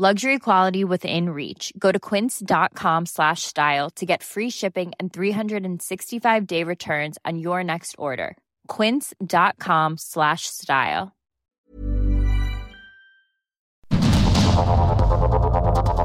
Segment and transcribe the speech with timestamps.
[0.00, 1.74] Luxury quality within reach.
[1.78, 7.96] Go to quince.com slash style to get free shipping and 365-day returns on your next
[7.98, 8.38] order.
[8.66, 11.12] quince.com slash style.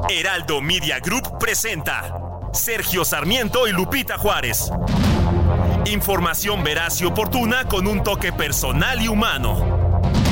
[0.10, 4.70] Heraldo Media Group presenta Sergio Sarmiento y Lupita Juárez.
[5.86, 9.85] Información veraz y oportuna con un toque personal y humano.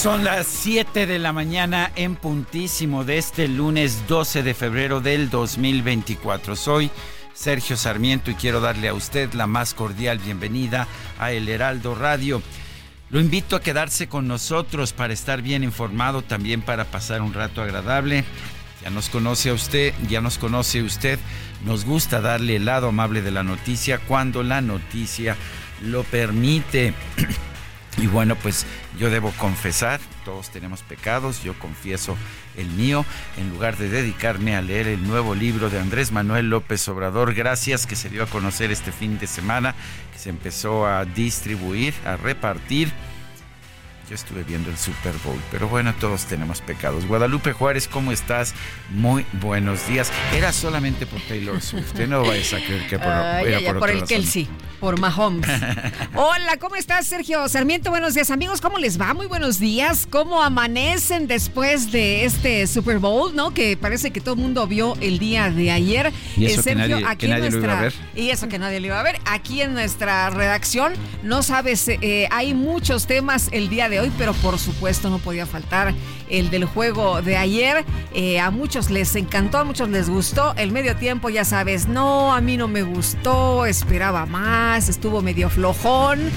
[0.00, 5.28] Son las 7 de la mañana en puntísimo de este lunes 12 de febrero del
[5.28, 6.56] 2024.
[6.56, 6.90] Soy
[7.34, 12.40] Sergio Sarmiento y quiero darle a usted la más cordial bienvenida a El Heraldo Radio.
[13.10, 17.60] Lo invito a quedarse con nosotros para estar bien informado, también para pasar un rato
[17.60, 18.24] agradable.
[18.82, 21.18] Ya nos conoce a usted, ya nos conoce usted.
[21.66, 25.36] Nos gusta darle el lado amable de la noticia cuando la noticia
[25.82, 26.94] lo permite.
[28.00, 28.64] Y bueno, pues
[28.98, 32.16] yo debo confesar, todos tenemos pecados, yo confieso
[32.56, 33.04] el mío,
[33.36, 37.86] en lugar de dedicarme a leer el nuevo libro de Andrés Manuel López Obrador, gracias
[37.86, 39.74] que se dio a conocer este fin de semana,
[40.14, 42.90] que se empezó a distribuir, a repartir
[44.10, 47.06] yo estuve viendo el Super Bowl, pero bueno, todos tenemos pecados.
[47.06, 48.54] Guadalupe Juárez, ¿cómo estás?
[48.90, 50.10] Muy buenos días.
[50.34, 51.96] Era solamente por Taylor Swift.
[51.96, 52.08] ¿eh?
[52.08, 54.02] No vayas a creer que por, uh, era ya, ya, por, por el.
[54.02, 54.48] Kelsey,
[54.80, 55.48] por Mahomes.
[56.16, 57.90] Hola, ¿cómo estás, Sergio Sarmiento?
[57.90, 58.60] Buenos días, amigos.
[58.60, 59.14] ¿Cómo les va?
[59.14, 60.08] Muy buenos días.
[60.10, 63.54] ¿Cómo amanecen después de este Super Bowl, no?
[63.54, 66.12] Que parece que todo el mundo vio el día de ayer.
[66.36, 67.94] Y eso Eh, que nadie- que en nadie lo iba a ver.
[68.16, 69.20] Y eso que nadie lo iba a ver.
[69.26, 74.32] Aquí en nuestra redacción, no sabes, eh, hay muchos temas el día de hoy, pero
[74.34, 75.94] por supuesto no podía faltar
[76.30, 77.84] el del juego de ayer.
[78.14, 80.54] Eh, a muchos les encantó, a muchos les gustó.
[80.56, 85.50] El medio tiempo, ya sabes, no, a mí no me gustó, esperaba más, estuvo medio
[85.50, 86.30] flojón.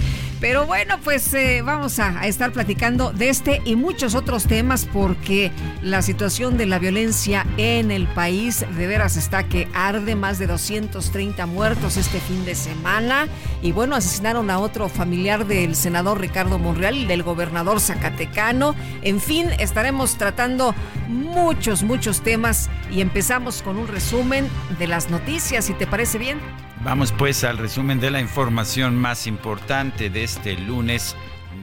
[0.44, 5.54] Pero bueno, pues eh, vamos a, estar platicando de este y muchos otros temas porque
[5.82, 10.48] la situación de la violencia en el país de veras está que arde más de
[10.48, 13.30] 230 muertos este fin de semana
[13.62, 18.76] y bueno, asesinaron a otro familiar del senador Ricardo Monreal del gobernador Zacatecano.
[19.02, 19.48] En fin,
[19.84, 20.74] estaremos tratando
[21.10, 24.48] muchos, muchos temas y empezamos con un resumen
[24.80, 26.40] de las noticias, si te parece bien.
[26.86, 31.18] Vamos pues al resumen de la información más importante de este lunes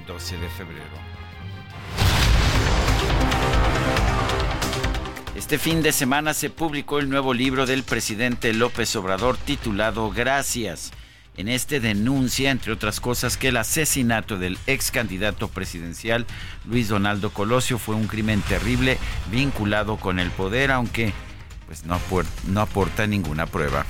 [0.06, 0.84] 12 de febrero.
[5.34, 10.92] Este fin de semana se publicó el nuevo libro del presidente López Obrador titulado Gracias.
[11.40, 16.26] En este denuncia, entre otras cosas, que el asesinato del ex candidato presidencial
[16.66, 18.98] Luis Donaldo Colosio fue un crimen terrible
[19.30, 21.14] vinculado con el poder, aunque
[21.64, 21.98] pues no,
[22.48, 23.86] no aporta ninguna prueba.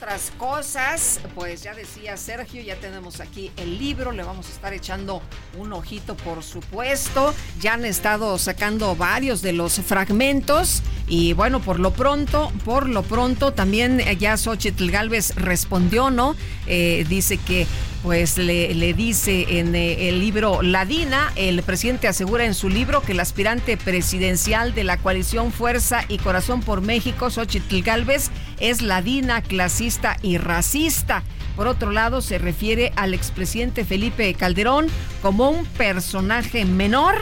[0.00, 4.72] Otras, cosas, pues ya decía Sergio, ya tenemos aquí el libro, le vamos a estar
[4.72, 5.20] echando
[5.58, 7.34] un ojito, por supuesto.
[7.60, 10.82] Ya han estado sacando varios de los fragmentos.
[11.06, 16.34] Y bueno, por lo pronto, por lo pronto, también eh, ya Xochitl Galvez respondió, ¿no?
[16.66, 17.66] Eh, dice que
[18.02, 23.02] pues le, le dice en eh, el libro Ladina, el presidente asegura en su libro
[23.02, 28.80] que el aspirante presidencial de la coalición Fuerza y Corazón por México, Xochitl Galvez, es
[28.80, 31.22] ladina, clasista y racista.
[31.56, 34.86] Por otro lado, se refiere al expresidente Felipe Calderón
[35.20, 37.16] como un personaje menor.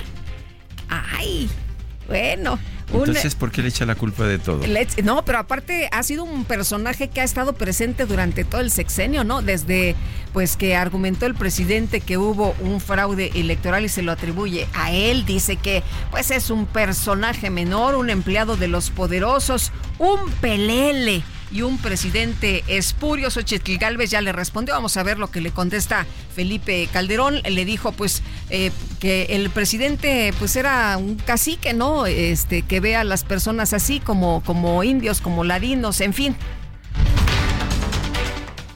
[0.88, 1.48] ¡Ay!
[2.06, 2.58] Bueno.
[2.92, 4.64] Entonces, ¿por qué le echa la culpa de todo?
[4.66, 8.70] Let's- no, pero aparte ha sido un personaje que ha estado presente durante todo el
[8.70, 9.42] sexenio, ¿no?
[9.42, 9.94] Desde
[10.32, 14.92] pues que argumentó el presidente que hubo un fraude electoral y se lo atribuye a
[14.92, 21.22] él, dice que pues es un personaje menor, un empleado de los poderosos, un pelele
[21.50, 23.30] y un presidente espurio.
[23.30, 24.74] Xochitl Galvez ya le respondió.
[24.74, 27.40] Vamos a ver lo que le contesta Felipe Calderón.
[27.42, 32.06] Le dijo, pues, eh, que el presidente pues era un cacique, ¿no?
[32.06, 36.36] Este, que ve a las personas así como, como indios, como ladinos, en fin.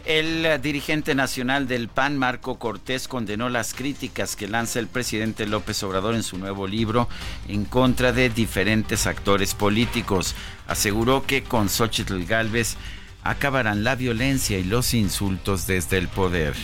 [0.05, 5.81] El dirigente nacional del PAN, Marco Cortés, condenó las críticas que lanza el presidente López
[5.85, 7.09] Obrador en su nuevo libro
[7.47, 10.35] en contra de diferentes actores políticos.
[10.67, 12.77] Aseguró que con Xochitl Galvez
[13.23, 16.55] acabarán la violencia y los insultos desde el poder.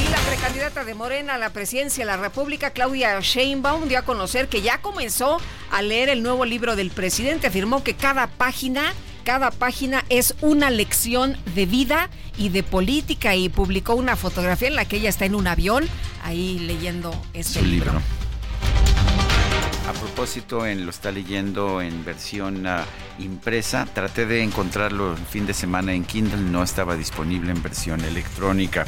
[0.00, 4.02] Y la precandidata de Morena a la presidencia de la República, Claudia Sheinbaum, dio a
[4.02, 5.40] conocer que ya comenzó
[5.72, 7.48] a leer el nuevo libro del presidente.
[7.48, 8.92] Afirmó que cada página
[9.24, 14.76] cada página es una lección de vida y de política y publicó una fotografía en
[14.76, 15.84] la que ella está en un avión
[16.22, 18.00] ahí leyendo este libro.
[19.88, 22.84] A propósito, en, lo está leyendo en versión ah,
[23.18, 23.86] impresa.
[23.86, 28.86] Traté de encontrarlo el fin de semana en Kindle, no estaba disponible en versión electrónica.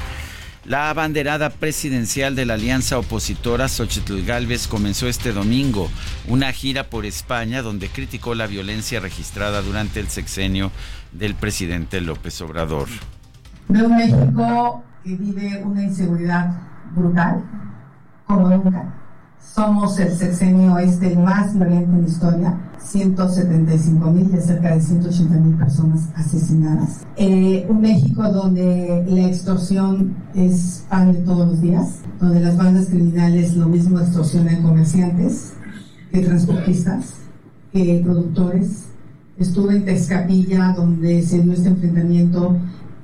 [0.67, 5.89] La abanderada presidencial de la alianza opositora Xochitl Gálvez comenzó este domingo
[6.27, 10.73] una gira por España donde criticó la violencia registrada durante el sexenio
[11.13, 12.89] del presidente López Obrador.
[13.69, 16.61] Veo un México que vive una inseguridad
[16.97, 17.45] brutal
[18.27, 19.06] como nunca
[19.57, 25.35] somos el sexenio este más violento en la historia, 175 mil de cerca de 180
[25.35, 27.07] mil personas asesinadas.
[27.17, 32.89] Eh, un México donde la extorsión es pan de todos los días, donde las bandas
[32.89, 35.55] criminales lo mismo extorsionan comerciantes
[36.13, 37.15] que transportistas,
[37.73, 38.85] que productores.
[39.39, 42.55] Estuve en Texcapilla donde se dio este enfrentamiento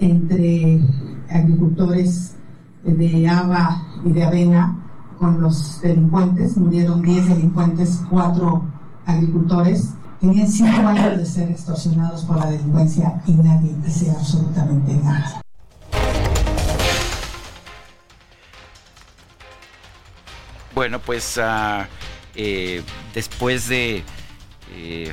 [0.01, 0.83] entre
[1.31, 2.33] agricultores
[2.85, 4.83] de haba y de avena
[5.23, 8.65] con los delincuentes, murieron 10 delincuentes, 4
[9.07, 9.91] agricultores.
[10.21, 15.41] Tenían 5 años de ser extorsionados por la delincuencia y nadie hacía absolutamente nada.
[20.75, 21.85] Bueno, pues uh,
[22.35, 22.83] eh,
[23.15, 24.03] después de...
[24.73, 25.13] Eh,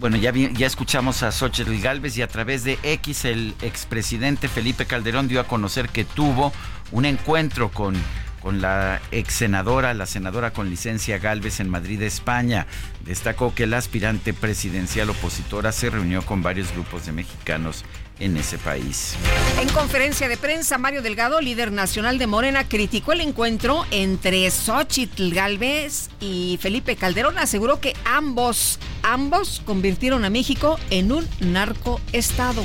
[0.00, 4.86] bueno, ya, ya escuchamos a Xochitl Galvez y a través de X el expresidente Felipe
[4.86, 6.52] Calderón dio a conocer que tuvo
[6.90, 7.94] un encuentro con
[8.42, 12.66] con la ex senadora, la senadora con licencia Galvez en Madrid, España.
[13.04, 17.84] Destacó que la aspirante presidencial opositora se reunió con varios grupos de mexicanos
[18.20, 19.14] en ese país.
[19.60, 25.32] En conferencia de prensa, Mario Delgado, líder nacional de Morena, criticó el encuentro entre Xochitl
[25.32, 27.38] Galvez y Felipe Calderón.
[27.38, 32.64] Aseguró que ambos, ambos convirtieron a México en un narcoestado.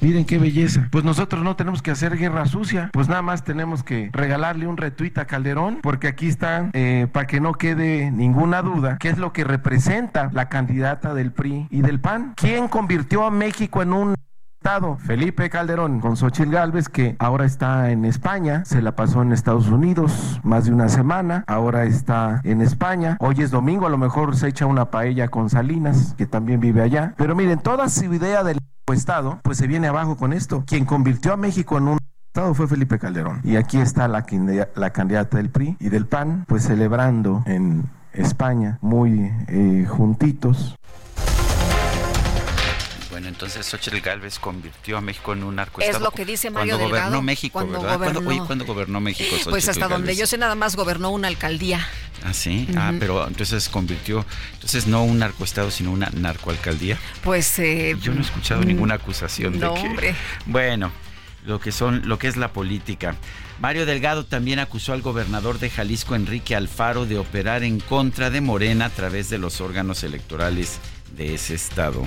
[0.00, 0.88] Miren qué belleza.
[0.90, 4.76] Pues nosotros no tenemos que hacer guerra sucia, pues nada más tenemos que regalarle un
[4.76, 9.18] retuit a Calderón, porque aquí está, eh, para que no quede ninguna duda, qué es
[9.18, 12.34] lo que representa la candidata del PRI y del PAN.
[12.36, 14.14] ¿Quién convirtió a México en un
[14.98, 19.68] Felipe Calderón con Xochitl Gálvez, que ahora está en España, se la pasó en Estados
[19.68, 23.16] Unidos más de una semana, ahora está en España.
[23.20, 26.82] Hoy es domingo, a lo mejor se echa una paella con Salinas, que también vive
[26.82, 27.14] allá.
[27.16, 28.58] Pero miren, toda su idea del
[28.92, 30.64] Estado, pues se viene abajo con esto.
[30.66, 33.42] Quien convirtió a México en un Estado fue Felipe Calderón.
[33.44, 34.26] Y aquí está la,
[34.74, 40.74] la candidata del PRI y del PAN, pues celebrando en España, muy eh, juntitos.
[43.16, 45.96] Bueno, entonces Xochitl Galvez convirtió a México en un narcoestado.
[45.96, 47.94] Es lo que dice Mario cuando gobernó México, cuando ¿verdad?
[47.96, 51.80] Gobernó, ¿Cuándo, gobernó México Xochitl Pues hasta donde yo sé nada más gobernó una alcaldía.
[52.22, 52.68] Ah, sí.
[52.76, 56.98] Ah, pero entonces convirtió, entonces no un narcoestado, sino una narcoalcaldía.
[57.24, 59.88] Pues eh, yo no he escuchado mm, ninguna acusación no, de que.
[59.88, 60.14] Hombre.
[60.44, 60.92] Bueno,
[61.46, 63.16] lo que son, lo que es la política.
[63.60, 68.42] Mario Delgado también acusó al gobernador de Jalisco, Enrique Alfaro, de operar en contra de
[68.42, 70.80] Morena a través de los órganos electorales
[71.16, 72.06] de ese estado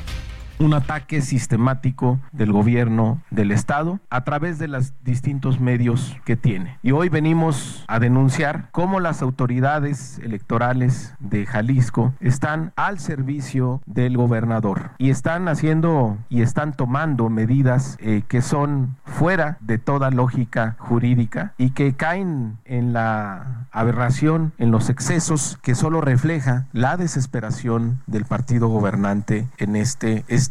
[0.60, 6.78] un ataque sistemático del gobierno del Estado a través de los distintos medios que tiene.
[6.84, 14.18] Y hoy venimos a denunciar cómo las autoridades electorales de Jalisco están al servicio del
[14.18, 20.76] gobernador y están haciendo y están tomando medidas eh, que son fuera de toda lógica
[20.78, 28.02] jurídica y que caen en la aberración, en los excesos que solo refleja la desesperación
[28.08, 30.49] del partido gobernante en este estado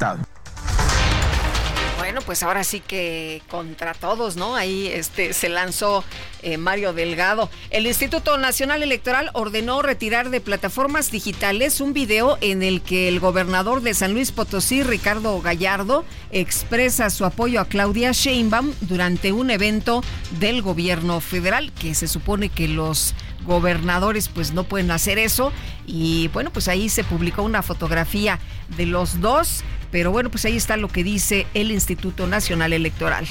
[2.09, 4.57] bueno, pues ahora sí que contra todos, ¿no?
[4.57, 6.03] Ahí este, se lanzó
[6.41, 7.51] eh, Mario Delgado.
[7.69, 13.21] El Instituto Nacional Electoral ordenó retirar de plataformas digitales un video en el que el
[13.21, 19.51] gobernador de San Luis Potosí, Ricardo Gallardo, expresa su apoyo a Claudia Sheinbaum durante un
[19.51, 20.03] evento
[20.41, 23.15] del gobierno federal, que se supone que los
[23.45, 25.53] gobernadores pues no pueden hacer eso
[25.87, 28.39] y bueno pues ahí se publicó una fotografía
[28.77, 33.27] de los dos pero bueno pues ahí está lo que dice el Instituto Nacional Electoral.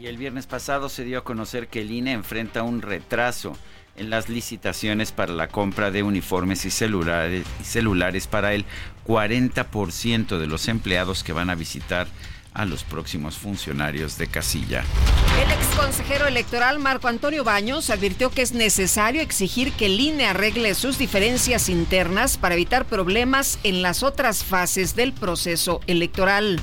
[0.00, 3.54] Y el viernes pasado se dio a conocer que el INE enfrenta un retraso
[3.96, 8.64] en las licitaciones para la compra de uniformes y celulares, y celulares para el
[9.06, 12.06] 40% de los empleados que van a visitar
[12.54, 14.84] a los próximos funcionarios de casilla.
[15.42, 20.26] El ex consejero electoral Marco Antonio Baños advirtió que es necesario exigir que el INE
[20.26, 26.60] arregle sus diferencias internas para evitar problemas en las otras fases del proceso electoral.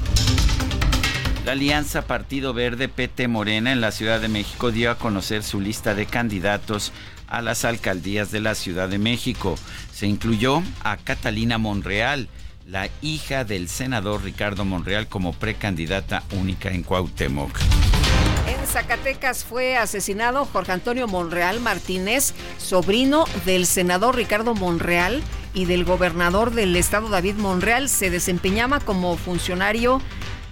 [1.46, 5.62] La Alianza Partido Verde PT Morena en la Ciudad de México dio a conocer su
[5.62, 6.92] lista de candidatos
[7.28, 9.58] a las alcaldías de la Ciudad de México.
[9.94, 12.28] Se incluyó a Catalina Monreal,
[12.68, 17.58] la hija del senador Ricardo Monreal, como precandidata única en Cuauhtémoc.
[18.46, 25.86] En Zacatecas fue asesinado Jorge Antonio Monreal Martínez, sobrino del senador Ricardo Monreal y del
[25.86, 27.88] gobernador del estado David Monreal.
[27.88, 30.02] Se desempeñaba como funcionario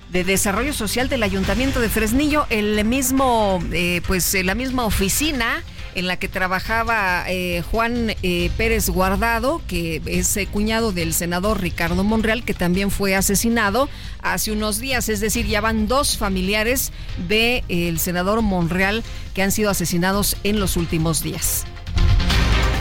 [0.09, 5.61] de Desarrollo Social del Ayuntamiento de Fresnillo, el mismo, eh, pues la misma oficina
[5.95, 12.03] en la que trabajaba eh, Juan eh, Pérez Guardado, que es cuñado del senador Ricardo
[12.03, 13.89] Monreal, que también fue asesinado
[14.21, 15.09] hace unos días.
[15.09, 16.91] Es decir, ya van dos familiares
[17.27, 21.65] del senador Monreal que han sido asesinados en los últimos días.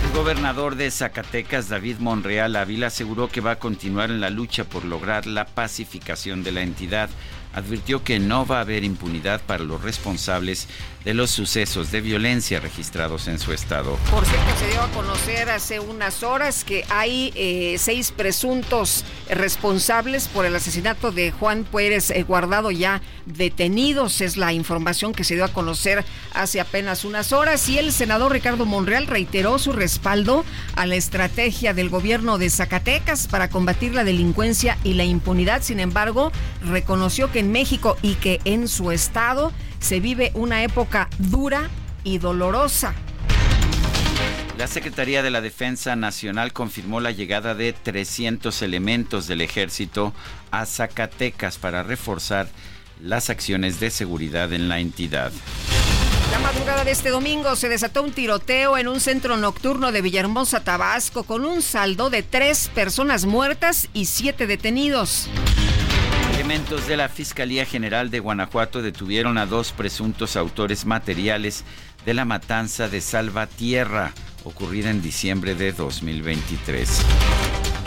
[0.05, 4.65] El gobernador de Zacatecas, David Monreal Ávila, aseguró que va a continuar en la lucha
[4.65, 7.11] por lograr la pacificación de la entidad.
[7.55, 10.69] Advirtió que no va a haber impunidad para los responsables
[11.05, 13.97] de los sucesos de violencia registrados en su estado.
[14.11, 20.29] Por cierto, se dio a conocer hace unas horas que hay eh, seis presuntos responsables
[20.29, 24.23] por el asesinato de Juan Pérez eh, Guardado ya detenidos.
[24.23, 27.69] Es la información que se dio a conocer hace apenas unas horas.
[27.69, 30.45] Y el senador Ricardo Monreal reiteró su respaldo
[30.75, 35.63] a la estrategia del gobierno de Zacatecas para combatir la delincuencia y la impunidad.
[35.63, 36.33] Sin embargo,
[36.63, 41.69] reconoció que en México y que en su estado se vive una época dura
[42.03, 42.95] y dolorosa.
[44.57, 50.15] La Secretaría de la Defensa Nacional confirmó la llegada de 300 elementos del ejército
[50.51, 52.49] a Zacatecas para reforzar
[53.03, 55.33] las acciones de seguridad en la entidad.
[56.31, 60.65] La madrugada de este domingo se desató un tiroteo en un centro nocturno de Villahermosa,
[60.65, 65.29] Tabasco, con un saldo de tres personas muertas y siete detenidos.
[66.35, 71.65] Elementos de la Fiscalía General de Guanajuato detuvieron a dos presuntos autores materiales
[72.05, 74.13] de la matanza de Salvatierra,
[74.43, 77.03] ocurrida en diciembre de 2023.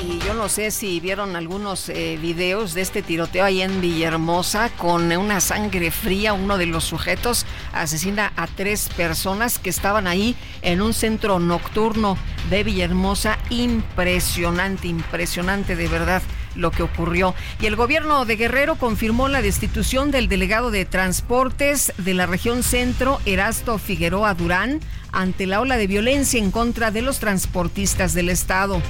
[0.02, 4.70] Y yo no sé si vieron algunos eh, videos de este tiroteo ahí en Villahermosa
[4.78, 6.32] con una sangre fría.
[6.32, 12.18] Uno de los sujetos asesina a tres personas que estaban ahí en un centro nocturno
[12.50, 13.40] de Villahermosa.
[13.50, 16.22] Impresionante, impresionante de verdad
[16.58, 17.34] lo que ocurrió.
[17.62, 22.64] Y el gobierno de Guerrero confirmó la destitución del delegado de transportes de la región
[22.64, 28.30] centro, Erasto Figueroa Durán, ante la ola de violencia en contra de los transportistas del
[28.30, 28.82] estado.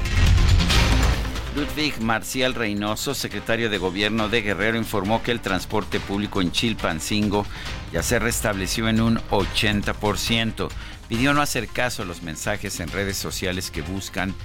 [1.57, 7.47] Ludwig Marcial Reynoso, secretario de Gobierno de Guerrero, informó que el transporte público en Chilpancingo
[7.91, 10.69] ya se restableció en un 80%.
[11.09, 14.35] Pidió no hacer caso a los mensajes en redes sociales que buscan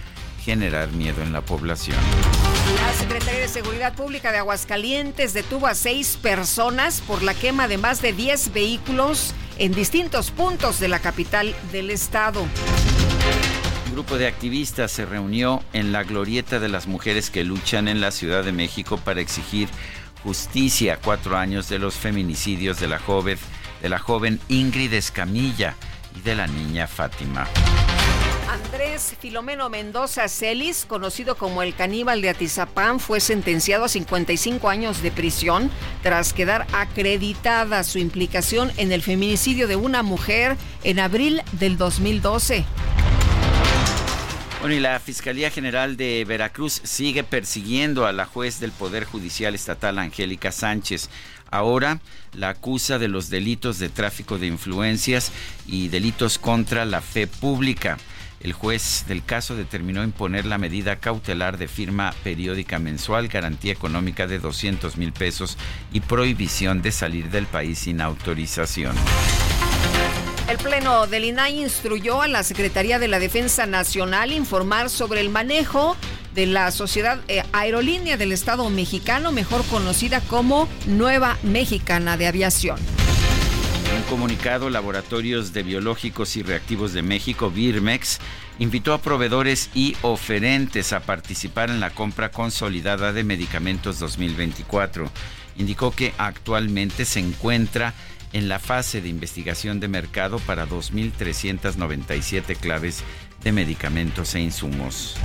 [0.45, 1.97] generar miedo en la población.
[2.81, 7.79] La Secretaría de Seguridad Pública de Aguascalientes detuvo a seis personas por la quema de
[7.79, 12.43] más de 10 vehículos en distintos puntos de la capital del estado.
[13.87, 18.01] Un grupo de activistas se reunió en la glorieta de las mujeres que luchan en
[18.01, 19.69] la Ciudad de México para exigir
[20.23, 23.39] justicia a cuatro años de los feminicidios de la joven,
[23.83, 25.77] de la joven Ingrid Escamilla
[26.17, 27.47] y de la niña Fátima.
[28.53, 35.01] Andrés Filomeno Mendoza Celis, conocido como el caníbal de Atizapán, fue sentenciado a 55 años
[35.01, 35.71] de prisión
[36.03, 42.67] tras quedar acreditada su implicación en el feminicidio de una mujer en abril del 2012.
[44.61, 49.55] Bueno, y la Fiscalía General de Veracruz sigue persiguiendo a la juez del Poder Judicial
[49.55, 51.09] Estatal, Angélica Sánchez.
[51.51, 52.01] Ahora
[52.35, 55.33] la acusa de los delitos de tráfico de influencias
[55.67, 57.97] y delitos contra la fe pública.
[58.43, 64.27] El juez del caso determinó imponer la medida cautelar de firma periódica mensual, garantía económica
[64.27, 65.57] de 200 mil pesos
[65.93, 68.97] y prohibición de salir del país sin autorización.
[70.49, 75.29] El Pleno del INAI instruyó a la Secretaría de la Defensa Nacional informar sobre el
[75.29, 75.97] manejo
[76.35, 82.79] de la Sociedad eh, Aerolínea del Estado mexicano, mejor conocida como Nueva Mexicana de Aviación.
[83.93, 88.21] En un comunicado, Laboratorios de Biológicos y Reactivos de México, Birmex,
[88.59, 95.11] invitó a proveedores y oferentes a participar en la compra consolidada de medicamentos 2024.
[95.59, 97.93] Indicó que actualmente se encuentra
[98.33, 103.05] en la fase de investigación de mercado para 2.397 claves
[103.45, 105.17] de medicamentos e insumos.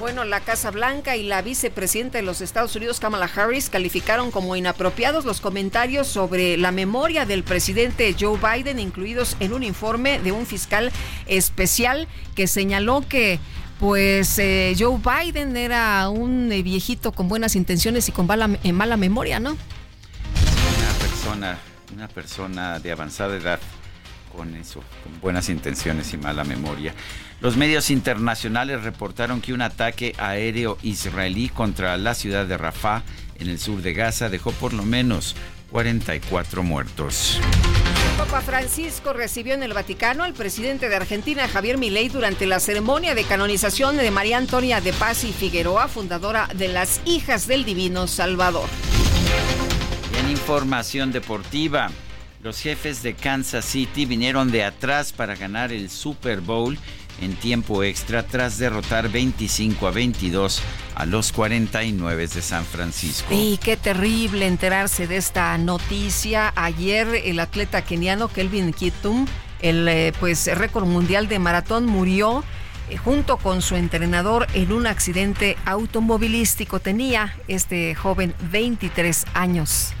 [0.00, 4.56] Bueno, la Casa Blanca y la vicepresidenta de los Estados Unidos, Kamala Harris, calificaron como
[4.56, 10.32] inapropiados los comentarios sobre la memoria del presidente Joe Biden, incluidos en un informe de
[10.32, 10.90] un fiscal
[11.26, 13.40] especial que señaló que
[13.78, 18.72] pues eh, Joe Biden era un eh, viejito con buenas intenciones y con mala, eh,
[18.72, 19.50] mala memoria, ¿no?
[19.50, 21.58] Una persona,
[21.94, 23.60] una persona de avanzada edad
[24.34, 26.94] con eso, con buenas intenciones y mala memoria.
[27.40, 33.02] Los medios internacionales reportaron que un ataque aéreo israelí contra la ciudad de Rafah,
[33.38, 35.36] en el sur de Gaza, dejó por lo menos
[35.70, 37.40] 44 muertos.
[38.18, 43.14] Papa Francisco recibió en el Vaticano al presidente de Argentina, Javier Milei, durante la ceremonia
[43.14, 48.06] de canonización de María Antonia de Paz y Figueroa, fundadora de las Hijas del Divino
[48.06, 48.68] Salvador.
[50.18, 51.90] en información deportiva,
[52.42, 56.78] los jefes de Kansas City vinieron de atrás para ganar el Super Bowl
[57.20, 60.62] en tiempo extra tras derrotar 25 a 22
[60.94, 63.28] a los 49 de San Francisco.
[63.30, 66.52] Y qué terrible enterarse de esta noticia.
[66.56, 69.26] Ayer el atleta keniano Kelvin Kitum,
[69.60, 72.42] el eh, pues récord mundial de maratón, murió
[72.88, 76.80] eh, junto con su entrenador en un accidente automovilístico.
[76.80, 79.92] Tenía este joven 23 años.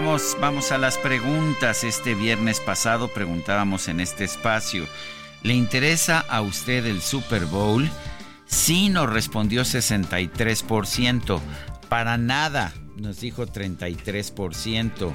[0.00, 1.84] Vamos, vamos a las preguntas.
[1.84, 4.86] Este viernes pasado preguntábamos en este espacio,
[5.42, 7.86] ¿le interesa a usted el Super Bowl?
[8.46, 11.38] Sí nos respondió 63%.
[11.90, 15.12] Para nada, nos dijo 33%.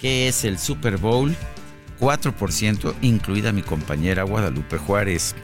[0.00, 1.36] ¿Qué es el Super Bowl?
[2.00, 5.36] 4%, incluida mi compañera Guadalupe Juárez.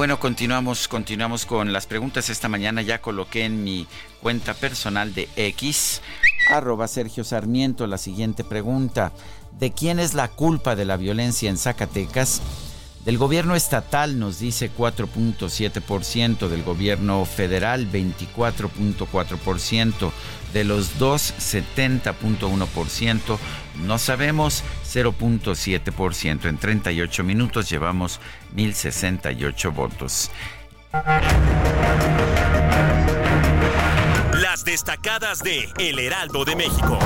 [0.00, 2.30] Bueno, continuamos, continuamos con las preguntas.
[2.30, 3.86] Esta mañana ya coloqué en mi
[4.22, 6.00] cuenta personal de X,
[6.48, 9.12] arroba Sergio Sarmiento, la siguiente pregunta.
[9.58, 12.40] ¿De quién es la culpa de la violencia en Zacatecas?
[13.04, 20.12] Del gobierno estatal nos dice 4.7%, del gobierno federal 24.4%,
[20.52, 23.38] de los dos 70.1%,
[23.84, 26.46] no sabemos 0.7%.
[26.46, 28.20] En 38 minutos llevamos
[28.54, 30.30] 1068 votos.
[34.34, 36.98] Las destacadas de El Heraldo de México.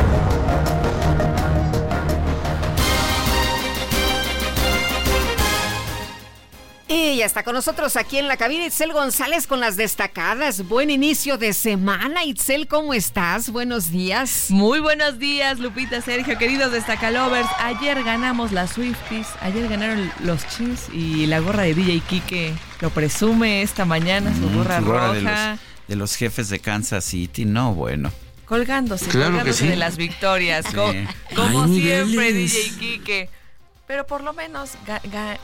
[6.87, 10.69] Y ya está con nosotros aquí en la cabina Itzel González con las destacadas.
[10.69, 12.25] Buen inicio de semana.
[12.25, 13.49] Itzel, ¿cómo estás?
[13.49, 14.47] Buenos días.
[14.51, 17.49] Muy buenos días, Lupita, Sergio, queridos destacalovers.
[17.59, 22.91] Ayer ganamos las Swifties, ayer ganaron los Chiefs y la gorra de DJ Kike lo
[22.91, 25.59] presume esta mañana, su mm, gorra, roja.
[25.89, 28.13] De los, jefes de Kansas City, no, bueno
[28.45, 30.67] colgándose, colgándose de las victorias,
[31.35, 33.31] como, siempre, DJ Kike.
[33.87, 34.71] Pero por lo menos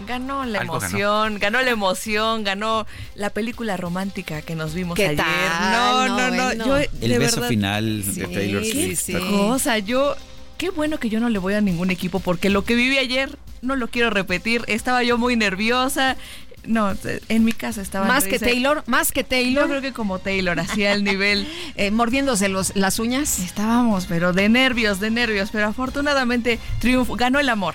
[0.06, 1.60] ganó la emoción, ganó.
[1.60, 5.16] la emoción, ganó la película romántica que nos vimos ayer.
[5.18, 9.06] No, no, no, el beso final de Taylor Swift.
[9.06, 10.16] Qué cosa, yo
[10.56, 13.38] qué bueno que yo no le voy a ningún equipo porque lo que viví ayer
[13.60, 14.64] no lo quiero repetir.
[14.68, 16.16] Estaba yo muy nerviosa.
[16.64, 16.94] No,
[17.28, 18.06] en mi casa estaba.
[18.06, 19.64] Más que Taylor, más que Taylor.
[19.64, 21.46] Yo creo que como Taylor, hacía el nivel.
[21.76, 23.38] eh, mordiéndose los, las uñas.
[23.38, 25.50] Estábamos, pero de nervios, de nervios.
[25.50, 27.74] Pero afortunadamente triunfó, ganó el amor.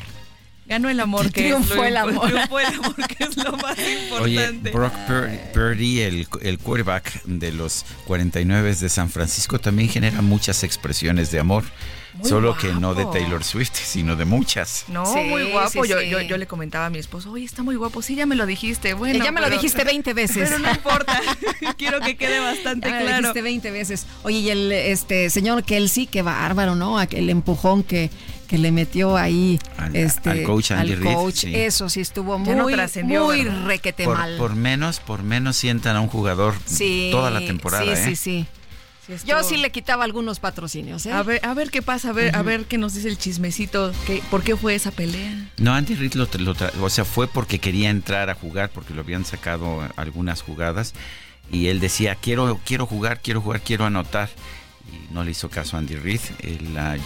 [0.67, 2.27] Ganó el amor que triunfó el amor.
[2.27, 4.21] Triunfó el amor que es lo más importante.
[4.21, 4.93] Oye, Brock
[5.53, 11.39] Purdy, el, el quarterback de los 49 de San Francisco, también genera muchas expresiones de
[11.39, 11.63] amor.
[12.23, 14.85] Solo que no de Taylor Swift, sino de muchas.
[14.87, 15.85] No, muy guapo.
[15.85, 18.01] yo, yo, yo, le comentaba a mi esposo, oye, está muy guapo.
[18.01, 18.93] Sí, ya me lo dijiste.
[18.93, 20.49] Bueno, ya me lo dijiste 20 veces.
[20.49, 21.21] Pero no importa.
[21.77, 23.21] Quiero que quede bastante ya me claro.
[23.21, 24.07] Lo dijiste 20 veces.
[24.23, 27.01] Oye, y el este señor Kelsey, qué bárbaro, ¿no?
[27.01, 28.09] El empujón que
[28.45, 31.45] que le metió ahí al, este, coach Andy coach.
[31.45, 32.55] Eso sí estuvo muy,
[33.03, 34.37] muy requete por, mal.
[34.37, 36.55] Por menos, por menos sientan a un jugador
[37.11, 37.83] toda la temporada.
[37.83, 38.05] Sí, ¿eh?
[38.05, 38.45] sí, sí.
[39.25, 41.05] Yo sí le quitaba algunos patrocinios.
[41.05, 41.11] ¿eh?
[41.11, 43.91] A ver, a ver qué pasa, a ver, a ver qué nos dice el chismecito.
[44.07, 45.51] ¿Qué, ¿Por qué fue esa pelea?
[45.57, 49.01] No, Andy Reid lo, lo o sea, fue porque quería entrar a jugar, porque lo
[49.01, 50.93] habían sacado algunas jugadas
[51.51, 54.29] y él decía quiero, quiero jugar, quiero jugar, quiero anotar
[54.91, 56.19] y no le hizo caso a Andy Reid.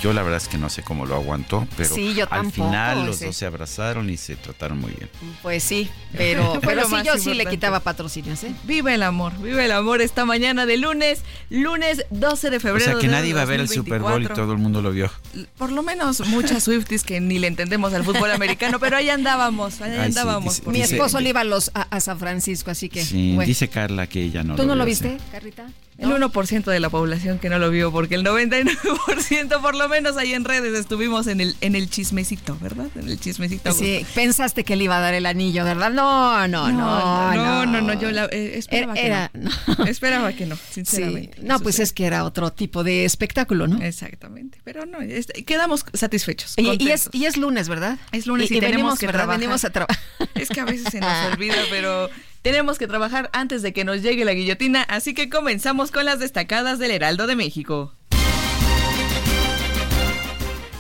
[0.02, 1.96] yo la verdad es que no sé cómo lo aguantó, pero
[2.30, 5.10] al final los dos se abrazaron y se trataron muy bien.
[5.42, 8.44] Pues sí, pero, pero sí, yo sí le quitaba patrocinios.
[8.44, 8.54] ¿eh?
[8.64, 12.92] Viva el amor, viva el amor esta mañana de lunes, lunes 12 de febrero.
[12.92, 14.92] O sea que nadie iba a ver el Super Bowl y todo el mundo lo
[14.92, 15.12] vio.
[15.58, 19.82] Por lo menos muchas Swifties que ni le entendemos al fútbol americano, pero ahí andábamos,
[19.82, 20.66] ahí andábamos.
[20.68, 23.04] Mi esposo le iba a, los, a, San Francisco, así que.
[23.04, 25.70] Sí, dice Carla que ella no ¿Tú no lo viste, Carrita?
[26.00, 30.18] El 1% de la población que no lo vio, porque el 99% por lo menos
[30.18, 32.88] ahí en redes estuvimos en el, en el chismecito, ¿verdad?
[32.96, 33.72] En el chismecito.
[33.74, 35.92] Sí, pensaste que le iba a dar el anillo, ¿verdad?
[35.92, 37.34] No, no, no.
[37.34, 39.86] No, no, no, yo eh, esperaba, que no.
[39.88, 40.58] esperaba que no.
[40.72, 41.38] sinceramente.
[41.42, 43.82] No, pues es que era otro tipo de espectáculo, ¿no?
[43.82, 45.00] Exactamente, pero no,
[45.46, 46.54] quedamos satisfechos.
[46.58, 47.98] Y, es, y es lunes, ¿verdad?
[48.12, 49.40] Es lunes y, tenemos que trabajar.
[49.40, 50.00] Venimos a trabajar.
[50.36, 52.10] Es que a veces se nos olvida, pero
[52.42, 56.20] tenemos que trabajar antes de que nos llegue la guillotina, así que comenzamos con las
[56.20, 57.96] destacadas del Heraldo de México.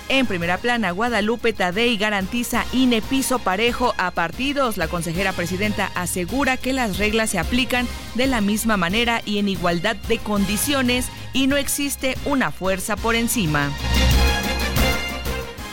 [0.10, 4.76] En primera plana, Guadalupe Tadei garantiza INE piso parejo a partidos.
[4.76, 9.48] La consejera presidenta asegura que las reglas se aplican de la misma manera y en
[9.48, 13.70] igualdad de condiciones y no existe una fuerza por encima.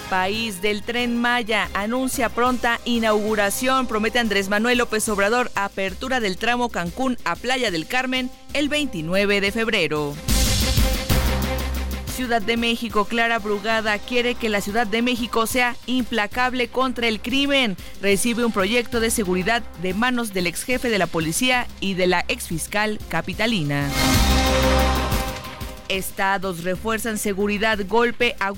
[0.08, 3.86] País del Tren Maya anuncia pronta inauguración.
[3.86, 9.40] Promete Andrés Manuel López Obrador apertura del tramo Cancún a Playa del Carmen el 29
[9.40, 10.14] de febrero.
[12.14, 17.20] Ciudad de México, Clara Brugada quiere que la Ciudad de México sea implacable contra el
[17.20, 17.76] crimen.
[18.00, 22.06] Recibe un proyecto de seguridad de manos del ex jefe de la policía y de
[22.06, 23.90] la ex fiscal capitalina.
[25.88, 28.52] Estados refuerzan seguridad golpe a.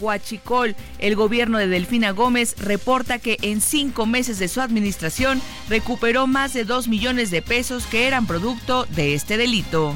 [0.98, 6.52] El gobierno de Delfina Gómez reporta que en cinco meses de su administración recuperó más
[6.52, 9.94] de dos millones de pesos que eran producto de este delito.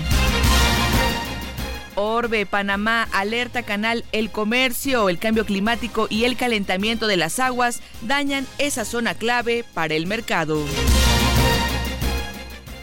[1.95, 7.81] Orbe, Panamá, alerta canal El Comercio, el cambio climático y el calentamiento de las aguas
[8.03, 10.65] dañan esa zona clave para el mercado.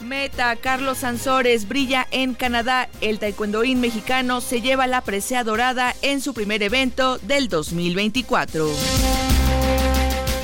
[0.10, 2.90] Meta, Carlos Sansores brilla en Canadá.
[3.00, 8.68] El taekwondoín mexicano se lleva la presea dorada en su primer evento del 2024.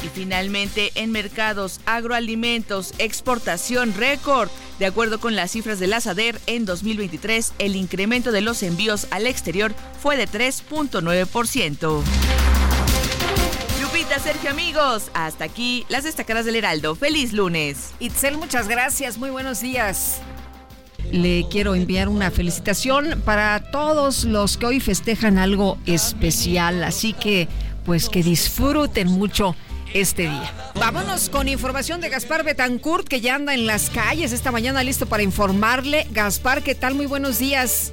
[0.04, 4.50] Y finalmente, en mercados, agroalimentos, exportación récord.
[4.78, 9.08] De acuerdo con las cifras de la SADER, en 2023 el incremento de los envíos
[9.10, 12.04] al exterior fue de 3.9%.
[14.14, 15.10] Sergio, amigos.
[15.14, 16.96] Hasta aquí las destacadas del Heraldo.
[16.96, 17.94] Feliz lunes.
[18.00, 19.18] Itzel, muchas gracias.
[19.18, 20.22] Muy buenos días.
[21.12, 26.84] Le quiero enviar una felicitación para todos los que hoy festejan algo especial.
[26.84, 27.48] Así que,
[27.86, 29.56] pues que disfruten mucho
[29.94, 30.54] este día.
[30.76, 35.08] Vámonos con información de Gaspar Betancourt, que ya anda en las calles esta mañana listo
[35.08, 36.08] para informarle.
[36.12, 36.96] Gaspar, ¿qué tal?
[36.96, 37.92] Muy buenos días.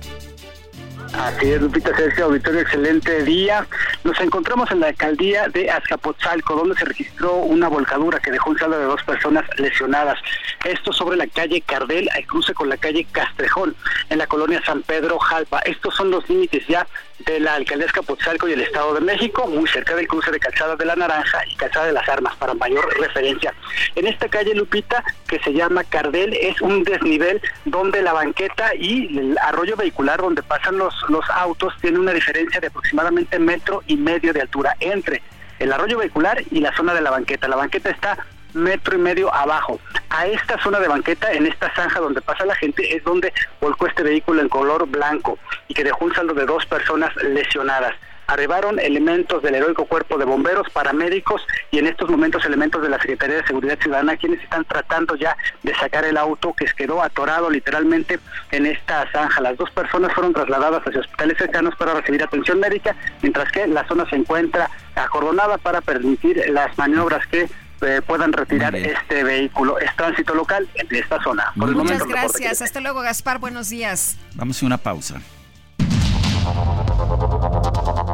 [1.15, 3.67] Así es, Lupita Sergio, auditorio, excelente día.
[4.03, 8.59] Nos encontramos en la alcaldía de Azcapotzalco, donde se registró una volcadura que dejó un
[8.59, 10.19] saldo de dos personas lesionadas.
[10.65, 13.77] Esto sobre la calle Cardel, al cruce con la calle Castrejón,
[14.09, 15.59] en la colonia San Pedro Jalpa.
[15.61, 16.87] Estos son los límites ya
[17.25, 20.39] de la alcaldía de Azcapotzalco y el Estado de México, muy cerca del cruce de
[20.39, 23.55] Calzada de la Naranja y Calzada de las Armas, para mayor referencia.
[23.95, 29.19] En esta calle, Lupita, que se llama Cardel, es un desnivel donde la banqueta y
[29.19, 33.97] el arroyo vehicular donde pasan los, los autos tiene una diferencia de aproximadamente metro y
[33.97, 35.23] medio de altura entre
[35.59, 37.49] el arroyo vehicular y la zona de la banqueta.
[37.49, 38.19] La banqueta está
[38.55, 39.81] metro y medio abajo.
[40.11, 43.87] A esta zona de banqueta, en esta zanja donde pasa la gente, es donde volcó
[43.87, 45.39] este vehículo en color blanco
[45.69, 47.95] y que dejó un saldo de dos personas lesionadas.
[48.29, 52.99] Arribaron elementos del heroico cuerpo de bomberos, paramédicos y en estos momentos elementos de la
[52.99, 57.51] Secretaría de Seguridad Ciudadana, quienes están tratando ya de sacar el auto que quedó atorado
[57.51, 58.21] literalmente
[58.53, 59.41] en esta zanja.
[59.41, 63.87] Las dos personas fueron trasladadas hacia hospitales cercanos para recibir atención médica, mientras que la
[63.89, 67.49] zona se encuentra acordonada para permitir las maniobras que
[67.83, 69.79] eh, puedan retirar este vehículo.
[69.79, 71.53] Es tránsito local de esta zona.
[71.55, 72.63] Muchas gracias.
[72.63, 73.39] Hasta luego, Gaspar.
[73.39, 74.17] Buenos días.
[74.35, 75.21] Vamos a una pausa.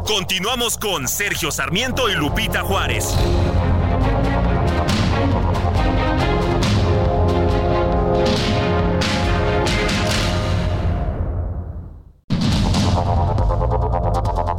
[0.05, 3.15] Continuamos con Sergio Sarmiento y Lupita Juárez.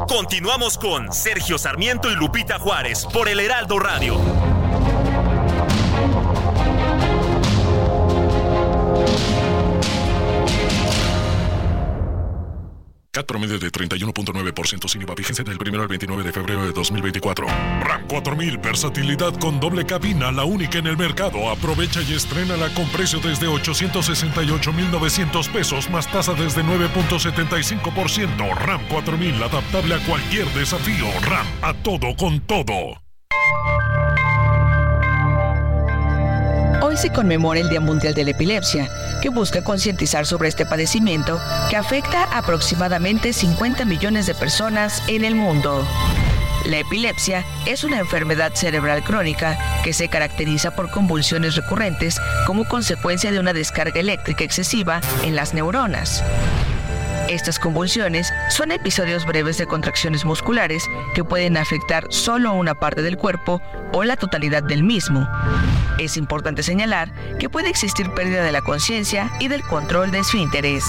[0.09, 4.60] Continuamos con Sergio Sarmiento y Lupita Juárez por el Heraldo Radio.
[13.13, 17.45] Quatre promedio de 31.9% sin IVA vigencia del 1 al 29 de febrero de 2024.
[17.81, 21.51] RAM 4000, versatilidad con doble cabina, la única en el mercado.
[21.51, 28.55] Aprovecha y estrénala con precio desde 868,900 pesos más tasa desde 9.75%.
[28.55, 31.07] RAM 4000, adaptable a cualquier desafío.
[31.23, 33.03] RAM, a todo con todo.
[36.91, 38.91] Hoy se conmemora el Día Mundial de la Epilepsia,
[39.23, 45.25] que busca concientizar sobre este padecimiento que afecta a aproximadamente 50 millones de personas en
[45.25, 45.87] el mundo.
[46.67, 53.31] La epilepsia es una enfermedad cerebral crónica que se caracteriza por convulsiones recurrentes como consecuencia
[53.31, 56.25] de una descarga eléctrica excesiva en las neuronas.
[57.31, 63.17] Estas convulsiones son episodios breves de contracciones musculares que pueden afectar solo una parte del
[63.17, 63.63] cuerpo
[63.93, 65.29] o la totalidad del mismo.
[66.01, 70.85] Es importante señalar que puede existir pérdida de la conciencia y del control de esfínteres.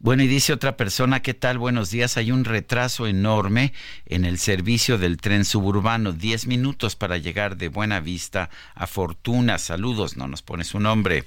[0.00, 1.58] Bueno, y dice otra persona, ¿qué tal?
[1.58, 2.16] Buenos días.
[2.16, 3.72] Hay un retraso enorme
[4.06, 6.12] en el servicio del tren suburbano.
[6.12, 9.58] Diez minutos para llegar de Buena Vista a Fortuna.
[9.58, 11.24] Saludos, no nos pone su nombre.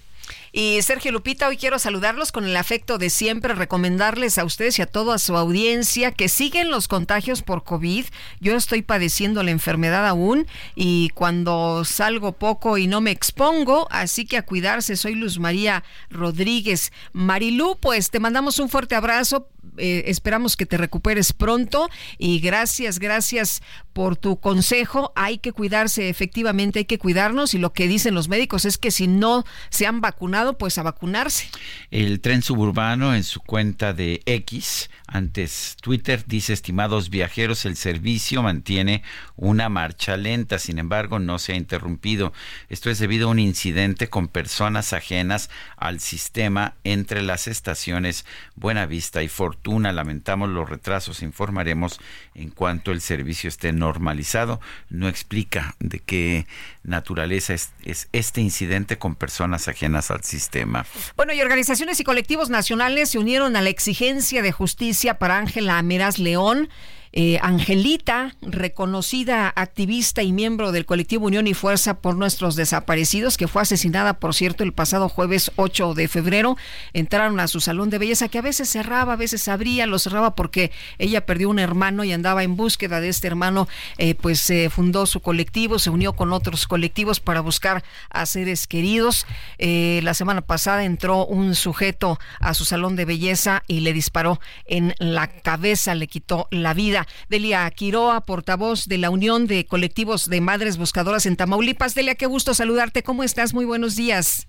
[0.52, 4.82] Y Sergio Lupita, hoy quiero saludarlos con el afecto de siempre, recomendarles a ustedes y
[4.82, 8.06] a toda su audiencia que siguen los contagios por COVID.
[8.42, 14.26] Yo estoy padeciendo la enfermedad aún y cuando salgo poco y no me expongo, así
[14.26, 14.98] que a cuidarse.
[14.98, 16.92] Soy Luz María Rodríguez.
[17.14, 19.48] Marilú, pues te mandamos un fuerte abrazo.
[19.78, 23.62] Eh, esperamos que te recuperes pronto y gracias, gracias
[23.94, 25.12] por tu consejo.
[25.16, 28.92] Hay que cuidarse, efectivamente hay que cuidarnos y lo que dicen los médicos es que
[28.92, 31.48] si no se han vacunado, pues a vacunarse.
[31.90, 38.44] El tren suburbano en su cuenta de X, antes Twitter, dice, estimados viajeros, el servicio
[38.44, 39.04] mantiene
[39.36, 42.34] una marcha lenta, sin embargo no se ha interrumpido.
[42.70, 49.24] Esto es debido a un incidente con personas ajenas al sistema entre las estaciones Buenavista
[49.24, 49.61] y Fortuna.
[49.63, 52.00] Lamentamos los retrasos, informaremos
[52.36, 54.60] en cuanto el servicio esté normalizado.
[54.89, 56.47] No explica de qué
[56.84, 57.71] naturaleza es,
[58.12, 60.86] este incidente con personas ajenas al sistema.
[61.15, 65.82] Bueno, y organizaciones y colectivos nacionales se unieron a la exigencia de justicia para Ángela
[65.82, 66.69] Meraz León
[67.13, 73.47] eh, Angelita, reconocida activista y miembro del colectivo Unión y Fuerza por nuestros desaparecidos, que
[73.47, 76.58] fue asesinada, por cierto, el pasado jueves 8 de febrero,
[76.93, 80.36] entraron a su salón de belleza, que a veces cerraba, a veces abría, lo cerraba
[80.36, 84.69] porque ella perdió un hermano y andaba en búsqueda de este hermano, eh, pues se
[84.69, 89.26] fundó su colectivo, se unió con otros colectivos para buscar a seres queridos.
[89.58, 94.39] Eh, la semana pasada entró un sujeto a su salón de belleza y le disparó
[94.65, 97.01] en la cabeza, le quitó la vida.
[97.30, 101.96] Delia Quiroa, portavoz de la Unión de Colectivos de Madres Buscadoras en Tamaulipas.
[101.96, 103.04] Delia, qué gusto saludarte.
[103.04, 103.54] ¿Cómo estás?
[103.54, 104.48] Muy buenos días.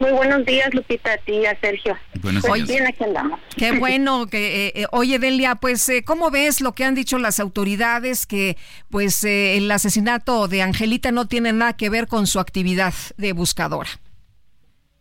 [0.00, 1.94] Muy buenos días, Lupita, a ti y a Sergio.
[2.22, 3.38] Buenos pues bien, aquí andamos.
[3.54, 7.18] Qué bueno que, eh, eh, oye, Delia, pues, eh, ¿cómo ves lo que han dicho
[7.18, 8.56] las autoridades que,
[8.88, 13.90] pues, el asesinato de Angelita no tiene nada que ver con su actividad de buscadora?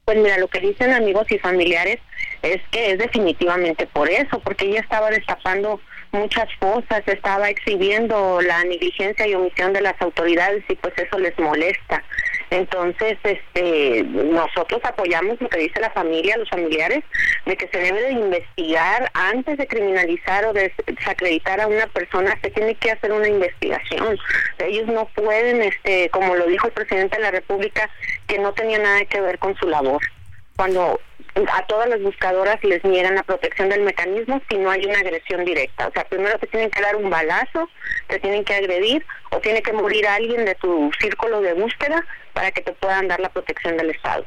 [0.04, 2.00] Pues mira, lo que dicen amigos y familiares
[2.42, 5.80] es que es definitivamente por eso, porque ella estaba destapando
[6.12, 11.38] muchas cosas, estaba exhibiendo la negligencia y omisión de las autoridades y pues eso les
[11.40, 12.04] molesta.
[12.52, 17.04] Entonces, este, nosotros apoyamos lo que dice la familia, los familiares,
[17.46, 22.38] de que se debe de investigar antes de criminalizar o de desacreditar a una persona,
[22.42, 24.18] se tiene que hacer una investigación.
[24.58, 27.90] Ellos no pueden, este, como lo dijo el presidente de la República,
[28.28, 30.02] que no tenía nada que ver con su labor.
[30.56, 31.00] Cuando
[31.36, 35.46] a todas las buscadoras les niegan la protección del mecanismo si no hay una agresión
[35.46, 35.88] directa.
[35.88, 37.70] O sea, primero te tienen que dar un balazo,
[38.08, 42.52] te tienen que agredir o tiene que morir alguien de tu círculo de búsqueda para
[42.52, 44.26] que te puedan dar la protección del Estado.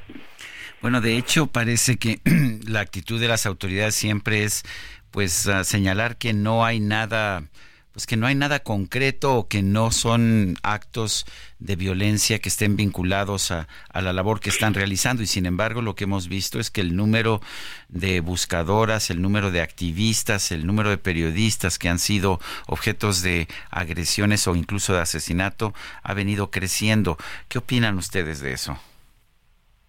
[0.80, 2.18] Bueno, de hecho parece que
[2.66, 4.62] la actitud de las autoridades siempre es
[5.10, 7.44] pues señalar que no hay nada
[7.92, 11.26] pues que no hay nada concreto o que no son actos
[11.58, 15.94] de violencia que estén vinculados a, la labor que están realizando y sin embargo lo
[15.94, 17.40] que hemos visto es que el número
[17.88, 23.46] de buscadoras, el número de activistas, el número de periodistas que han sido objetos de
[23.70, 27.18] agresiones o incluso de asesinato ha venido creciendo.
[27.48, 28.78] ¿Qué opinan ustedes de eso?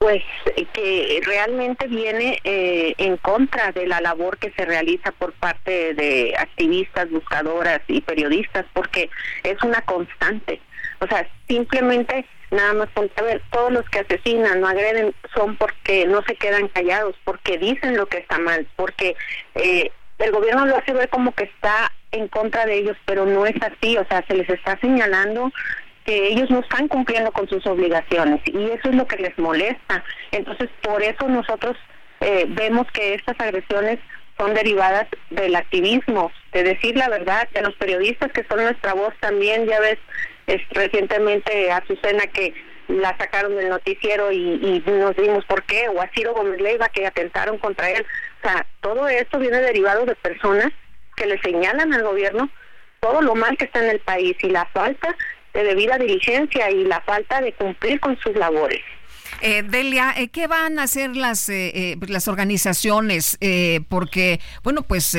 [0.04, 0.22] Pues
[0.74, 6.36] que realmente viene eh, en contra de la labor que se realiza por parte de
[6.38, 9.10] activistas, buscadoras y periodistas, porque
[9.44, 10.60] es una constante.
[11.00, 15.56] O sea, simplemente nada más ponte a ver, todos los que asesinan, no agreden, son
[15.56, 19.16] porque no se quedan callados, porque dicen lo que está mal, porque
[19.56, 19.90] eh,
[20.20, 23.56] el gobierno lo hace ver como que está en contra de ellos, pero no es
[23.62, 25.50] así, o sea, se les está señalando
[26.06, 30.04] que ellos no están cumpliendo con sus obligaciones y eso es lo que les molesta.
[30.32, 31.78] Entonces, por eso nosotros
[32.22, 34.00] eh, vemos que estas agresiones
[34.38, 39.14] son derivadas del activismo, de decir la verdad, de los periodistas que son nuestra voz
[39.20, 40.00] también, ya ves
[40.48, 42.54] es, recientemente a Susana que
[42.88, 47.08] la sacaron del noticiero y, nos dimos por qué, o a Ciro Gómez Leiva que
[47.08, 48.06] atentaron contra él.
[48.44, 50.70] O sea, todo esto viene derivado de personas
[51.16, 52.50] que le señalan al gobierno
[53.00, 55.16] todo lo mal que está en el país y la falta
[55.54, 58.82] de debida diligencia y la falta de cumplir con sus labores.
[59.46, 63.38] Eh, Delia, eh, ¿qué van a hacer las, eh, pues, las organizaciones?
[63.90, 65.16] porque, bueno, pues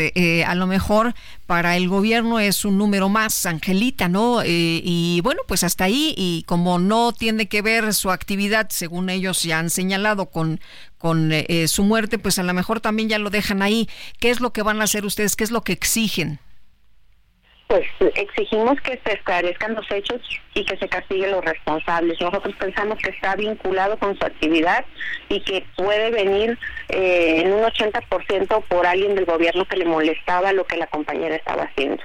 [0.46, 1.14] a lo mejor
[1.46, 4.42] para el gobierno es un número más, Angelita, ¿no?
[4.44, 9.42] y bueno, pues hasta ahí, y como no tiene que ver su actividad, según ellos
[9.42, 10.60] ya han señalado, con,
[10.96, 11.32] con
[11.66, 13.88] su muerte, pues a lo mejor también ya lo dejan ahí.
[14.20, 15.36] ¿Qué es lo que van a hacer ustedes?
[15.36, 16.38] ¿Qué es lo que exigen?
[17.68, 20.20] Pues exigimos que se esclarezcan los hechos
[20.54, 22.20] y que se castiguen los responsables.
[22.20, 24.84] Nosotros pensamos que está vinculado con su actividad
[25.28, 26.58] y que puede venir
[26.90, 31.36] eh, en un 80% por alguien del gobierno que le molestaba lo que la compañera
[31.36, 32.02] estaba haciendo.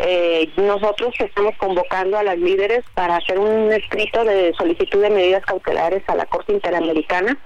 [0.00, 5.44] Eh, nosotros estamos convocando a las líderes para hacer un escrito de solicitud de medidas
[5.44, 7.38] cautelares a la Corte Interamericana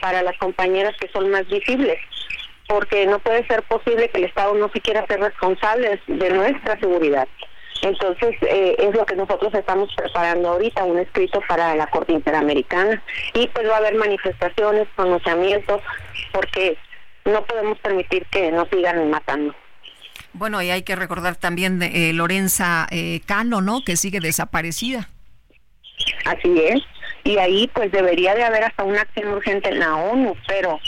[0.00, 1.98] para las compañeras que son más visibles
[2.68, 6.78] porque no puede ser posible que el Estado no se quiera ser responsable de nuestra
[6.78, 7.26] seguridad.
[7.80, 13.02] Entonces, eh, es lo que nosotros estamos preparando ahorita, un escrito para la Corte Interamericana.
[13.34, 15.80] Y pues va a haber manifestaciones, pronunciamientos,
[16.32, 16.76] porque
[17.24, 19.54] no podemos permitir que nos sigan matando.
[20.32, 23.82] Bueno, y hay que recordar también eh, Lorenza eh, Cano, ¿no?
[23.84, 25.08] Que sigue desaparecida.
[26.26, 26.82] Así es.
[27.24, 30.78] Y ahí pues debería de haber hasta una acción urgente en la ONU, pero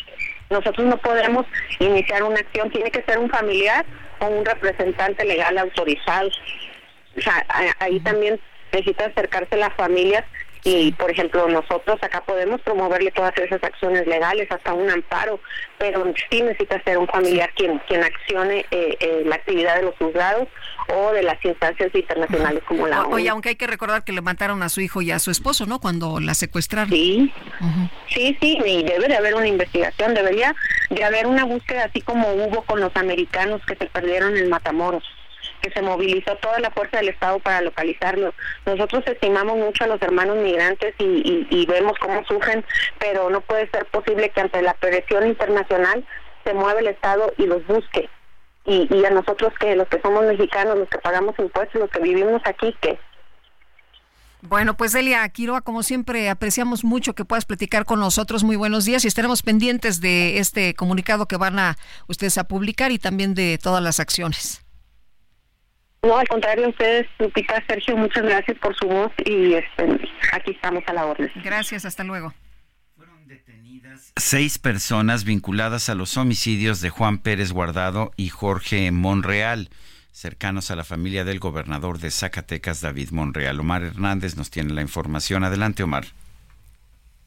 [0.51, 1.47] nosotros no podemos
[1.79, 3.87] iniciar una acción, tiene que ser un familiar
[4.19, 6.29] o un representante legal autorizado.
[7.17, 7.45] O sea,
[7.79, 8.39] ahí también
[8.73, 10.25] necesita acercarse las familias
[10.65, 15.41] y por ejemplo nosotros acá podemos promoverle todas esas acciones legales hasta un amparo
[15.79, 19.97] pero sí necesita ser un familiar quien quien accione eh, eh, la actividad de los
[19.97, 20.49] juzgados
[20.89, 23.15] o de las instancias internacionales como la ONU.
[23.15, 25.67] Oye, aunque hay que recordar que le mataron a su hijo y a su esposo,
[25.67, 25.81] ¿no?
[25.81, 26.91] Cuando la secuestraron.
[26.91, 27.33] Sí,
[28.09, 30.55] sí, sí, y debe de haber una investigación, debería
[30.91, 35.05] de haber una búsqueda así como hubo con los americanos que se perdieron en Matamoros
[35.61, 38.35] que se movilizó toda la fuerza del Estado para localizarlo.
[38.67, 42.65] Nosotros estimamos mucho a los hermanos migrantes y, vemos cómo sufren,
[42.99, 46.05] pero no puede ser posible que ante la presión internacional
[46.45, 48.09] se mueva el Estado y los busque.
[48.65, 52.01] Y, y a nosotros que los que somos mexicanos, los que pagamos impuestos, los que
[52.01, 52.99] vivimos aquí, que
[54.43, 58.43] bueno, pues Delia Quiroa, como siempre, apreciamos mucho que puedas platicar con nosotros.
[58.43, 61.77] Muy buenos días y estaremos pendientes de este comunicado que van a
[62.09, 64.65] ustedes a publicar y también de todas las acciones.
[66.03, 70.01] No, al contrario, ustedes, Lupita, Sergio, muchas gracias por su voz y este,
[70.33, 71.31] aquí estamos a la orden.
[71.45, 72.33] Gracias, hasta luego.
[72.97, 79.69] Fueron detenidas seis personas vinculadas a los homicidios de Juan Pérez Guardado y Jorge Monreal,
[80.11, 83.61] cercanos a la familia del gobernador de Zacatecas, David Monreal.
[83.61, 85.45] Omar Hernández nos tiene la información.
[85.45, 86.07] Adelante, Omar.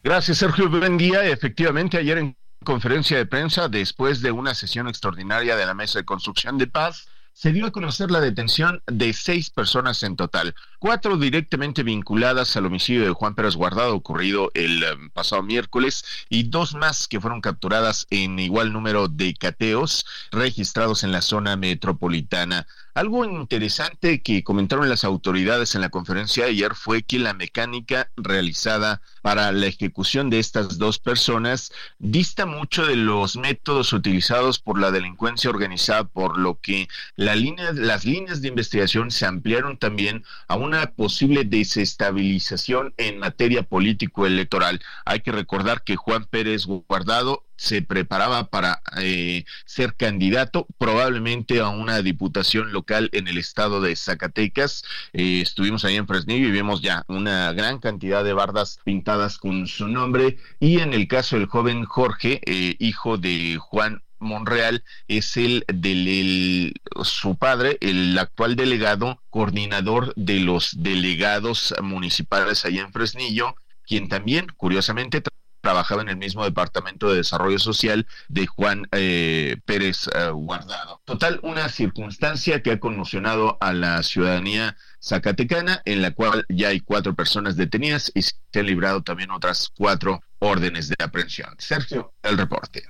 [0.03, 0.67] Gracias, Sergio.
[0.67, 1.23] Buen día.
[1.25, 6.05] Efectivamente, ayer en conferencia de prensa, después de una sesión extraordinaria de la Mesa de
[6.05, 11.15] Construcción de Paz, se dio a conocer la detención de seis personas en total, cuatro
[11.15, 16.75] directamente vinculadas al homicidio de Juan Pérez Guardado ocurrido el em, pasado miércoles y dos
[16.75, 22.67] más que fueron capturadas en igual número de cateos registrados en la zona metropolitana.
[22.95, 28.11] Algo interesante que comentaron las autoridades en la conferencia de ayer fue que la mecánica
[28.15, 34.79] realizada para la ejecución de estas dos personas dista mucho de los métodos utilizados por
[34.79, 40.23] la delincuencia organizada, por lo que la línea, las líneas de investigación se ampliaron también
[40.47, 44.81] a una posible desestabilización en materia político-electoral.
[45.05, 51.69] Hay que recordar que Juan Pérez Guardado se preparaba para eh, ser candidato probablemente a
[51.69, 54.83] una diputación local en el estado de Zacatecas.
[55.13, 59.67] Eh, estuvimos ahí en Fresnillo y vimos ya una gran cantidad de bardas pintadas con
[59.67, 60.37] su nombre.
[60.59, 66.73] Y en el caso del joven Jorge, eh, hijo de Juan Monreal es el del
[67.03, 73.55] su padre, el actual delegado, coordinador de los delegados municipales allá en Fresnillo,
[73.85, 75.21] quien también, curiosamente,
[75.63, 81.01] trabajaba en el mismo departamento de desarrollo social de Juan eh, Pérez eh, Guardado.
[81.05, 86.81] Total, una circunstancia que ha conmocionado a la ciudadanía zacatecana, en la cual ya hay
[86.81, 91.55] cuatro personas detenidas y se han librado también otras cuatro órdenes de aprehensión.
[91.59, 92.83] Sergio, el reporte.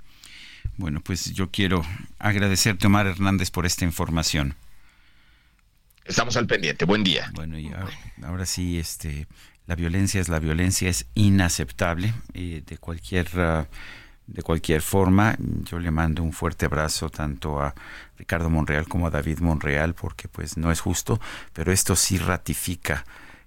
[0.78, 1.84] Bueno, pues yo quiero
[2.18, 4.56] agradecerte, Omar Hernández, por esta información.
[6.04, 6.86] Estamos al pendiente.
[6.86, 7.32] Buen día.
[7.34, 7.72] Bueno, y
[8.24, 9.28] ahora, sí, este,
[9.68, 13.66] la violencia es la violencia, es inaceptable eh, de cualquier uh,
[14.26, 15.36] de cualquier forma.
[15.40, 17.76] Yo le mando un fuerte abrazo tanto a
[18.18, 21.22] Ricardo Monreal como a David Monreal, porque pues no es justo,
[21.54, 23.06] pero esto sí ratifica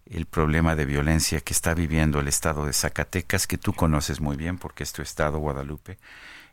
[0.09, 4.37] el problema de violencia que está viviendo el estado de Zacatecas, que tú conoces muy
[4.37, 5.99] bien porque es tu estado, Guadalupe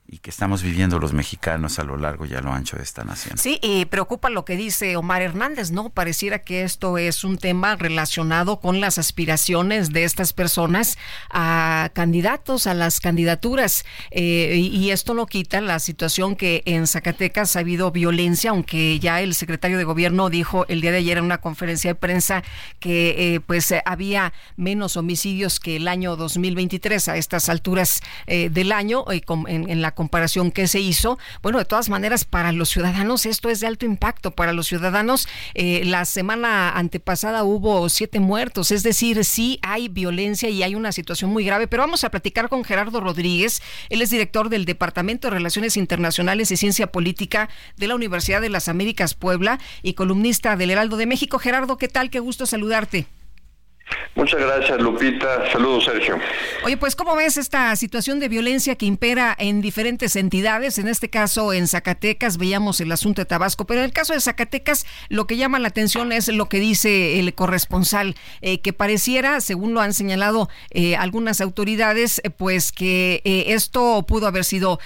[0.05, 3.03] y que estamos viviendo los mexicanos a lo largo y a lo ancho de esta
[3.03, 3.37] nación.
[3.37, 5.89] Sí, y preocupa lo que dice Omar Hernández, ¿no?
[5.89, 10.97] Pareciera que esto es un tema relacionado con las aspiraciones de estas personas
[11.29, 17.55] a candidatos, a las candidaturas, eh, y esto no quita la situación que en Zacatecas
[17.55, 21.23] ha habido violencia, aunque ya el secretario de gobierno dijo el día de ayer en
[21.23, 22.43] una conferencia de prensa
[22.79, 28.73] que eh, pues había menos homicidios que el año 2023 a estas alturas eh, del
[28.73, 31.17] año en, en la comparación que se hizo.
[31.41, 34.31] Bueno, de todas maneras, para los ciudadanos esto es de alto impacto.
[34.31, 40.49] Para los ciudadanos, eh, la semana antepasada hubo siete muertos, es decir, sí hay violencia
[40.49, 41.67] y hay una situación muy grave.
[41.67, 43.61] Pero vamos a platicar con Gerardo Rodríguez.
[43.89, 48.49] Él es director del Departamento de Relaciones Internacionales y Ciencia Política de la Universidad de
[48.49, 51.39] las Américas Puebla y columnista del Heraldo de México.
[51.39, 52.09] Gerardo, ¿qué tal?
[52.09, 53.07] Qué gusto saludarte.
[54.15, 55.51] Muchas gracias, Lupita.
[55.51, 56.19] Saludos, Sergio.
[56.63, 60.77] Oye, pues, ¿cómo ves esta situación de violencia que impera en diferentes entidades?
[60.77, 64.21] En este caso, en Zacatecas, veíamos el asunto de Tabasco, pero en el caso de
[64.21, 69.41] Zacatecas, lo que llama la atención es lo que dice el corresponsal, eh, que pareciera,
[69.41, 74.79] según lo han señalado eh, algunas autoridades, eh, pues que esto pudo haber sido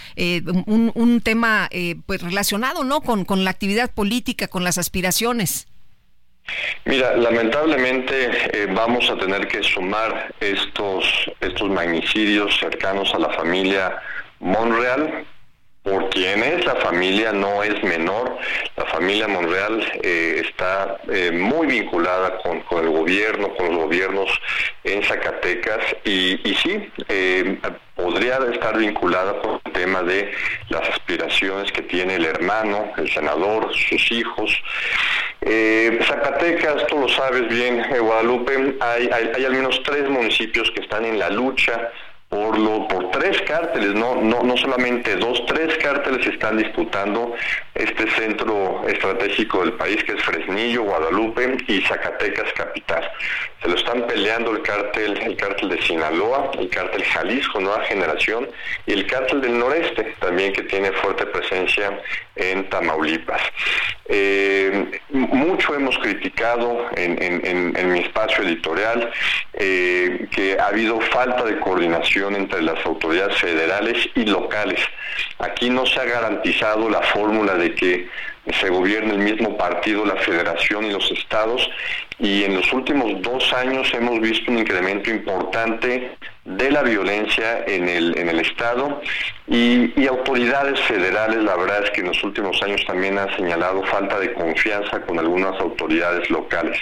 [0.66, 1.70] un, un, tema
[2.06, 3.02] pues relacionado, ¿no?
[3.02, 5.68] Con, con la actividad política, con las aspiraciones.
[6.86, 14.02] Mira, lamentablemente eh, vamos a tener que sumar estos, estos magnicidios cercanos a la familia
[14.40, 15.26] Monreal,
[15.88, 18.38] por quien es la familia no es menor.
[18.76, 24.30] La familia Monreal eh, está eh, muy vinculada con, el gobierno, con los gobiernos
[24.84, 26.90] en Zacatecas y, sí,
[27.96, 30.32] podría estar vinculada con el tema de
[30.70, 34.52] las aspiraciones que tiene el hermano, el senador, sus hijos.
[35.42, 40.82] Eh, Zacatecas, tú lo sabes bien, eh, Guadalupe, hay, hay al menos tres municipios que
[40.82, 41.92] están en la lucha
[42.30, 47.34] por, lo, por tres cárteles, no, no, no solamente dos, tres cárteles están disputando
[47.74, 53.10] este centro estratégico del país que es Fresnillo, Guadalupe y Zacatecas capital.
[53.62, 58.50] Se lo están peleando el cártel, el cártel de Sinaloa, el cártel Jalisco Nueva Generación
[58.86, 62.00] y el cártel del Noreste, también que tiene fuerte presencia
[62.36, 63.42] en Tamaulipas.
[64.10, 69.12] Eh, mucho hemos criticado en, mi espacio editorial
[69.54, 74.80] eh, que ha habido falta de coordinación entre las autoridades federales y locales.
[75.40, 78.10] Aquí no se ha garantizado la fórmula de que
[78.60, 81.70] se gobierne el mismo partido, la federación y los estados,
[82.20, 86.18] y en los últimos dos años hemos visto un incremento importante
[86.48, 89.02] de la violencia en el, en el Estado
[89.48, 94.18] y, autoridades federales, la verdad es que en los últimos años también han señalado falta
[94.18, 96.80] de confianza con algunas autoridades locales.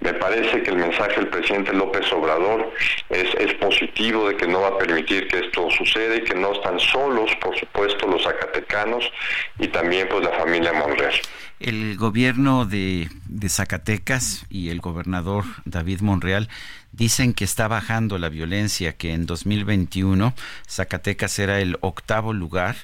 [0.00, 2.70] Me parece que el mensaje del presidente López Obrador
[3.08, 6.52] es, es positivo de que no va a permitir que esto suceda y que no
[6.52, 9.10] están solos, por supuesto, los zacatecanos
[9.58, 11.14] y también pues la familia Monreal.
[11.60, 16.48] El gobierno de, de Zacatecas y el gobernador David Monreal
[16.92, 20.34] dicen que está bajando la violencia, que en 2021
[20.68, 22.76] Zacatecas era el octavo lugar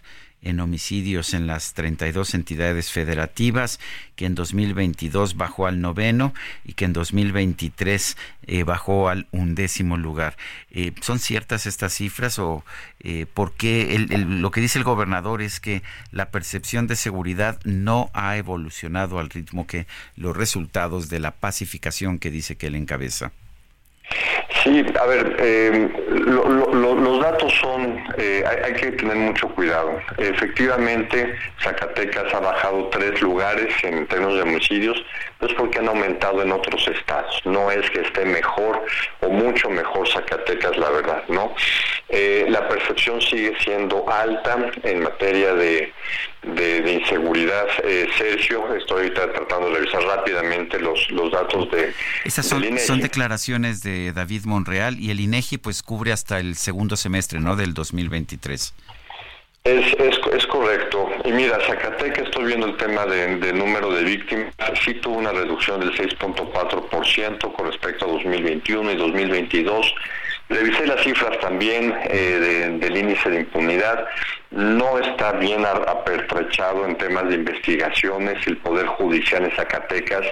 [0.44, 3.80] en homicidios en las 32 entidades federativas,
[4.14, 6.32] que en 2022 bajó al noveno
[6.64, 8.16] y que en 2023
[8.46, 10.36] eh, bajó al undécimo lugar.
[10.70, 12.64] Eh, ¿Son ciertas estas cifras o
[13.00, 15.82] eh, por qué lo que dice el gobernador es que
[16.12, 19.86] la percepción de seguridad no ha evolucionado al ritmo que
[20.16, 23.32] los resultados de la pacificación que dice que él encabeza?
[24.62, 30.00] Sí, a ver, eh, los datos son, eh, hay, que tener mucho cuidado.
[30.18, 35.04] Efectivamente, Zacatecas ha bajado tres lugares en términos de homicidios,
[35.38, 37.40] pero es porque han aumentado en otros estados.
[37.44, 38.84] No es que esté mejor
[39.20, 41.54] o mucho mejor Zacatecas, la verdad, ¿no?
[42.08, 45.92] Eh, la percepción sigue siendo alta en materia de,
[46.54, 47.66] de, inseguridad.
[48.18, 51.92] Sergio, estoy ahorita tratando de revisar rápidamente los, los datos de...
[52.24, 56.96] Esas son, son declaraciones de David Monreal y el INEGI pues cubre hasta el segundo
[56.96, 57.56] semestre, ¿no?
[57.56, 58.74] Del 2023.
[59.64, 61.08] Es, es, es, correcto.
[61.24, 64.52] Y mira, Zacatecas, estoy viendo el tema de, de, número de víctimas,
[64.84, 69.94] sí tuvo una reducción del 6.4% con respecto a 2021 y 2022.
[70.48, 74.06] Revisé las cifras también eh, del índice de impunidad.
[74.50, 78.46] No está bien apertrechado en temas de investigaciones.
[78.46, 80.26] El Poder Judicial en Zacatecas,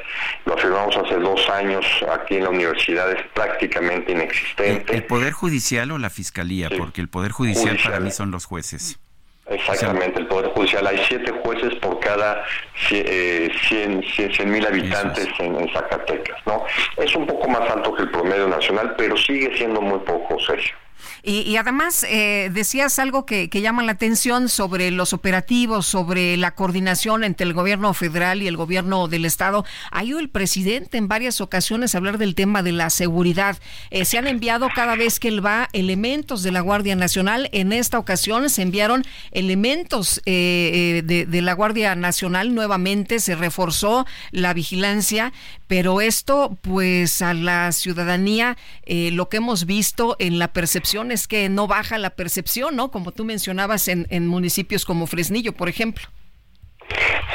[0.45, 4.95] lo afirmamos hace dos años aquí en la universidad, es prácticamente inexistente.
[4.95, 6.69] ¿El, Poder Judicial o la Fiscalía?
[6.77, 8.99] Porque el Poder Judicial, para mí son los jueces.
[9.47, 10.87] Exactamente, el Poder Judicial.
[10.87, 12.45] Hay siete jueces por cada
[12.89, 16.39] 100 eh, mil habitantes en, Zacatecas.
[16.47, 16.65] ¿no?
[16.97, 20.75] Es un poco más alto que el promedio nacional, pero sigue siendo muy poco, Sergio.
[21.25, 27.23] Y, además eh, decías algo que, llama la atención sobre los operativos, sobre la coordinación
[27.23, 29.65] entre el gobierno federal y el gobierno del estado.
[29.93, 33.57] Ha ido el presidente en varias ocasiones a hablar del tema de la seguridad.
[33.91, 37.49] Eh, se han enviado cada vez que él va elementos de la Guardia Nacional.
[37.53, 43.21] En esta ocasión se enviaron elementos eh, de, de la Guardia Nacional nuevamente.
[43.21, 45.33] Se reforzó la vigilancia,
[45.69, 48.57] pero esto pues a la ciudadanía
[48.87, 52.91] lo que hemos visto en la percepción es que no baja la percepción, ¿no?
[52.91, 56.05] Como tú mencionabas en, municipios como Fresnillo, por ejemplo.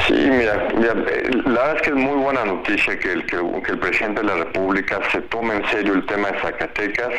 [0.07, 3.80] Sí, mira, eh, la verdad es que es muy buena noticia que el, que, el
[3.80, 7.13] presidente de la República se tome en serio el tema de Zacatecas,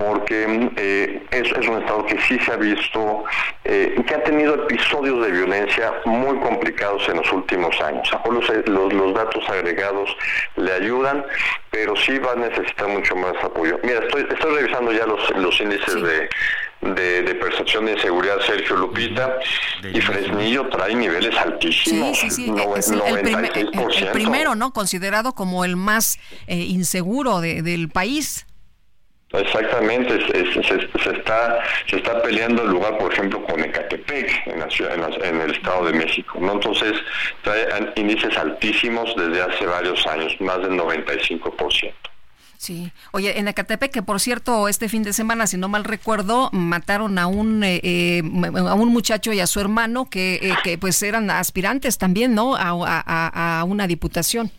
[0.00, 3.24] porque eh, es, un estado que sí se ha visto,
[3.64, 8.08] eh, que ha tenido episodios de violencia muy complicados en los últimos años.
[8.30, 10.16] Los, los, los, datos agregados
[10.56, 11.24] le ayudan,
[11.70, 13.78] pero sí va a necesitar mucho más apoyo.
[13.82, 16.28] Mira, estoy, estoy revisando ya los, los índices de,
[16.80, 19.36] de, percepción de inseguridad Sergio Lupita
[19.92, 22.18] y Fresnillo trae niveles altísimos.
[22.18, 22.54] Sí, sí, sí.
[23.06, 24.72] el, primero, ¿no?
[24.72, 28.46] Considerado como el más eh, inseguro del país.
[29.32, 34.94] Exactamente, se, está se está peleando el lugar, por ejemplo, con Ecatepec en, la ciudad,
[35.24, 36.52] en, el Estado de México, ¿no?
[36.52, 36.94] Entonces,
[37.42, 41.92] trae índices altísimos desde hace varios años, más del 95%.
[42.58, 42.92] Sí.
[43.12, 47.16] Oye, en Ecatepec, que por cierto, este fin de semana, si no mal recuerdo, mataron
[47.18, 51.02] a un eh, eh, a un muchacho y a su hermano que, eh, que pues
[51.02, 52.56] eran aspirantes también, ¿no?
[52.56, 54.50] a una diputación.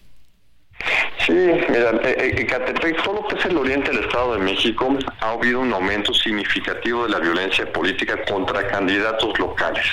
[1.25, 5.29] Sí, mira, en Catepec, todo lo que es el oriente del Estado de México, ha
[5.29, 9.85] habido un aumento significativo de la violencia política contra candidatos locales.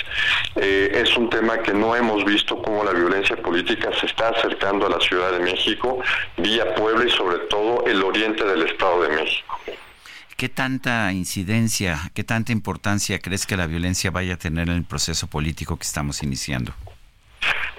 [0.55, 4.87] Eh, es un tema que no hemos visto cómo la violencia política se está acercando
[4.87, 5.99] a la Ciudad de México,
[6.37, 9.59] vía Puebla y sobre todo el oriente del Estado de México.
[10.39, 14.85] ¿Qué tanta incidencia, qué tanta importancia crees que la violencia vaya a tener en el
[14.85, 16.73] proceso político que estamos iniciando?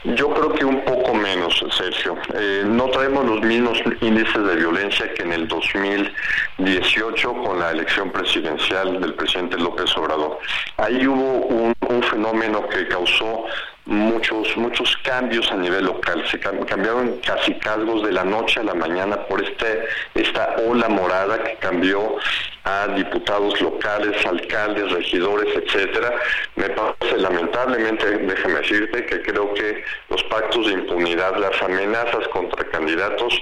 [0.05, 1.00] Yo creo que un poco
[1.35, 2.17] menos, Sergio.
[2.35, 8.11] Eh, no traemos los mismos índices de violencia que en el 2018 con la elección
[8.11, 10.39] presidencial del presidente López Obrador.
[10.77, 13.47] Ahí hubo un, un fenómeno que causó
[13.87, 16.25] muchos muchos cambios a nivel local.
[16.31, 19.85] Se cambiaron casi cargos de la noche a la mañana por este
[20.15, 22.17] esta ola morada que cambió
[22.65, 26.15] a diputados locales, alcaldes, regidores, etcétera.
[26.57, 32.65] Me parece lamentablemente, déjame decirte que creo que los pactos de impunidad, las amenazas contra
[32.71, 33.35] candidatos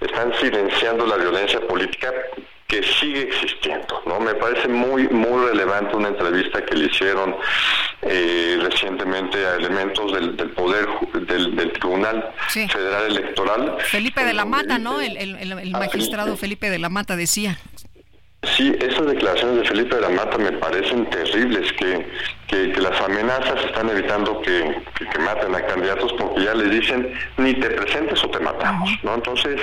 [0.00, 2.12] están silenciando la violencia política
[2.72, 4.02] que sigue existiendo.
[4.06, 4.18] ¿no?
[4.18, 7.36] Me parece muy, muy relevante una entrevista que le hicieron
[8.00, 10.86] eh, recientemente a elementos del, Poder
[11.26, 13.76] del, Tribunal Federal Electoral.
[13.80, 15.02] Felipe de la Mata, ¿no?
[15.02, 17.58] El, el magistrado Felipe de la Mata decía.
[18.44, 22.04] Sí, esas declaraciones de Felipe de la Mata me parecen terribles, que,
[22.48, 27.54] que, las amenazas están evitando que, que, maten a candidatos porque ya les dicen ni
[27.54, 29.14] te presentes o te matamos, ¿no?
[29.14, 29.60] Entonces,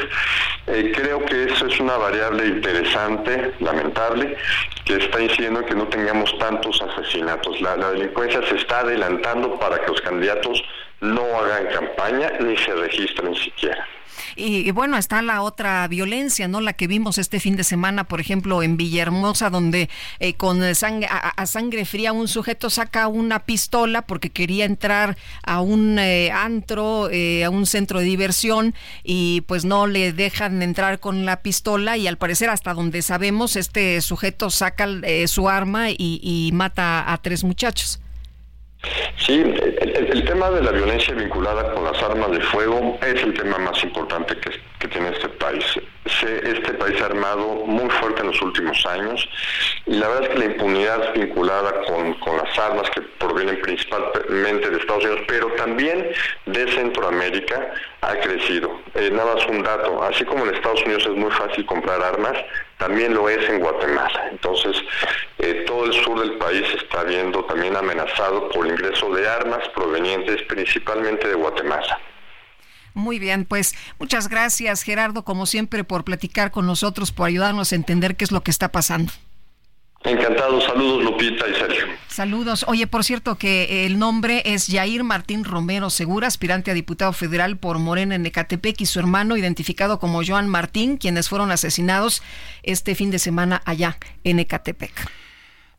[0.67, 4.37] eh, creo que eso es una variable interesante, lamentable,
[4.85, 7.59] que está incidiendo en que no tengamos tantos asesinatos.
[7.59, 10.63] La, la delincuencia se está adelantando para que los candidatos
[11.01, 13.85] no hagan campaña ni se registren siquiera.
[14.35, 16.61] Y, bueno, está la otra violencia, ¿no?
[16.61, 19.89] La que vimos este fin de semana, por ejemplo, en Villahermosa, donde
[20.19, 25.61] eh, con sangre, a, sangre fría un sujeto saca una pistola porque quería entrar a
[25.61, 30.99] un eh, antro, eh, a un centro de diversión y pues no le dejan entrar
[30.99, 34.87] con la pistola y al parecer hasta donde sabemos este sujeto saca
[35.27, 37.99] su arma y, y mata a tres muchachos.
[39.17, 43.57] Sí, el, tema de la violencia vinculada con las armas de fuego es el tema
[43.57, 45.65] más importante que, que tiene este país.
[46.23, 49.27] Este país armado muy fuerte en los últimos años
[49.85, 54.69] y la verdad es que la impunidad vinculada con, con las armas que provienen principalmente
[54.69, 56.11] de Estados Unidos, pero también
[56.45, 58.79] de Centroamérica, ha crecido.
[58.95, 62.33] Eh, nada más un dato, así como en Estados Unidos es muy fácil comprar armas,
[62.77, 64.29] también lo es en Guatemala.
[64.31, 64.77] Entonces,
[65.39, 70.41] eh, todo el sur del país está viendo también amenazado por ingreso de armas provenientes
[70.43, 71.99] principalmente de Guatemala.
[72.93, 77.75] Muy bien, pues muchas gracias Gerardo, como siempre, por platicar con nosotros, por ayudarnos a
[77.75, 79.11] entender qué es lo que está pasando.
[80.03, 81.83] Encantado, saludos Lupita y Sergio.
[82.07, 82.63] Saludos.
[82.67, 87.57] Oye, por cierto que el nombre es Jair Martín Romero Segura, aspirante a diputado federal
[87.57, 92.23] por Morena en Ecatepec y su hermano identificado como Joan Martín, quienes fueron asesinados
[92.63, 95.09] este fin de semana allá en Ecatepec.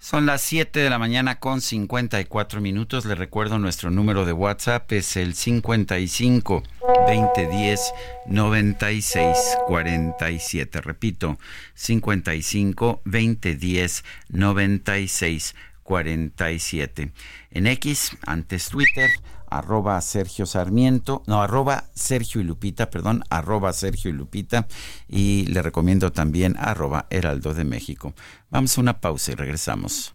[0.03, 3.05] Son las 7 de la mañana con 54 minutos.
[3.05, 6.63] Le recuerdo nuestro número de WhatsApp es el 55
[7.07, 7.93] 2010
[8.27, 9.37] 96
[9.67, 10.81] 47.
[10.81, 11.39] Repito,
[11.75, 17.13] 55 2010 96 47.
[17.51, 19.11] En X, antes Twitter,
[19.51, 24.67] arroba Sergio Sarmiento, no, arroba Sergio y Lupita, perdón, arroba Sergio y Lupita,
[25.09, 28.15] y le recomiendo también arroba Heraldo de México.
[28.51, 30.15] Vamos a una pausa y regresamos.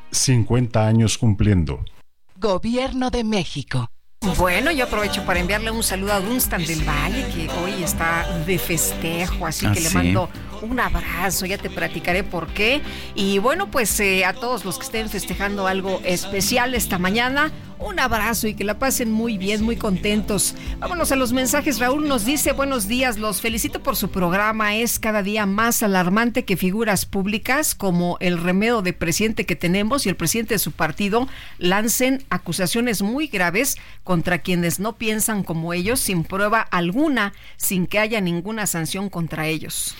[0.11, 1.83] 50 años cumpliendo.
[2.35, 3.89] Gobierno de México.
[4.37, 8.59] Bueno, yo aprovecho para enviarle un saludo a Dunstan del Valle, que hoy está de
[8.59, 10.29] festejo, así que le ah, mando
[10.61, 12.81] un abrazo, ya te platicaré por qué.
[13.15, 17.51] Y bueno, pues eh, a todos los que estén festejando algo especial esta mañana,
[17.81, 20.55] un abrazo y que la pasen muy bien, muy contentos.
[20.79, 21.79] Vámonos a los mensajes.
[21.79, 24.75] Raúl nos dice, buenos días, los felicito por su programa.
[24.75, 30.05] Es cada día más alarmante que figuras públicas como el remedio de presidente que tenemos
[30.05, 31.27] y el presidente de su partido
[31.57, 37.99] lancen acusaciones muy graves contra quienes no piensan como ellos sin prueba alguna, sin que
[37.99, 39.95] haya ninguna sanción contra ellos.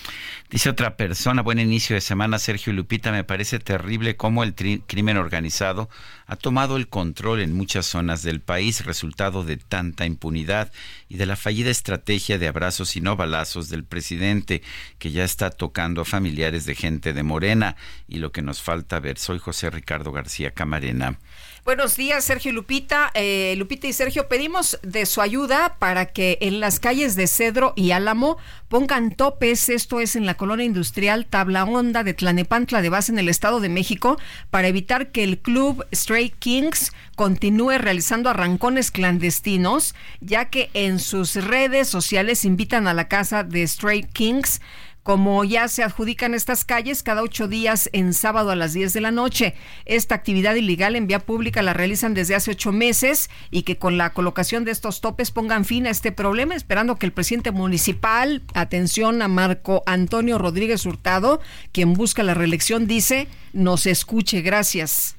[0.52, 5.16] Dice otra persona, buen inicio de semana, Sergio Lupita, me parece terrible cómo el crimen
[5.16, 5.89] organizado
[6.28, 10.70] ha tomado el control en muchas zonas del país, resultado de tanta impunidad
[11.08, 14.62] y de la fallida estrategia de abrazos y no balazos del presidente,
[14.99, 17.78] que ya está tocando a familiares de gente de Morena.
[18.10, 21.18] Y lo que nos falta ver, soy José Ricardo García Camarena.
[21.64, 23.12] Buenos días, Sergio Lupita.
[23.14, 27.74] Eh, Lupita y Sergio, pedimos de su ayuda para que en las calles de Cedro
[27.76, 28.38] y Álamo
[28.68, 33.20] pongan topes, esto es en la colonia industrial Tabla Honda de Tlanepantla de base en
[33.20, 34.18] el Estado de México,
[34.49, 41.36] para evitar que el club Stray Kings continúe realizando arrancones clandestinos, ya que en sus
[41.36, 44.62] redes sociales invitan a la casa de Stray Kings
[45.04, 49.02] como ya se adjudican estas calles cada ocho días en sábado a las 10 de
[49.02, 49.56] la noche.
[49.86, 53.97] Esta actividad ilegal en vía pública la realizan desde hace ocho meses y que con
[53.97, 58.43] la colocación de estos topes pongan fin a este problema, esperando que el presidente municipal,
[58.54, 61.41] atención a Marco Antonio Rodríguez Hurtado,
[61.72, 64.41] quien busca la reelección, dice, nos escuche.
[64.41, 65.16] Gracias.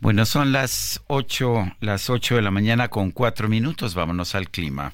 [0.00, 3.94] Bueno, son las ocho, las ocho de la mañana con cuatro minutos.
[3.94, 4.92] Vámonos al clima.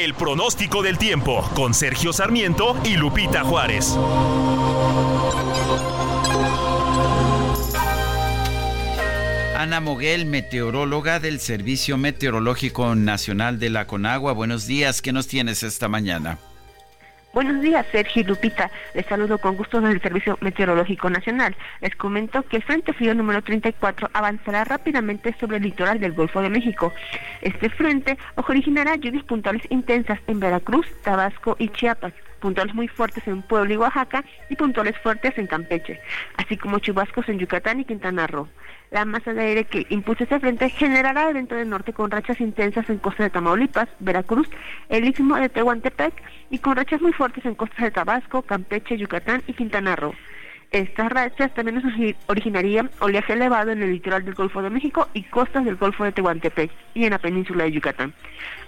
[0.00, 3.98] El pronóstico del tiempo con Sergio Sarmiento y Lupita Juárez.
[9.58, 14.32] Ana Moguel, meteoróloga del Servicio Meteorológico Nacional de la Conagua.
[14.32, 16.38] Buenos días, ¿qué nos tienes esta mañana?
[17.32, 18.72] Buenos días, Sergio Lupita.
[18.92, 21.54] Les saludo con gusto desde el Servicio Meteorológico Nacional.
[21.80, 26.42] Les comento que el Frente Frío número 34 avanzará rápidamente sobre el litoral del Golfo
[26.42, 26.92] de México.
[27.40, 33.42] Este frente originará lluvias puntuales intensas en Veracruz, Tabasco y Chiapas puntuales muy fuertes en
[33.42, 36.00] Puebla y Oaxaca y puntuales fuertes en Campeche,
[36.36, 38.48] así como chubascos en Yucatán y Quintana Roo.
[38.90, 42.90] La masa de aire que impulsa este frente generará viento del norte con rachas intensas
[42.90, 44.48] en costas de Tamaulipas, Veracruz,
[44.88, 46.12] el istmo de Tehuantepec
[46.50, 50.14] y con rachas muy fuertes en costas de Tabasco, Campeche, Yucatán y Quintana Roo.
[50.72, 51.82] Estas rachas también
[52.26, 56.12] originarían oleaje elevado en el litoral del Golfo de México y costas del Golfo de
[56.12, 58.14] Tehuantepec y en la península de Yucatán.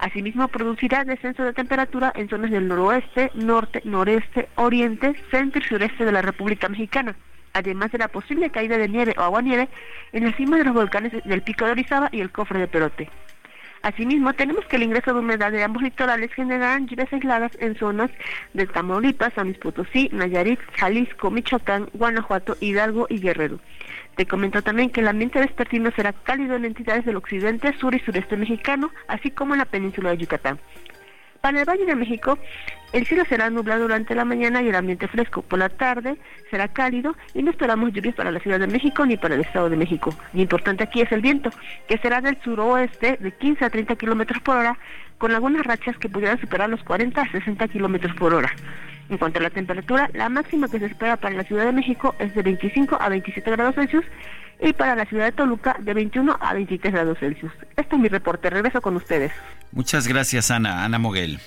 [0.01, 6.05] Asimismo, producirá descenso de temperatura en zonas del noroeste, norte, noreste, oriente, centro y sureste
[6.05, 7.15] de la República Mexicana
[7.53, 9.69] además de la posible caída de nieve o aguanieve
[10.13, 13.11] en la cima de los volcanes del Pico de Orizaba y el Cofre de Perote.
[13.83, 18.11] Asimismo, tenemos que el ingreso de humedad de ambos litorales generarán lluvias aisladas en zonas
[18.55, 23.59] de Tamaulipas, San Luis Potosí, Nayarit, Jalisco, Michoacán, Guanajuato, Hidalgo y Guerrero.
[24.15, 27.99] Te comento también que el ambiente vespertino será cálido en entidades del occidente, sur y
[27.99, 30.61] sureste mexicano, así como en la península de Yucatán.
[31.43, 32.39] Para el Valle de México,
[32.93, 35.43] el cielo será nublado durante la mañana y el ambiente fresco.
[35.43, 36.17] Por la tarde
[36.53, 39.69] será cálido y no esperamos lluvias para la Ciudad de México ni para el Estado
[39.69, 40.15] de México.
[40.33, 41.51] Lo importante aquí es el viento,
[41.89, 44.79] que será del suroeste de 15 a 30 kilómetros por hora,
[45.19, 48.55] con algunas rachas que pudieran superar los 40 a 60 kilómetros por hora.
[49.11, 52.15] En cuanto a la temperatura, la máxima que se espera para la Ciudad de México
[52.21, 54.05] es de 25 a 27 grados Celsius
[54.63, 57.53] y para la ciudad de Toluca de 21 a 23 grados Celsius.
[57.77, 58.49] Este es mi reporte.
[58.49, 59.33] Regreso con ustedes.
[59.73, 60.85] Muchas gracias, Ana.
[60.85, 61.41] Ana Moguel.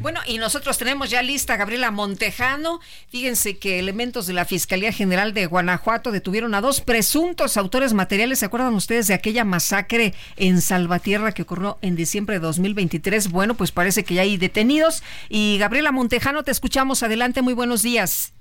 [0.00, 2.80] Bueno, y nosotros tenemos ya lista a Gabriela Montejano.
[3.08, 8.40] Fíjense que elementos de la Fiscalía General de Guanajuato detuvieron a dos presuntos autores materiales.
[8.40, 13.30] ¿Se acuerdan ustedes de aquella masacre en Salvatierra que ocurrió en diciembre de 2023?
[13.30, 15.02] Bueno, pues parece que ya hay detenidos.
[15.30, 17.02] Y Gabriela Montejano, te escuchamos.
[17.02, 18.34] Adelante, muy buenos días.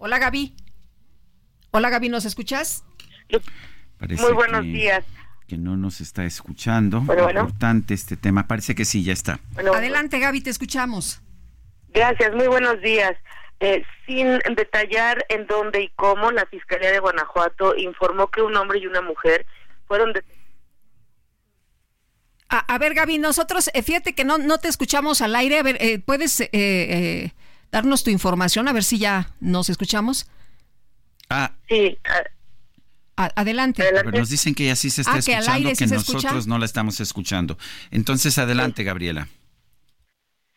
[0.00, 0.54] Hola Gaby.
[1.72, 2.84] Hola Gaby, ¿nos escuchas?
[4.00, 5.04] Muy buenos días.
[5.48, 6.98] Que no nos está escuchando.
[6.98, 8.46] Importante este tema.
[8.46, 9.40] Parece que sí, ya está.
[9.56, 11.20] Adelante Gaby, te escuchamos.
[11.88, 13.16] Gracias, muy buenos días.
[13.60, 18.78] Eh, sin detallar en dónde y cómo, la Fiscalía de Guanajuato informó que un hombre
[18.78, 19.44] y una mujer
[19.88, 20.38] fueron detenidos
[22.50, 25.58] a, ver, Gaby, nosotros, eh, fíjate que no, no te escuchamos al aire.
[25.58, 27.32] A ver, eh, ¿puedes eh,
[27.70, 30.28] darnos tu información, a ver si ya nos escuchamos.
[31.30, 31.52] Ah.
[31.68, 31.98] Sí.
[33.16, 33.84] adelante.
[34.12, 37.58] nos dicen que ya sí se está ah, escuchando, que, nosotros no la estamos escuchando.
[37.90, 39.28] Entonces, adelante, Gabriela.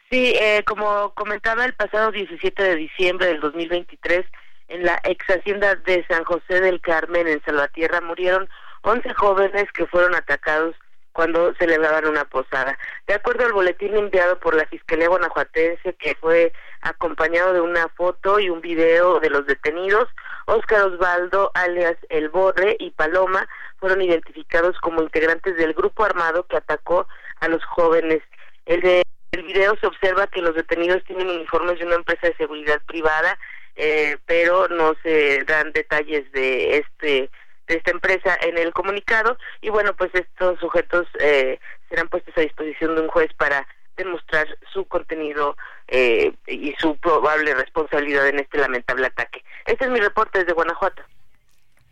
[0.09, 4.25] Sí, eh, como comentaba el pasado 17 de diciembre del 2023,
[4.67, 8.49] en la ex hacienda de San José del Carmen, en Salvatierra, murieron
[8.81, 10.75] 11 jóvenes que fueron atacados
[11.13, 12.77] cuando celebraban una posada.
[13.07, 18.39] De acuerdo al boletín enviado por la Fiscalía Guanajuatense, que fue acompañado de una foto
[18.39, 20.07] y un video de los detenidos,
[20.45, 26.57] Óscar Osvaldo, alias El Borre, y Paloma fueron identificados como integrantes del grupo armado que
[26.57, 27.07] atacó
[27.39, 28.21] a los jóvenes.
[28.65, 29.01] El de
[29.31, 33.37] el video se observa que los detenidos tienen uniformes de una empresa de seguridad privada,
[33.77, 37.29] eh, pero no se dan detalles de este
[37.67, 42.41] de esta empresa en el comunicado y bueno pues estos sujetos eh, serán puestos a
[42.41, 43.65] disposición de un juez para
[43.95, 45.55] demostrar su contenido
[45.91, 49.43] eh, y su probable responsabilidad en este lamentable ataque.
[49.65, 51.03] Este es mi reporte desde Guanajuato.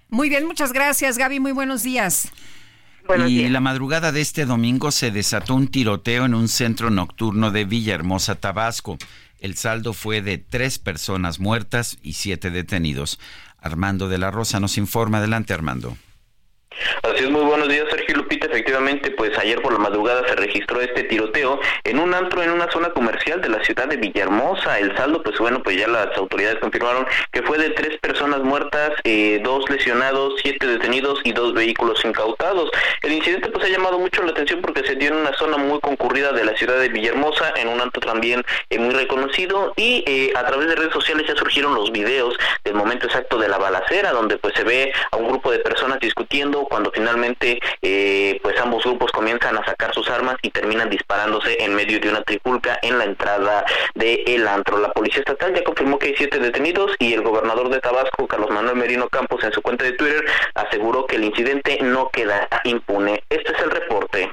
[0.07, 2.31] Muy bien, muchas gracias Gaby, muy buenos días.
[3.27, 7.65] y la madrugada de este domingo se desató un tiroteo en un centro nocturno de
[7.65, 8.97] Villahermosa, Tabasco.
[9.39, 13.19] El saldo fue de tres personas muertas y siete detenidos.
[13.61, 15.17] Armando de la Rosa nos informa.
[15.17, 15.97] Adelante, Armando.
[17.03, 18.38] Así es, muy buenos días, Sergio Lupita.
[18.51, 22.69] Efectivamente, pues ayer por la madrugada se registró este tiroteo en un antro en una
[22.71, 24.79] zona comercial de la ciudad de Villahermosa.
[24.79, 28.91] El saldo, pues bueno, pues ya las autoridades confirmaron que fue de tres personas muertas,
[29.03, 32.71] eh, dos lesionados, siete detenidos y dos vehículos incautados.
[33.03, 35.79] El incidente pues ha llamado mucho la atención porque se dio en una zona muy
[35.79, 40.33] concurrida de la ciudad de Villahermosa, en un antro también eh, muy reconocido y eh,
[40.35, 44.11] a través de redes sociales ya surgieron los videos del momento exacto de la balacera,
[44.11, 48.83] donde pues se ve a un grupo de personas discutiendo cuando finalmente eh, pues ambos
[48.83, 52.97] grupos comienzan a sacar sus armas y terminan disparándose en medio de una tripulca en
[52.97, 53.65] la entrada
[53.95, 54.77] de el antro.
[54.77, 58.49] La policía estatal ya confirmó que hay siete detenidos y el gobernador de Tabasco, Carlos
[58.49, 60.25] Manuel Merino Campos, en su cuenta de Twitter
[60.55, 63.23] aseguró que el incidente no quedará impune.
[63.29, 64.31] Este es el reporte.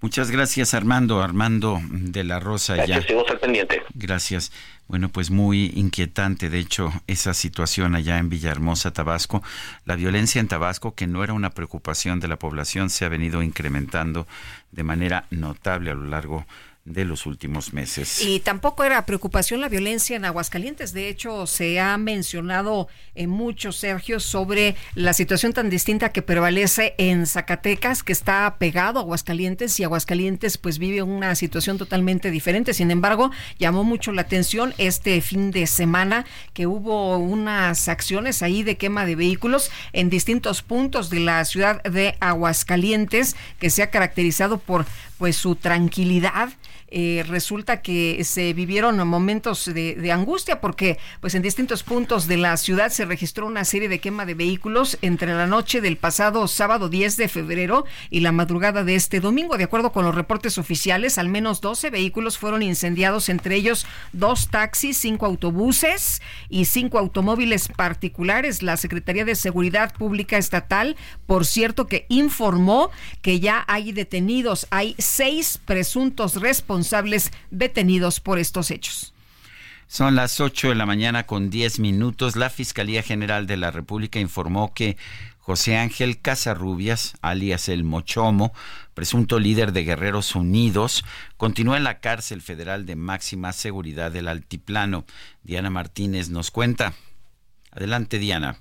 [0.00, 1.22] Muchas gracias, Armando.
[1.22, 2.76] Armando de la Rosa.
[2.76, 3.16] Gracias, ya.
[3.16, 3.82] al pendiente.
[3.94, 4.52] Gracias.
[4.88, 9.42] Bueno, pues muy inquietante, de hecho, esa situación allá en Villahermosa, Tabasco.
[9.84, 13.42] La violencia en Tabasco, que no era una preocupación de la población, se ha venido
[13.42, 14.28] incrementando
[14.70, 16.46] de manera notable a lo largo de
[16.86, 18.22] los últimos meses.
[18.24, 20.92] Y tampoco era preocupación la violencia en Aguascalientes.
[20.92, 26.94] De hecho, se ha mencionado en mucho, Sergio, sobre la situación tan distinta que prevalece
[26.98, 32.72] en Zacatecas, que está pegado a Aguascalientes y Aguascalientes pues vive una situación totalmente diferente.
[32.72, 36.24] Sin embargo, llamó mucho la atención este fin de semana
[36.54, 41.82] que hubo unas acciones ahí de quema de vehículos en distintos puntos de la ciudad
[41.82, 44.86] de Aguascalientes que se ha caracterizado por
[45.18, 46.50] pues su tranquilidad
[46.98, 52.56] eh, resulta que se vivieron momentos de, angustia porque pues en distintos puntos de la
[52.56, 56.88] ciudad se registró una serie de quema de vehículos entre la noche del pasado sábado
[56.88, 59.58] 10 de febrero y la madrugada de este domingo.
[59.58, 64.48] De acuerdo con los reportes oficiales, al menos 12 vehículos fueron incendiados, entre ellos dos
[64.48, 68.62] taxis, cinco autobuses y cinco automóviles particulares.
[68.62, 72.90] La Secretaría de Seguridad Pública Estatal, por cierto, que informó
[73.20, 79.12] que ya hay detenidos, hay seis presuntos responsables responsables detenidos por estos hechos.
[79.88, 82.36] Son las 8 de la mañana con 10 minutos.
[82.36, 84.96] La Fiscalía General de la República informó que
[85.38, 88.52] José Ángel Casarrubias, alias el Mochomo,
[88.94, 91.04] presunto líder de Guerreros Unidos,
[91.36, 95.04] continúa en la cárcel federal de máxima seguridad del Altiplano.
[95.44, 96.94] Diana Martínez nos cuenta.
[97.70, 98.58] Adelante, Diana.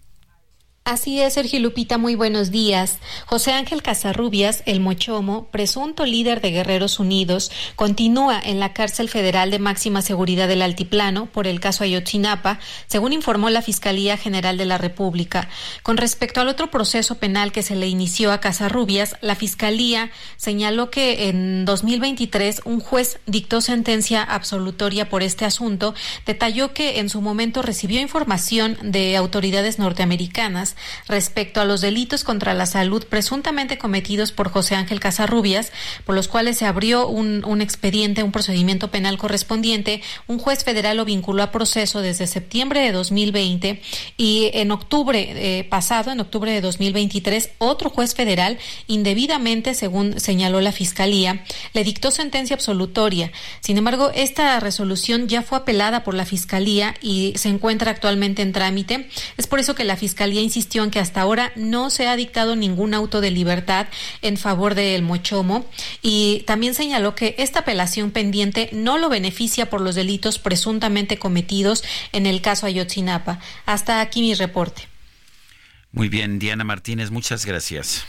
[0.88, 3.00] Así es, Sergio Lupita, muy buenos días.
[3.26, 9.50] José Ángel Casarrubias, el Mochomo, presunto líder de Guerreros Unidos, continúa en la cárcel federal
[9.50, 14.66] de máxima seguridad del Altiplano por el caso Ayotzinapa, según informó la Fiscalía General de
[14.66, 15.50] la República.
[15.82, 20.92] Con respecto al otro proceso penal que se le inició a Casarrubias, la Fiscalía señaló
[20.92, 25.96] que en 2023 un juez dictó sentencia absolutoria por este asunto,
[26.28, 30.75] detalló que en su momento recibió información de autoridades norteamericanas
[31.08, 35.72] respecto a los delitos contra la salud presuntamente cometidos por José Ángel Casarrubias,
[36.06, 40.02] por los cuales se abrió un, expediente, un procedimiento penal correspondiente.
[40.28, 43.82] Un juez federal lo vinculó a proceso desde septiembre de 2020
[44.18, 48.58] y en octubre eh, pasado, en octubre de 2023, otro juez federal
[48.88, 53.32] indebidamente, según señaló la Fiscalía, le dictó sentencia absolutoria.
[53.62, 58.54] Sin embargo, esta resolución ya fue apelada por la Fiscalía y se encuentra actualmente en
[58.54, 59.10] trámite.
[59.38, 63.22] Es por eso que la Fiscalía que hasta ahora no se ha dictado ningún auto
[63.22, 63.88] de libertad
[64.22, 65.66] en favor del Mochomo
[66.02, 71.84] y también señaló que esta apelación pendiente no lo beneficia por los delitos presuntamente cometidos
[72.12, 73.40] en el caso Ayotzinapa.
[73.66, 74.84] Hasta aquí mi reporte.
[75.92, 78.06] Muy bien, Diana Martínez, muchas gracias.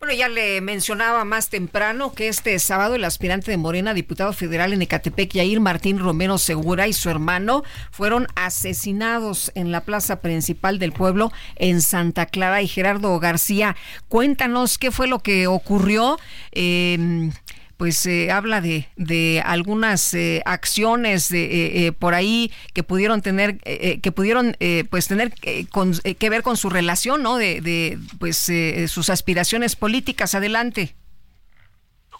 [0.00, 4.72] Bueno, ya le mencionaba más temprano que este sábado el aspirante de Morena, diputado federal
[4.72, 10.78] en Ecatepec, Yair Martín Romero Segura y su hermano fueron asesinados en la plaza principal
[10.78, 12.62] del pueblo en Santa Clara.
[12.62, 13.76] Y Gerardo García,
[14.08, 16.16] cuéntanos qué fue lo que ocurrió.
[16.52, 17.30] Eh,
[17.78, 23.58] pues eh, habla de, de algunas eh, acciones de, eh, por ahí que pudieron tener
[23.58, 24.56] que pudieron
[24.90, 28.50] pues tener que ver con su relación no de, de pues
[28.88, 30.34] sus aspiraciones políticas.
[30.34, 30.97] Adelante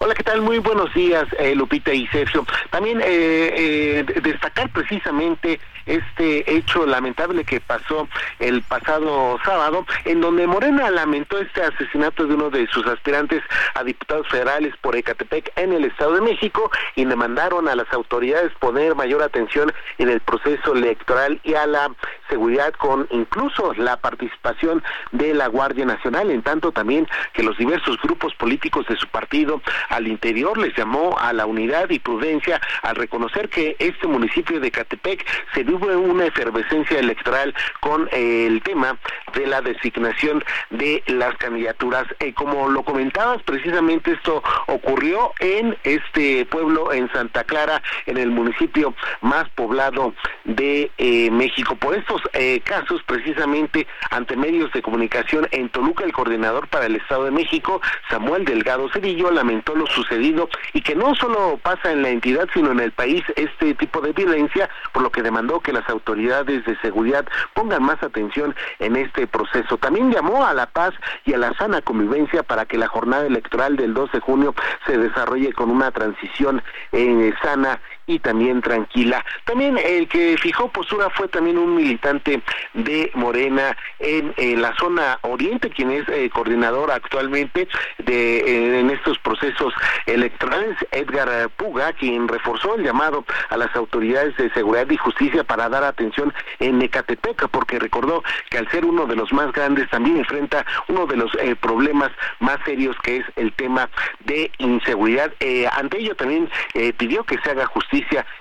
[0.01, 0.42] Hola, ¿qué tal?
[0.42, 1.26] Muy buenos días,
[1.57, 2.46] Lupita y Sergio.
[2.70, 11.38] También destacar precisamente este hecho lamentable que pasó el pasado sábado, en donde Morena lamentó
[11.38, 13.42] este asesinato de uno de sus aspirantes
[13.74, 18.53] a diputados federales por Ecatepec en el Estado de México y demandaron a las autoridades
[18.61, 21.90] poner mayor atención en el proceso electoral y a la
[22.28, 27.96] seguridad con incluso la participación de la Guardia Nacional, en tanto también que los diversos
[28.03, 32.97] grupos políticos de su partido al interior les llamó a la unidad y prudencia al
[32.97, 35.24] reconocer que este municipio de Ecatepec
[35.55, 38.99] se hubo una efervescencia electoral con eh, el tema
[39.34, 42.05] de la designación de las candidaturas.
[42.20, 48.30] Eh, como lo comentabas, precisamente esto ocurrió en este pueblo, en Santa Clara, en el
[48.30, 50.14] municipio más poblado
[50.45, 51.76] de eh, México.
[51.76, 52.22] Por estos
[52.64, 57.80] casos, precisamente ante medios de comunicación en Toluca, el coordinador para el Estado de México,
[58.11, 62.72] Samuel Delgado Cedillo, lamentó lo sucedido y que no solo pasa en la entidad, sino
[62.72, 66.79] en el país este tipo de violencia, por lo que demandó que las autoridades de
[66.81, 69.79] seguridad pongan más atención en este proceso.
[69.79, 70.93] También llamó a la paz
[71.24, 74.55] y a la sana convivencia para que la jornada electoral del 12 de junio
[74.87, 76.62] se desarrolle con una transición
[76.93, 79.24] eh, sana y también tranquila.
[79.44, 82.42] También el que fijó postura fue también un militante
[82.74, 89.72] de Morena en, la zona oriente, quien es eh, coordinador actualmente de en estos procesos
[90.06, 90.76] electorales.
[90.90, 95.84] Edgar Puga, quien reforzó el llamado a las autoridades de seguridad y justicia para dar
[95.84, 100.64] atención en Ecatepec, porque recordó que al ser uno de los más grandes también enfrenta
[100.88, 103.90] uno de los eh, problemas más serios que es el tema
[104.20, 105.32] de inseguridad.
[105.40, 107.97] Eh, ante ello también eh, pidió que se haga justicia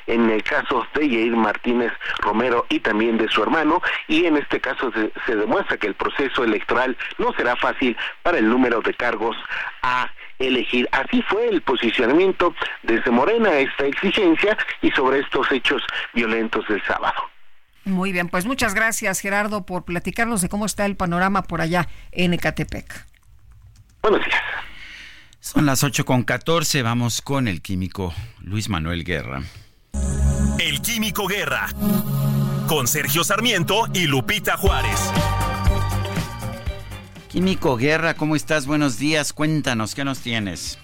[0.08, 4.60] en el caso de Yair Martínez Romero y también de su hermano y en este
[4.60, 8.94] caso se, se demuestra que el proceso electoral no será fácil para el número de
[8.94, 9.36] cargos
[9.82, 10.88] a elegir.
[10.92, 12.54] Así fue el posicionamiento
[12.84, 15.82] desde Morena esta exigencia y sobre estos hechos
[16.14, 17.16] violentos del sábado.
[17.86, 21.88] Muy bien, pues muchas gracias Gerardo por platicarnos de cómo está el panorama por allá
[22.12, 23.06] en Ecatepec.
[24.02, 24.42] Buenos días.
[25.40, 29.44] Son las 8 con 14, vamos con el químico Luis Manuel Guerra.
[30.60, 31.68] El químico Guerra,
[32.68, 35.00] con Sergio Sarmiento y Lupita Juárez.
[37.30, 38.66] Químico Guerra, ¿cómo estás?
[38.66, 40.80] Buenos días, cuéntanos, ¿qué nos tienes?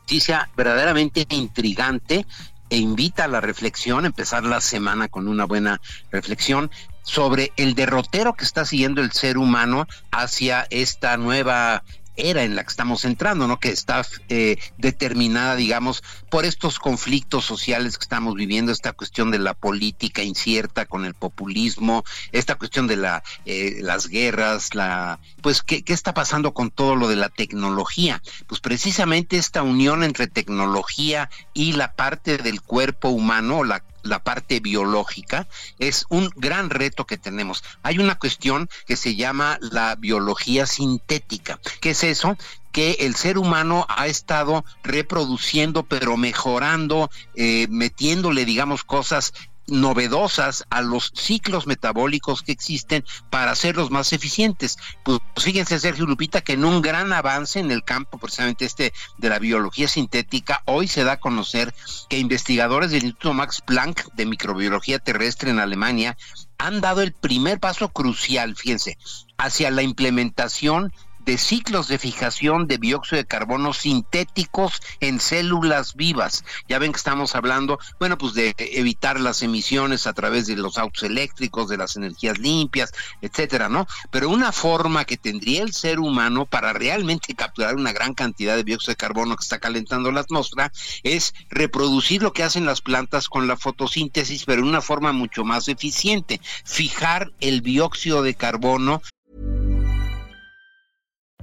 [0.00, 2.26] Noticia verdaderamente intrigante
[2.70, 5.80] e invita a la reflexión, empezar la semana con una buena
[6.10, 6.70] reflexión
[7.10, 11.82] sobre el derrotero que está siguiendo el ser humano hacia esta nueva
[12.14, 13.58] era en la que estamos entrando, ¿no?
[13.58, 19.38] Que está eh, determinada, digamos, por estos conflictos sociales que estamos viviendo, esta cuestión de
[19.38, 25.62] la política incierta con el populismo, esta cuestión de la, eh, las guerras, la, pues,
[25.62, 28.22] ¿qué, ¿qué está pasando con todo lo de la tecnología?
[28.46, 34.60] Pues precisamente esta unión entre tecnología y la parte del cuerpo humano, la la parte
[34.60, 35.48] biológica,
[35.78, 37.62] es un gran reto que tenemos.
[37.82, 41.60] Hay una cuestión que se llama la biología sintética.
[41.80, 42.36] ¿Qué es eso?
[42.72, 49.32] que el ser humano ha estado reproduciendo, pero mejorando, eh, metiéndole, digamos, cosas
[49.66, 54.78] novedosas a los ciclos metabólicos que existen para hacerlos más eficientes.
[55.04, 59.28] Pues fíjense, Sergio Lupita, que en un gran avance en el campo precisamente este de
[59.28, 61.74] la biología sintética, hoy se da a conocer
[62.08, 66.16] que investigadores del Instituto Max Planck de Microbiología Terrestre en Alemania
[66.58, 68.98] han dado el primer paso crucial, fíjense,
[69.38, 70.92] hacia la implementación
[71.24, 76.44] de ciclos de fijación de dióxido de carbono sintéticos en células vivas.
[76.68, 80.78] Ya ven que estamos hablando, bueno, pues de evitar las emisiones a través de los
[80.78, 83.86] autos eléctricos, de las energías limpias, etcétera, ¿no?
[84.10, 88.64] Pero una forma que tendría el ser humano para realmente capturar una gran cantidad de
[88.64, 93.28] dióxido de carbono que está calentando la atmósfera es reproducir lo que hacen las plantas
[93.28, 99.02] con la fotosíntesis, pero de una forma mucho más eficiente, fijar el dióxido de carbono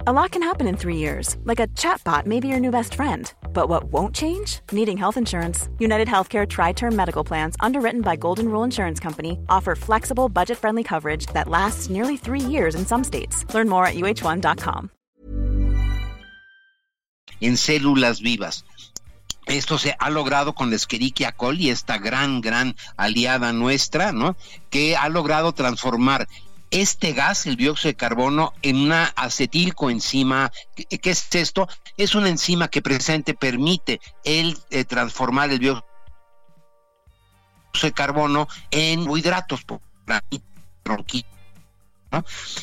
[0.08, 2.94] A lot can happen in three years, like a chatbot may be your new best
[2.94, 3.30] friend.
[3.52, 4.60] But what won't change?
[4.72, 5.68] Needing health insurance.
[5.78, 10.56] United Healthcare Tri Term Medical Plans, underwritten by Golden Rule Insurance Company, offer flexible, budget
[10.56, 13.44] friendly coverage that lasts nearly three years in some states.
[13.52, 14.90] Learn more at uh1.com.
[17.42, 18.64] En células vivas.
[19.44, 24.36] Esto se ha logrado con la Escherichia coli, esta gran, gran aliada nuestra, ¿no?
[24.70, 26.28] Que ha logrado transformar
[26.70, 30.52] este gas, el dióxido de carbono, en una acetilcoenzima.
[30.74, 31.68] ¿Qué, es esto?
[31.96, 35.86] Es una enzima que presente permite el eh, transformar el dióxido
[37.82, 39.64] de carbono en hidratos,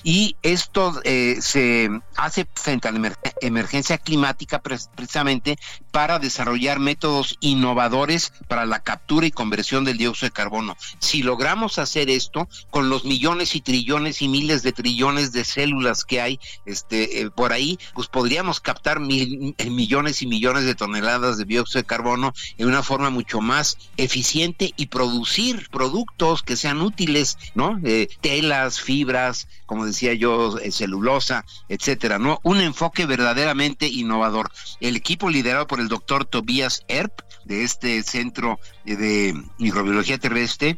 [0.03, 5.57] y esto eh, se hace frente a la emergencia climática precisamente
[5.91, 10.75] para desarrollar métodos innovadores para la captura y conversión del dióxido de carbono.
[10.99, 16.05] Si logramos hacer esto con los millones y trillones y miles de trillones de células
[16.05, 20.75] que hay este, eh, por ahí, pues podríamos captar mil, eh, millones y millones de
[20.75, 26.55] toneladas de dióxido de carbono en una forma mucho más eficiente y producir productos que
[26.55, 27.79] sean útiles, ¿no?
[28.21, 29.34] telas, fibras,
[29.65, 32.39] como decía yo, eh, celulosa, etcétera, ¿no?
[32.43, 34.51] Un enfoque verdaderamente innovador.
[34.79, 40.77] El equipo liderado por el doctor Tobias Erp, de este centro de microbiología terrestre,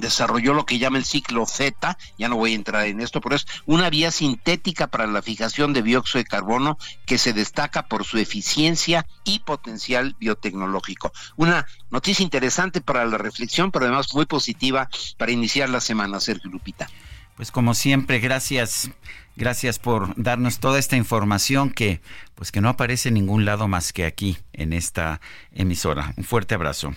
[0.00, 3.36] desarrolló lo que llama el ciclo Z, ya no voy a entrar en esto, pero
[3.36, 8.04] es una vía sintética para la fijación de dióxido de carbono que se destaca por
[8.04, 11.12] su eficiencia y potencial biotecnológico.
[11.36, 16.50] Una noticia interesante para la reflexión, pero además muy positiva para iniciar la semana, Sergio
[16.50, 16.88] Lupita.
[17.36, 18.90] Pues como siempre, gracias,
[19.36, 22.00] gracias por darnos toda esta información que,
[22.34, 25.20] pues que no aparece en ningún lado más que aquí en esta
[25.52, 26.14] emisora.
[26.16, 26.94] Un fuerte abrazo.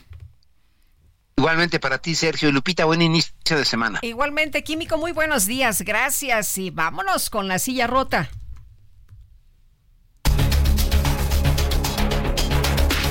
[1.36, 4.00] Igualmente para ti, Sergio y Lupita, buen inicio de semana.
[4.02, 8.30] Igualmente, Químico, muy buenos días, gracias y vámonos con la silla rota.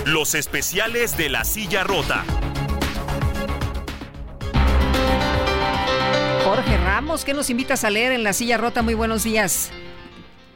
[0.07, 2.25] Los especiales de la silla rota.
[6.99, 8.83] Ramos, ¿qué nos invitas a leer en la silla rota?
[8.83, 9.71] Muy buenos días.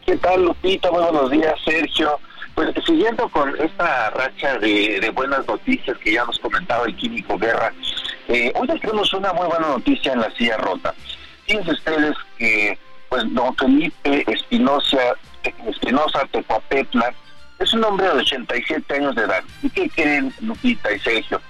[0.05, 0.91] ¿Qué tal, Lupita?
[0.91, 2.19] Muy buenos días, Sergio.
[2.57, 7.73] Pues siguiendo con esta racha de, buenas noticias que ya nos comentaba el Químico Guerra,
[8.27, 10.93] eh, hoy tenemos una muy buena noticia en la silla rota.
[11.47, 12.77] Fíjense ustedes que
[13.09, 15.15] pues don Felipe Espinosa,
[15.69, 17.15] Espinosa Tecuapetla
[17.61, 19.45] es un hombre de 87 años de edad.
[19.63, 21.41] ¿Y qué creen, Lupita y Sergio?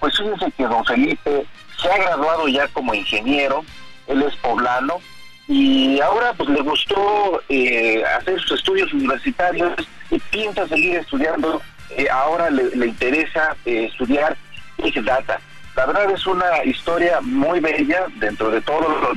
[0.00, 1.46] Pues fíjense que don Felipe
[1.80, 3.64] se ha graduado ya como ingeniero,
[4.10, 5.00] él es poblano,
[5.48, 9.72] y ahora pues le gustó eh, hacer sus estudios universitarios
[10.10, 11.60] y piensa seguir estudiando.
[11.96, 14.36] Eh, ahora le, interesa eh, estudiar
[14.78, 15.40] Big Data.
[15.74, 19.12] La verdad es una historia muy bella dentro de todo lo...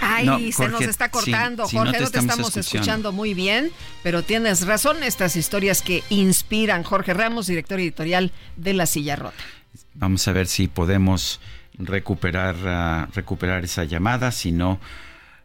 [0.00, 3.12] Ay, se nos está cortando, Jorge, no te, estamos escuchando.
[3.12, 3.70] muy bien,
[4.02, 6.82] pero tienes razón, estas historias que inspiran.
[6.82, 9.42] Jorge Ramos, director editorial de La Silla Rota.
[9.94, 11.40] Vamos a ver si podemos
[11.78, 14.32] recuperar, ah, recuperar esa llamada.
[14.32, 14.78] Si no,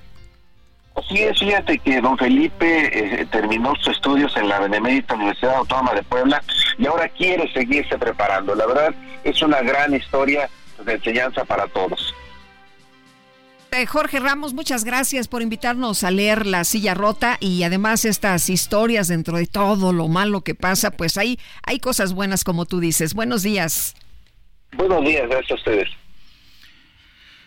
[0.95, 5.93] Así es, fíjate que don Felipe eh, terminó sus estudios en la Benemérita Universidad Autónoma
[5.93, 6.43] de Puebla
[6.79, 8.55] y ahora quiere seguirse preparando.
[8.55, 10.49] La verdad es una gran historia
[10.85, 12.15] de enseñanza para todos.
[13.73, 18.49] Eh, Jorge Ramos, muchas gracias por invitarnos a leer La Silla Rota y además estas
[18.49, 22.79] historias dentro de todo lo malo que pasa, pues hay, hay cosas buenas como tú
[22.79, 23.15] dices.
[23.15, 23.97] Buenos días.
[24.77, 25.89] Buenos días, gracias a ustedes.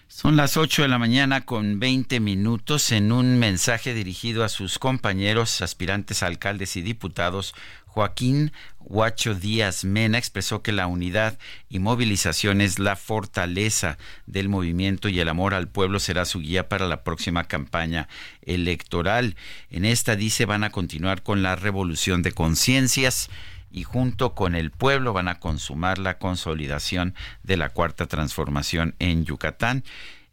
[0.10, 4.80] Son las 8 de la mañana con 20 minutos en un mensaje dirigido a sus
[4.80, 7.54] compañeros aspirantes alcaldes y diputados.
[7.88, 11.38] Joaquín Huacho Díaz Mena expresó que la unidad
[11.68, 13.98] y movilización es la fortaleza
[14.28, 18.08] del movimiento y el amor al pueblo será su guía para la próxima campaña
[18.44, 19.36] electoral.
[19.70, 23.30] En esta dice van a continuar con la revolución de conciencias
[23.72, 29.26] y junto con el pueblo van a consumar la consolidación de la cuarta transformación en
[29.26, 29.84] Yucatán.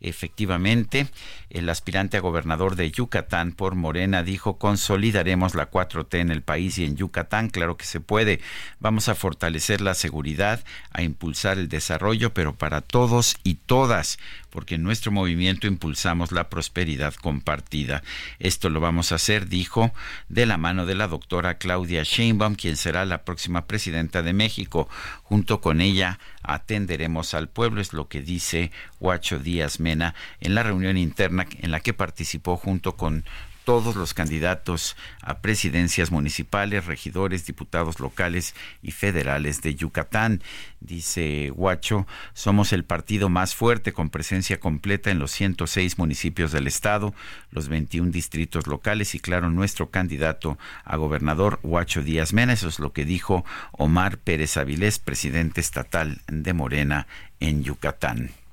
[0.01, 1.09] Efectivamente,
[1.49, 6.77] el aspirante a gobernador de Yucatán por Morena dijo, consolidaremos la 4T en el país
[6.77, 8.41] y en Yucatán, claro que se puede.
[8.81, 14.19] Vamos a fortalecer la seguridad, a impulsar el desarrollo, pero para todos y todas
[14.55, 18.05] porque en nuestro movimiento impulsamos la prosperidad compartida.
[18.39, 19.93] Esto lo vamos a hacer, dijo,
[20.29, 24.89] de la mano de la doctora Claudia Sheinbaum, quien será la próxima presidenta de México.
[25.25, 30.63] Junto con ella atenderemos al pueblo, es lo que dice Huacho Díaz Mena en la
[30.63, 33.25] reunión interna en la que participó junto con
[33.65, 40.43] todos los candidatos a presidencias municipales, regidores, diputados locales y federales de Yucatán.
[40.81, 46.67] Dice Huacho, somos el partido más fuerte con presencia completa en los 106 municipios del
[46.67, 47.15] estado,
[47.51, 52.53] los 21 distritos locales y claro, nuestro candidato a gobernador Huacho Díaz Mena.
[52.53, 57.07] Eso es lo que dijo Omar Pérez Avilés, presidente estatal de Morena
[57.41, 58.44] en Yucatán.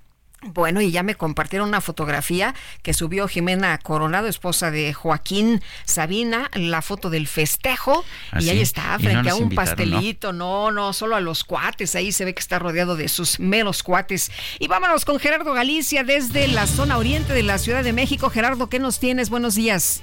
[0.44, 6.50] Bueno, y ya me compartieron una fotografía que subió Jimena Coronado, esposa de Joaquín Sabina,
[6.56, 8.04] la foto del festejo.
[8.32, 10.34] ¿Ah, y ahí está, frente a un pastelito.
[10.34, 10.72] ¿no?
[10.72, 10.94] ¿no?
[10.94, 11.96] solo a los cuates.
[11.96, 14.32] Ahí se ve que está rodeado de sus meros cuates.
[14.58, 18.32] Y vámonos con Gerardo Galicia desde la zona oriente de la Ciudad de México.
[18.32, 19.30] Gerardo, ¿qué nos tienes?
[19.30, 20.02] Buenos días.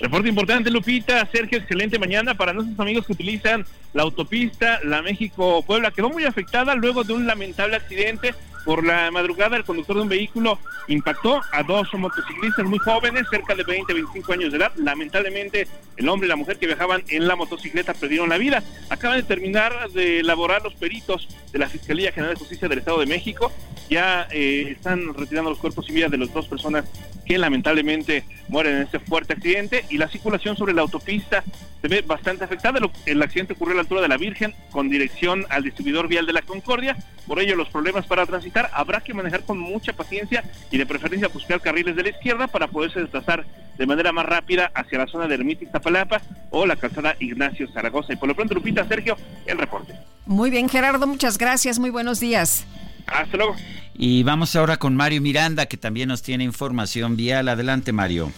[0.00, 1.26] Reporte importante, Lupita.
[1.32, 3.64] Sergio, excelente mañana para nuestros amigos que utilizan
[3.94, 5.90] la autopista La México-Puebla.
[5.90, 8.34] Quedó muy afectada luego de un lamentable accidente
[8.68, 10.58] por la madrugada, el conductor de un vehículo
[10.88, 14.72] impactó a dos motociclistas muy jóvenes, cerca de 20, 25 años de edad.
[14.76, 15.66] Lamentablemente,
[15.96, 18.62] el hombre y la mujer que viajaban en la motocicleta perdieron la vida.
[18.90, 23.00] Acaban de terminar de elaborar los peritos de la Fiscalía General de Justicia del Estado
[23.00, 23.50] de México.
[23.88, 26.84] Ya eh, están retirando los cuerpos y vidas de las dos personas
[27.24, 31.42] que lamentablemente mueren en este fuerte accidente y la circulación sobre la autopista
[31.80, 32.80] se ve bastante afectada.
[33.06, 36.32] El accidente ocurrió a la altura de la Virgen con dirección al distribuidor vial de
[36.32, 36.96] la Concordia.
[37.26, 41.28] Por ello, los problemas para transitar habrá que manejar con mucha paciencia y de preferencia
[41.28, 43.44] buscar carriles de la izquierda para poderse desplazar
[43.76, 48.12] de manera más rápida hacia la zona de Ermita Iztapalapa o la calzada Ignacio Zaragoza.
[48.12, 49.94] Y por lo pronto, Lupita, Sergio, el reporte.
[50.26, 52.66] Muy bien, Gerardo, muchas gracias, muy buenos días.
[53.06, 53.56] Hasta luego.
[53.94, 57.48] Y vamos ahora con Mario Miranda, que también nos tiene información vial.
[57.48, 58.30] Adelante, Mario.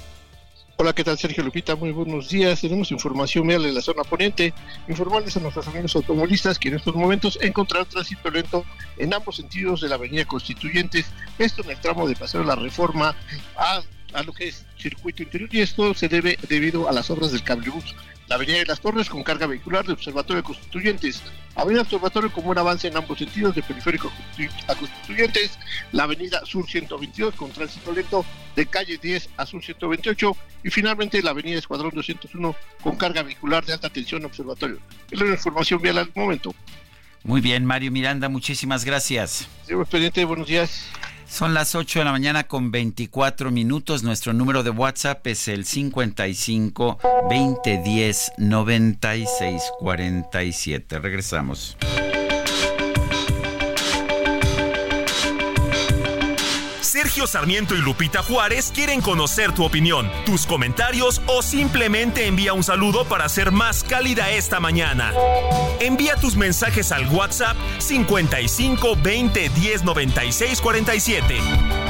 [0.82, 1.76] Hola, ¿qué tal Sergio Lupita?
[1.76, 2.62] Muy buenos días.
[2.62, 4.54] Tenemos información vial de la zona poniente.
[4.88, 8.64] Informarles a nuestros amigos automovilistas que en estos momentos encontrarán tránsito lento
[8.96, 11.04] en ambos sentidos de la avenida Constituyentes,
[11.38, 13.14] esto en el tramo de Paseo de la Reforma
[13.58, 13.82] a,
[14.12, 17.42] a lo que es circuito interior y esto se debe debido a las obras del
[17.42, 17.94] cablebús
[18.30, 21.20] la Avenida de las Torres con carga vehicular de Observatorio Constituyentes,
[21.56, 24.10] Avenida Observatorio con un avance en ambos sentidos de Periférico
[24.68, 25.58] a Constituyentes,
[25.90, 28.24] la Avenida Sur 122 con tránsito lento
[28.54, 33.66] de calle 10 a Sur 128 y finalmente la Avenida Escuadrón 201 con carga vehicular
[33.66, 34.78] de alta tensión Observatorio.
[35.10, 36.54] Es la información vial al momento.
[37.24, 39.48] Muy bien, Mario Miranda, muchísimas gracias.
[39.66, 40.88] Señor expediente, buenos días.
[41.30, 44.02] Son las 8 de la mañana con 24 minutos.
[44.02, 46.98] Nuestro número de WhatsApp es el 55
[47.30, 50.98] 2010 96 47.
[50.98, 51.76] Regresamos.
[57.10, 62.62] Sergio Sarmiento y Lupita Juárez quieren conocer tu opinión, tus comentarios o simplemente envía un
[62.62, 65.12] saludo para ser más cálida esta mañana.
[65.80, 71.89] Envía tus mensajes al WhatsApp 55 20 10 96 47.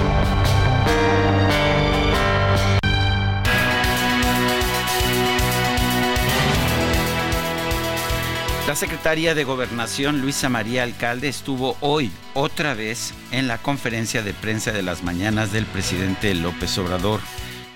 [8.71, 14.33] La secretaria de Gobernación, Luisa María Alcalde, estuvo hoy otra vez en la conferencia de
[14.33, 17.19] prensa de las mañanas del presidente López Obrador.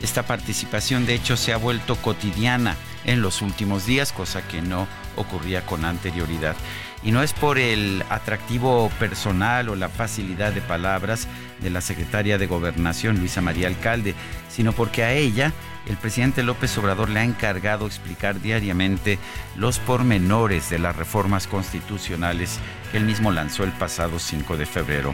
[0.02, 4.88] Esta participación, de hecho, se ha vuelto cotidiana en los últimos días, cosa que no
[5.18, 6.56] ocurría con anterioridad.
[7.04, 11.28] Y no es por el atractivo personal o la facilidad de palabras
[11.60, 14.16] de la secretaria de Gobernación, Luisa María Alcalde,
[14.50, 15.54] sino porque a ella
[15.88, 19.20] el presidente López Obrador le ha encargado explicar diariamente
[19.56, 22.60] los pormenores de las reformas constitucionales
[22.92, 25.14] que él mismo lanzó el pasado 5 de febrero.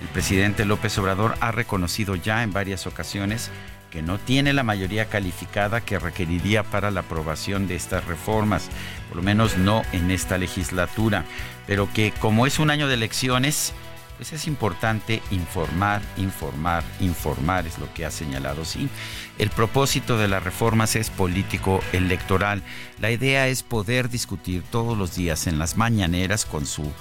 [0.00, 3.50] El presidente López Obrador ha reconocido ya en varias ocasiones
[3.90, 8.68] que no tiene la mayoría calificada que requeriría para la aprobación de estas reformas,
[9.08, 11.24] por lo menos no en esta legislatura,
[11.66, 13.74] pero que como es un año de elecciones,
[14.20, 18.86] pues es importante informar, informar, informar, es lo que ha señalado, sí.
[19.38, 22.62] El propósito de las reformas es político electoral.
[23.00, 26.92] La idea es poder discutir todos los días en las mañaneras con su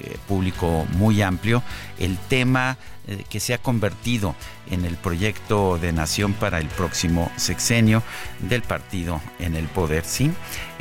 [0.00, 1.62] eh, público muy amplio
[1.98, 2.76] el tema
[3.06, 4.34] eh, que se ha convertido
[4.70, 8.02] en el proyecto de nación para el próximo sexenio
[8.40, 10.04] del partido en el poder.
[10.04, 10.32] Sí,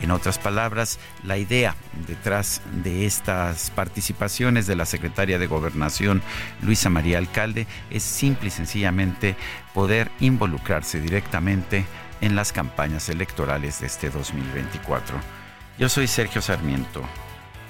[0.01, 1.75] en otras palabras, la idea
[2.07, 6.21] detrás de estas participaciones de la secretaria de Gobernación,
[6.61, 9.35] Luisa María Alcalde, es simple y sencillamente
[9.73, 11.85] poder involucrarse directamente
[12.21, 15.17] en las campañas electorales de este 2024.
[15.77, 17.03] Yo soy Sergio Sarmiento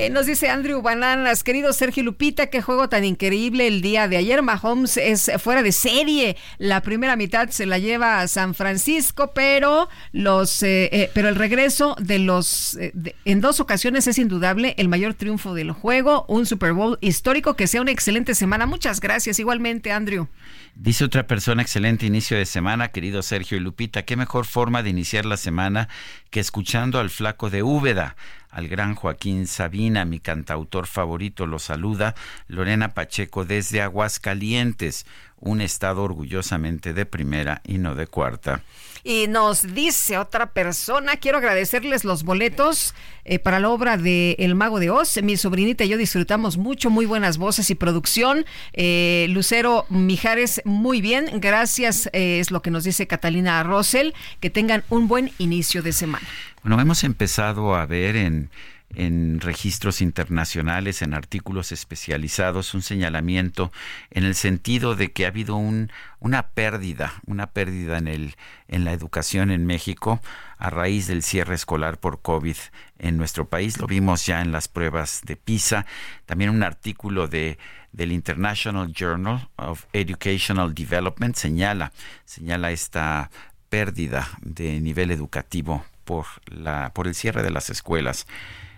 [0.00, 4.16] Eh, nos dice Andrew Bananas, querido Sergio Lupita, qué juego tan increíble el día de
[4.16, 4.42] ayer.
[4.42, 6.36] Mahomes es fuera de serie.
[6.58, 11.34] La primera mitad se la lleva a San Francisco, pero los, eh, eh, pero el
[11.34, 12.78] regreso de los,
[13.24, 17.56] en dos ocasiones es indudable el mayor triunfo del juego, un Super Bowl histórico.
[17.56, 18.66] Que sea una excelente semana.
[18.66, 20.28] Muchas gracias, igualmente, Andrew.
[20.76, 24.04] Dice otra persona, excelente inicio de semana, querido Sergio y Lupita.
[24.04, 25.88] Qué mejor forma de iniciar la semana
[26.30, 28.14] que escuchando al flaco de Úbeda
[28.50, 32.14] al gran Joaquín Sabina, mi cantautor favorito, lo saluda
[32.46, 35.06] Lorena Pacheco desde Aguascalientes.
[35.40, 38.62] un estado orgullosamente de primera y no de cuarta.
[39.04, 42.94] Y nos dice otra persona, quiero agradecerles los boletos
[43.24, 45.22] eh, para la obra de El Mago de Oz.
[45.22, 48.44] Mi sobrinita y yo disfrutamos mucho, muy buenas voces y producción.
[48.72, 54.14] Eh, Lucero Mijares, muy bien, gracias, eh, es lo que nos dice Catalina Rosel.
[54.40, 56.26] Que tengan un buen inicio de semana.
[56.62, 63.70] Bueno, hemos empezado a ver en registros internacionales, en artículos especializados, un señalamiento
[64.10, 68.34] en el sentido de que ha habido un, una pérdida, una pérdida en, el,
[68.66, 70.20] en la educación en México
[70.58, 72.56] a raíz del cierre escolar por COVID
[72.98, 73.78] en nuestro país.
[73.78, 75.86] Lo vimos ya en las pruebas de PISA.
[76.26, 77.58] También un artículo de,
[77.92, 81.92] del International Journal of Educational Development señala,
[82.24, 83.30] señala esta
[83.68, 88.26] pérdida de nivel educativo por, el cierre de las escuelas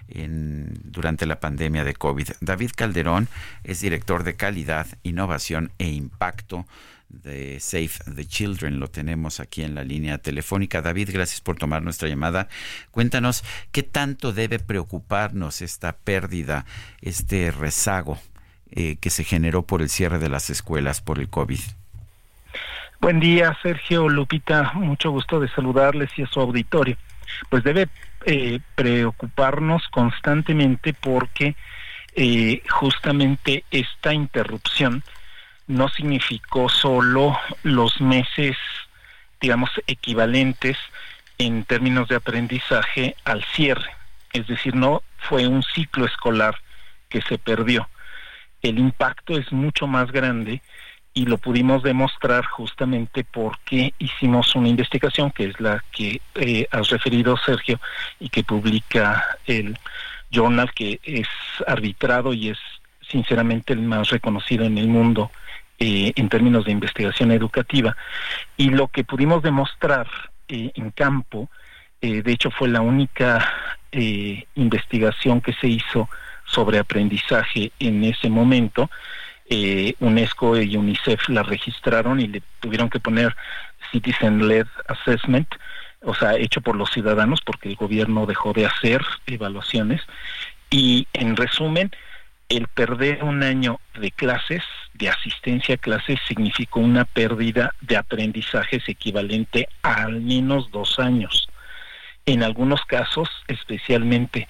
[0.08, 2.30] durante la pandemia de COVID.
[2.40, 3.28] David Calderón
[3.62, 6.66] es director de calidad, innovación e impacto
[7.08, 8.80] de Save the Children.
[8.80, 10.82] Lo tenemos aquí en la línea telefónica.
[10.82, 12.48] David, gracias por tomar nuestra llamada.
[12.90, 16.66] Cuéntanos qué tanto debe preocuparnos esta pérdida,
[17.02, 18.18] este rezago
[18.72, 21.60] eh, que se generó por el cierre de las escuelas por el COVID.
[23.00, 24.72] Buen día, Sergio Lupita.
[24.74, 26.96] Mucho gusto de saludarles y a su auditorio.
[27.48, 27.88] Pues debe
[28.26, 31.56] eh, preocuparnos constantemente porque
[32.14, 35.02] eh, justamente esta interrupción
[35.66, 38.56] no significó solo los meses,
[39.40, 40.76] digamos, equivalentes
[41.38, 43.90] en términos de aprendizaje al cierre,
[44.32, 46.56] es decir, no fue un ciclo escolar
[47.08, 47.88] que se perdió.
[48.62, 50.60] El impacto es mucho más grande
[51.12, 56.88] y lo pudimos demostrar justamente porque hicimos una investigación que es la que eh, has
[56.90, 57.80] referido Sergio
[58.20, 59.76] y que publica el
[60.30, 61.26] journal que es
[61.66, 62.58] arbitrado y es
[63.00, 65.32] sinceramente el más reconocido en el mundo
[65.80, 67.96] eh, en términos de investigación educativa.
[68.56, 70.06] Y lo que pudimos demostrar
[70.46, 71.48] eh, en campo
[72.00, 73.46] de hecho fue la única
[74.54, 76.08] investigación que se hizo
[76.46, 78.88] sobre aprendizaje en ese momento
[79.50, 83.36] eh, UNESCO y UNICEF la registraron y le tuvieron que poner
[83.90, 85.48] Citizen-led Assessment,
[86.02, 90.02] o sea, hecho por los ciudadanos, porque el gobierno dejó de hacer evaluaciones.
[90.70, 91.90] Y en resumen,
[92.48, 94.62] el perder un año de clases,
[94.94, 101.48] de asistencia a clases, significó una pérdida de aprendizajes equivalente a al menos dos años.
[102.24, 104.46] En algunos casos, especialmente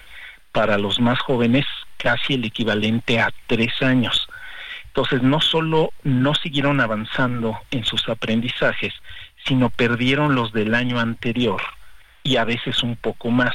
[0.53, 1.65] para los más jóvenes,
[1.97, 4.29] casi el equivalente a tres años.
[4.91, 8.93] Entonces, no solo no siguieron avanzando en sus aprendizajes,
[9.45, 11.63] sino perdieron los del año anterior
[12.25, 13.55] y a veces un poco más.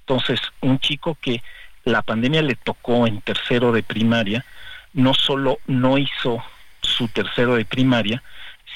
[0.00, 1.42] Entonces, un chico que
[1.84, 4.44] la pandemia le tocó en tercero de primaria,
[4.94, 6.42] no solo no hizo
[6.80, 8.22] su tercero de primaria,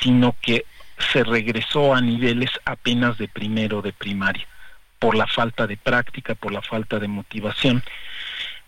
[0.00, 0.66] sino que
[0.98, 4.46] se regresó a niveles apenas de primero de primaria,
[4.98, 7.82] por la falta de práctica, por la falta de motivación.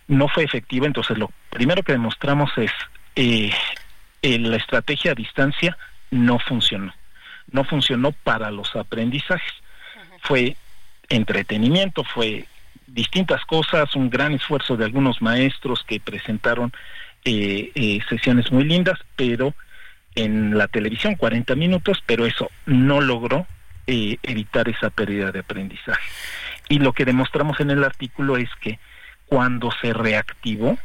[0.07, 2.71] No fue efectiva, entonces lo primero que demostramos es
[3.17, 3.51] eh,
[4.21, 5.77] la estrategia a distancia
[6.11, 6.93] no funcionó.
[7.51, 9.53] No funcionó para los aprendizajes.
[10.21, 10.55] Fue
[11.09, 12.45] entretenimiento, fue
[12.87, 16.71] distintas cosas, un gran esfuerzo de algunos maestros que presentaron
[17.25, 19.53] eh, eh, sesiones muy lindas, pero
[20.15, 23.45] en la televisión 40 minutos, pero eso no logró
[23.85, 26.09] eh, evitar esa pérdida de aprendizaje.
[26.69, 28.79] Y lo que demostramos en el artículo es que
[29.25, 30.77] cuando se reactivó,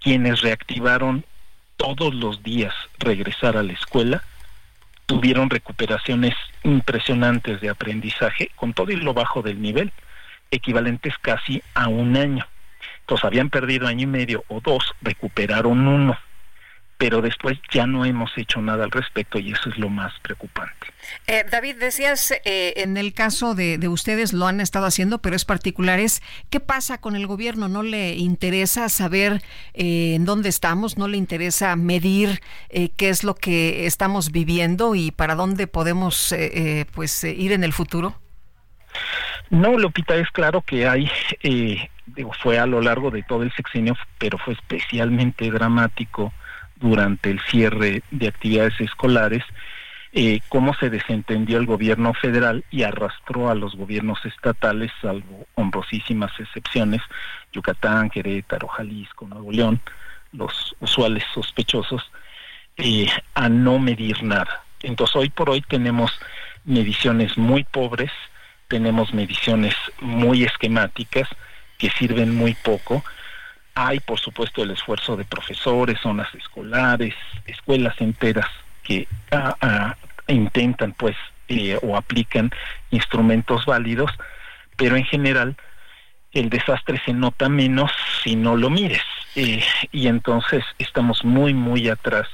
[0.00, 1.24] quienes reactivaron
[1.78, 4.22] todos los días regresar a la escuela,
[5.06, 6.34] tuvieron recuperaciones
[6.64, 9.90] impresionantes de aprendizaje con todo y lo bajo del nivel,
[10.50, 12.46] equivalentes casi a un año.
[13.00, 16.18] Entonces habían perdido año y medio o dos, recuperaron uno
[16.98, 20.88] pero después ya no hemos hecho nada al respecto y eso es lo más preocupante.
[21.28, 25.44] Eh, David, decías, eh, en el caso de, ustedes lo han estado haciendo, pero es
[25.44, 29.42] particular, es qué pasa con el gobierno, no le interesa saber
[29.74, 35.12] eh, en dónde estamos, no le interesa medir qué es lo que estamos viviendo y
[35.12, 36.34] para dónde podemos
[36.92, 38.20] pues ir en el futuro.
[39.50, 41.08] No, Lupita, es claro que hay,
[42.06, 46.32] digo, fue a lo largo de todo el sexenio, pero fue especialmente dramático
[46.80, 49.44] durante el cierre de actividades escolares,
[50.12, 56.32] eh, cómo se desentendió el gobierno federal y arrastró a los gobiernos estatales, salvo honrosísimas
[56.38, 57.02] excepciones,
[57.52, 59.80] Yucatán, Querétaro, Jalisco, Nuevo León,
[60.32, 62.10] los usuales sospechosos,
[62.76, 64.62] eh, a no medir nada.
[64.80, 66.18] Entonces hoy por hoy tenemos
[66.64, 68.12] mediciones muy pobres,
[68.68, 71.28] tenemos mediciones muy esquemáticas
[71.76, 73.04] que sirven muy poco
[73.78, 77.14] hay, por supuesto, el esfuerzo de profesores, zonas escolares,
[77.46, 78.48] escuelas enteras
[78.82, 79.96] que ah, ah,
[80.26, 81.14] intentan pues
[81.46, 82.50] eh, o aplican
[82.90, 84.10] instrumentos válidos,
[84.76, 85.56] pero en general
[86.32, 87.92] el desastre se nota menos
[88.24, 89.04] si no lo mires.
[89.36, 92.26] Eh, y entonces estamos muy, muy atrás.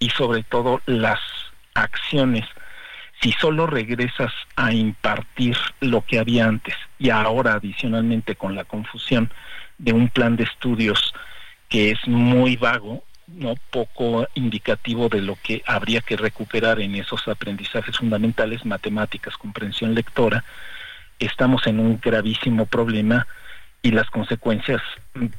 [0.00, 1.20] Y sobre todo las
[1.74, 2.44] acciones,
[3.22, 9.30] si solo regresas a impartir lo que había antes y ahora adicionalmente con la confusión
[9.78, 11.14] de un plan de estudios
[11.68, 17.28] que es muy vago, no poco indicativo de lo que habría que recuperar en esos
[17.28, 20.44] aprendizajes fundamentales, matemáticas, comprensión lectora,
[21.18, 23.26] estamos en un gravísimo problema
[23.82, 24.82] y las consecuencias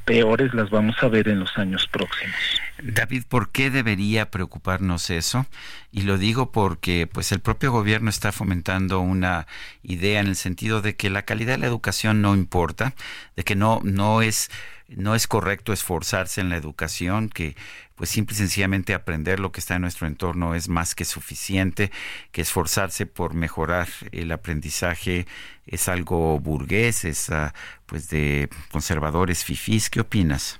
[0.04, 2.34] peores las vamos a ver en los años próximos.
[2.82, 5.46] David, ¿por qué debería preocuparnos eso?
[5.92, 9.46] Y lo digo porque pues el propio gobierno está fomentando una
[9.82, 12.94] idea en el sentido de que la calidad de la educación no importa,
[13.36, 14.50] de que no no es
[14.88, 17.56] no es correcto esforzarse en la educación, que
[18.00, 21.90] pues simple y sencillamente aprender lo que está en nuestro entorno es más que suficiente,
[22.32, 25.26] que esforzarse por mejorar el aprendizaje
[25.66, 27.52] es algo burgués, es ah,
[27.84, 29.90] pues de conservadores fifís.
[29.90, 30.58] ¿Qué opinas?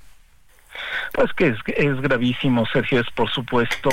[1.14, 3.88] Pues que es, gravísimo, Sergio, es por supuesto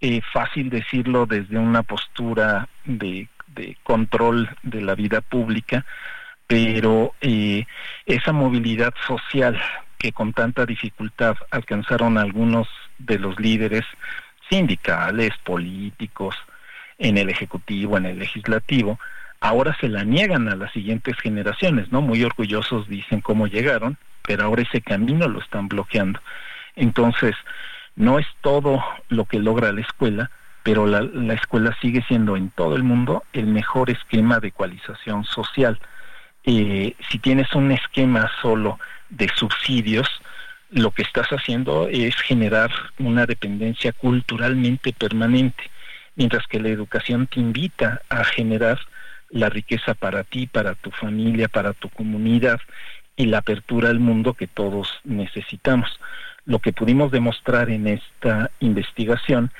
[0.00, 5.86] eh, fácil decirlo desde una postura de, de control de la vida pública,
[6.48, 7.64] pero eh,
[8.06, 9.62] esa movilidad social
[10.02, 12.66] que con tanta dificultad alcanzaron algunos
[12.98, 13.84] de los líderes
[14.50, 16.34] sindicales, políticos,
[16.98, 18.98] en el Ejecutivo, en el Legislativo,
[19.38, 22.00] ahora se la niegan a las siguientes generaciones, ¿no?
[22.00, 26.20] Muy orgullosos dicen cómo llegaron, pero ahora ese camino lo están bloqueando.
[26.74, 27.36] Entonces,
[27.94, 30.32] no es todo lo que logra la escuela,
[30.64, 35.22] pero la, la escuela sigue siendo en todo el mundo el mejor esquema de ecualización
[35.24, 35.78] social.
[36.44, 38.80] Eh, si tienes un esquema solo
[39.12, 40.08] de subsidios,
[40.70, 45.70] lo que estás haciendo es generar una dependencia culturalmente permanente,
[46.16, 48.80] mientras que la educación te invita a generar
[49.28, 52.60] la riqueza para ti, para tu familia, para tu comunidad
[53.16, 56.00] y la apertura al mundo que todos necesitamos.
[56.44, 59.52] Lo que pudimos demostrar en esta investigación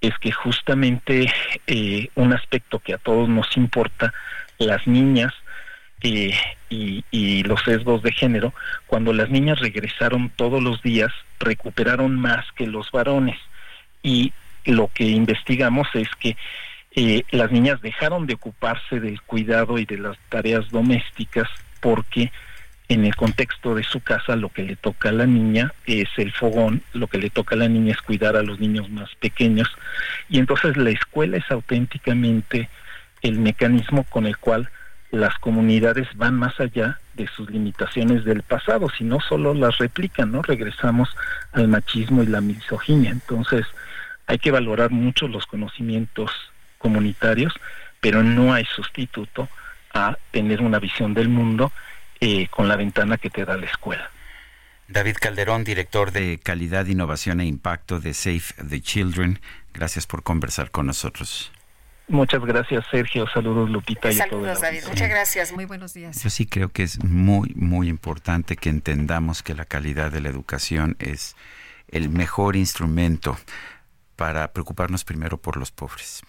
[0.00, 1.30] es que justamente
[1.66, 4.12] eh, un aspecto que a todos nos importa,
[4.58, 5.32] las niñas
[6.02, 8.52] y, los sesgos de género,
[8.86, 13.38] cuando las niñas regresaron todos los días, recuperaron más que los varones.
[14.02, 14.32] Y
[14.64, 16.36] lo que investigamos es que
[16.96, 21.48] eh, las niñas dejaron de ocuparse del cuidado y de las tareas domésticas
[21.80, 22.30] porque
[22.88, 26.32] en el contexto de su casa lo que le toca a la niña es el
[26.32, 29.68] fogón, lo que le toca a la niña es cuidar a los niños más pequeños
[30.28, 32.68] y entonces la escuela es auténticamente
[33.22, 34.70] el mecanismo con el cual
[35.14, 40.42] las comunidades van más allá de sus limitaciones del pasado, sino solo las replican, ¿no?
[40.42, 41.16] Regresamos
[41.52, 43.10] al machismo y la misoginia.
[43.10, 43.64] Entonces,
[44.26, 46.32] hay que valorar mucho los conocimientos
[46.78, 47.54] comunitarios,
[48.00, 49.48] pero no hay sustituto
[49.92, 51.72] a tener una visión del mundo
[52.20, 54.10] eh, con la ventana que te da la escuela.
[54.88, 59.40] David Calderón, director de Calidad, Innovación e Impacto de Safe the Children,
[59.72, 61.52] gracias por conversar con nosotros.
[62.08, 63.26] Muchas gracias, Sergio.
[63.32, 64.12] Saludos, Lupita.
[64.12, 64.82] Saludos, David.
[64.88, 65.52] Muchas gracias.
[65.52, 66.22] Muy buenos días.
[66.22, 70.28] Yo sí creo que es muy, muy importante que entendamos que la calidad de la
[70.28, 71.34] educación es
[71.88, 73.38] el mejor instrumento
[74.16, 76.22] para preocuparnos primero por los pobres.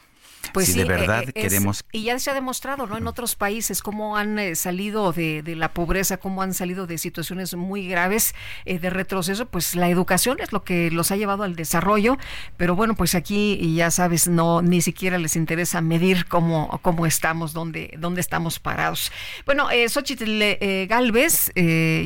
[0.53, 1.83] Pues sí, de verdad eh, queremos...
[1.91, 2.97] Y ya se ha demostrado, ¿no?
[2.97, 7.53] En otros países cómo han eh, salido de, la pobreza, cómo han salido de situaciones
[7.55, 8.35] muy graves
[8.65, 12.17] eh, de retroceso, pues la educación es lo que los ha llevado al desarrollo,
[12.57, 17.53] pero bueno, pues aquí ya sabes, no ni siquiera les interesa medir cómo, cómo estamos,
[17.53, 19.11] dónde, dónde estamos parados.
[19.45, 20.41] Bueno, eh, Xochitl
[20.87, 21.51] Galvez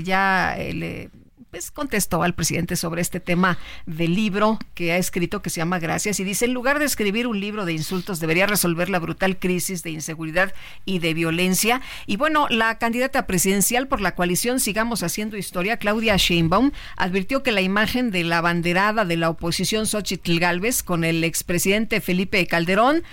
[0.03, 1.09] ya le
[1.51, 5.79] pues contestó al presidente sobre este tema del libro que ha escrito que se llama
[5.79, 9.39] Gracias y dice, en lugar de escribir un libro de insultos, debería resolver la brutal
[9.39, 10.53] crisis de inseguridad
[10.85, 11.81] y de violencia.
[12.05, 17.51] Y bueno, la candidata presidencial por la coalición Sigamos Haciendo Historia, Claudia Sheinbaum, advirtió que
[17.51, 23.03] la imagen de la banderada de la oposición Xochitl Galvez con el expresidente Felipe Calderón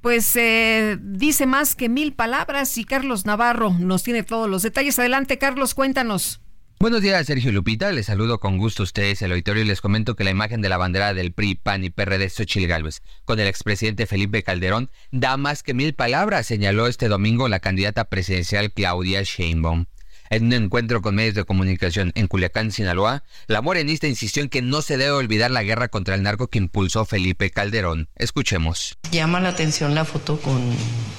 [0.00, 4.96] pues eh, dice más que mil palabras y Carlos Navarro nos tiene todos los detalles.
[4.98, 6.40] Adelante, Carlos, cuéntanos.
[6.80, 7.90] Buenos días, Sergio Lupita.
[7.90, 10.68] Les saludo con gusto a ustedes el auditorio y les comento que la imagen de
[10.68, 15.36] la bandera del PRI, PAN y PRD Xochitl Gálvez con el expresidente Felipe Calderón da
[15.36, 19.86] más que mil palabras, señaló este domingo la candidata presidencial Claudia Sheinbaum.
[20.30, 24.60] En un encuentro con medios de comunicación en Culiacán, Sinaloa, la morenista insistió en que
[24.60, 28.08] no se debe olvidar la guerra contra el narco que impulsó Felipe Calderón.
[28.16, 28.98] Escuchemos.
[29.10, 30.60] Llama la atención la foto con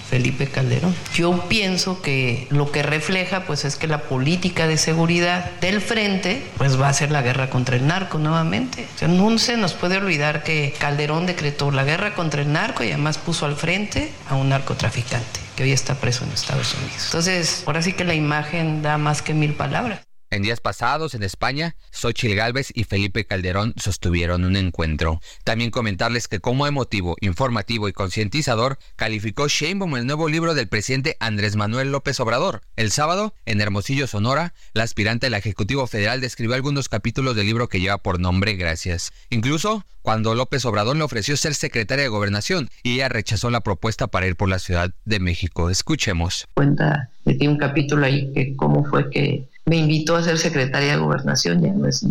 [0.10, 0.96] Felipe Calderón.
[1.16, 6.44] Yo pienso que lo que refleja pues es que la política de seguridad del frente
[6.58, 8.88] pues va a ser la guerra contra el narco nuevamente.
[8.96, 12.84] O sea, no se nos puede olvidar que Calderón decretó la guerra contra el narco
[12.84, 17.08] y además puso al frente a un narcotraficante que hoy está preso en Estados Unidos.
[17.08, 20.00] Entonces, ahora sí que la imagen da más que mil palabras.
[20.32, 25.22] En días pasados, en España, Xochitl Gálvez y Felipe Calderón sostuvieron un encuentro.
[25.44, 31.18] También comentarles que como emotivo, informativo y concientizador, calificó Sheinbaum el nuevo libro del presidente
[31.20, 32.62] Andrés Manuel López Obrador.
[32.76, 37.68] El sábado, en Hermosillo, Sonora, la aspirante al Ejecutivo Federal describió algunos capítulos del libro
[37.68, 39.12] que lleva por nombre Gracias.
[39.32, 44.08] Incluso cuando López Obrador le ofreció ser secretaria de Gobernación y ella rechazó la propuesta
[44.08, 45.72] para ir por la Ciudad de México.
[45.72, 46.48] Escuchemos.
[46.54, 50.98] Cuenta, metí un capítulo ahí que cómo fue que me invitó a ser secretaria de
[50.98, 52.04] gobernación, ya no es,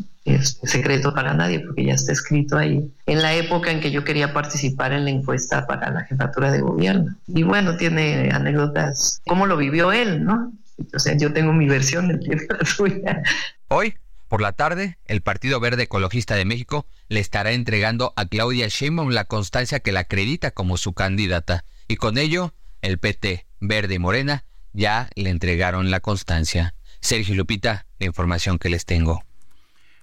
[0.63, 4.33] secreto para nadie porque ya está escrito ahí, en la época en que yo quería
[4.33, 7.17] participar en la encuesta para la jefatura de gobierno.
[7.27, 10.53] Y bueno, tiene anécdotas, cómo lo vivió él, ¿no?
[10.95, 13.23] O sea, yo tengo mi versión, él tiene la suya.
[13.67, 13.95] Hoy,
[14.29, 19.11] por la tarde, el Partido Verde Ecologista de México le estará entregando a Claudia Sheinbaum
[19.11, 21.65] la constancia que la acredita como su candidata.
[21.89, 26.75] Y con ello, el PT, Verde y Morena ya le entregaron la constancia.
[27.01, 29.25] Sergio Lupita, la información que les tengo.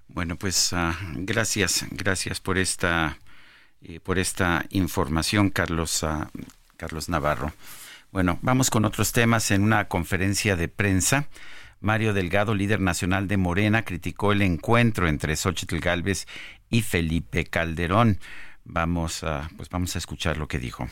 [0.07, 3.17] Bueno, pues ah, gracias, gracias por esta,
[3.81, 6.29] eh, por esta información, Carlos, ah,
[6.77, 7.53] Carlos Navarro.
[8.11, 9.51] Bueno, vamos con otros temas.
[9.51, 11.27] En una conferencia de prensa,
[11.81, 16.27] Mario Delgado, líder nacional de Morena, criticó el encuentro entre Xochitl Gálvez
[16.69, 18.19] y Felipe Calderón.
[18.63, 20.87] Vamos a, pues vamos a escuchar lo que dijo.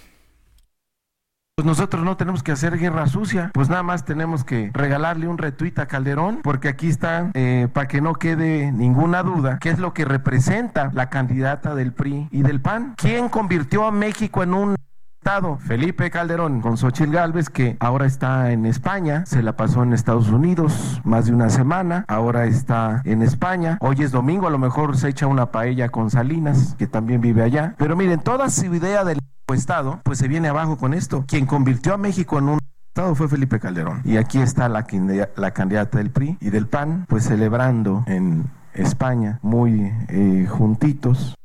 [1.55, 5.38] Pues nosotros no tenemos que hacer guerra sucia, pues nada más tenemos que regalarle un
[5.38, 9.77] retweet a Calderón, porque aquí está, eh, para que no quede ninguna duda, qué es
[9.77, 12.95] lo que representa la candidata del PRI y del PAN.
[12.97, 14.75] ¿Quién convirtió a México en un
[15.21, 15.57] Estado?
[15.57, 20.30] Felipe Calderón con Xochitl Gálvez, que ahora está en España, se la pasó en Estados
[20.30, 23.77] Unidos más de una semana, ahora está en España.
[23.80, 27.43] Hoy es domingo, a lo mejor se echa una paella con Salinas, que también vive
[27.43, 27.75] allá.
[27.77, 29.19] Pero miren, toda su idea del
[29.53, 31.25] Estado, pues se viene abajo con esto.
[31.27, 32.59] Quien convirtió a México en un
[32.89, 34.01] Estado fue Felipe Calderón.
[34.05, 39.91] Y aquí está la, candidata del PRI y del PAN, pues celebrando en España, muy
[40.09, 41.35] eh, juntitos.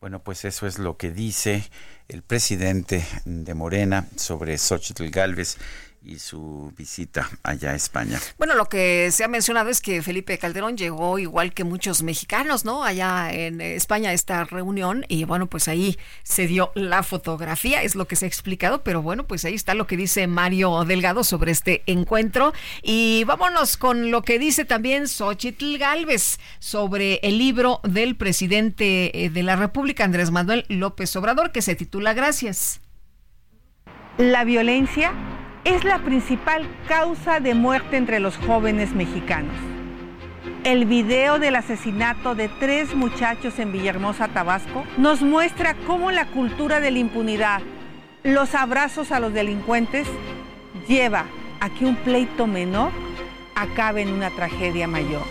[0.00, 1.64] Bueno, pues eso es lo que dice
[2.08, 5.58] el presidente de Morena sobre Xochitl Galvez
[6.04, 8.18] y su visita allá a España.
[8.38, 12.64] Bueno, lo que se ha mencionado es que Felipe Calderón llegó igual que muchos mexicanos,
[12.64, 12.84] ¿no?
[12.84, 17.94] Allá en España a esta reunión y bueno, pues ahí se dio la fotografía, es
[17.94, 21.24] lo que se ha explicado, pero bueno, pues ahí está lo que dice Mario Delgado
[21.24, 22.52] sobre este encuentro
[22.82, 29.30] y vámonos con lo que dice también Xochitl Galvez sobre el libro del presidente eh,
[29.30, 32.80] de la República, Andrés Manuel López Obrador, que se titula Gracias.
[34.18, 35.14] La violencia
[35.64, 39.54] es la principal causa de muerte entre los jóvenes mexicanos.
[40.64, 46.80] El video del asesinato de tres muchachos en Villahermosa, Tabasco, nos muestra cómo la cultura
[46.80, 47.60] de la impunidad,
[48.22, 50.06] los abrazos a los delincuentes,
[50.88, 51.26] lleva
[51.60, 52.90] a que un pleito menor
[53.54, 55.22] acabe en una tragedia mayor.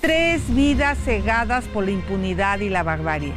[0.00, 3.32] Tres vidas cegadas por la impunidad y la barbarie.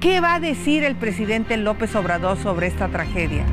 [0.00, 3.44] ¿Qué va a decir el presidente López Obrador sobre esta tragedia?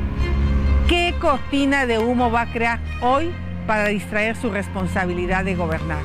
[0.88, 3.32] ¿Qué cortina de humo va a crear hoy
[3.66, 6.04] para distraer su responsabilidad de gobernar?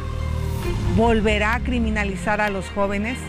[0.95, 3.19] ¿Volverá a criminalizar a los jóvenes?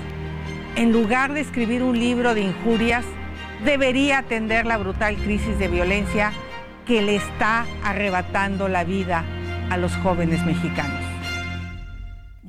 [0.76, 3.04] En lugar de escribir un libro de injurias,
[3.66, 6.32] debería atender la brutal crisis de violencia
[6.86, 9.22] que le está arrebatando la vida
[9.68, 11.01] a los jóvenes mexicanos.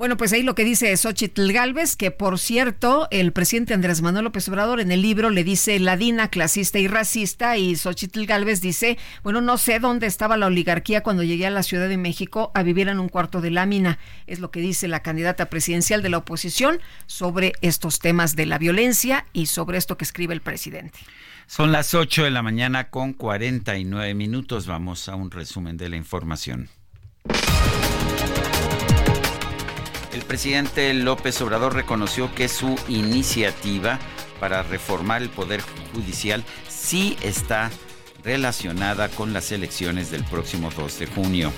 [0.04, 4.26] Bueno, pues ahí lo que dice Xochitl Galvez, que por cierto, el presidente Andrés Manuel
[4.26, 8.98] López Obrador en el libro le dice ladina, clasista y racista, y Xochitl Galvez dice,
[9.24, 12.64] bueno, no sé dónde estaba la oligarquía cuando llegué a la Ciudad de México a
[12.64, 13.98] vivir en un cuarto de lámina.
[14.28, 18.58] Es lo que dice la candidata presidencial de la oposición sobre estos temas de la
[18.58, 21.00] violencia y sobre esto que escribe el presidente.
[21.48, 24.68] Son las 8 de la mañana con 49 minutos.
[24.68, 26.68] Vamos a un resumen de la información.
[30.14, 33.98] El presidente López Obrador reconoció que su iniciativa
[34.40, 35.62] para reformar el Poder
[35.92, 37.72] Judicial sí está
[38.24, 41.52] relacionada con las elecciones del próximo 2 de junio.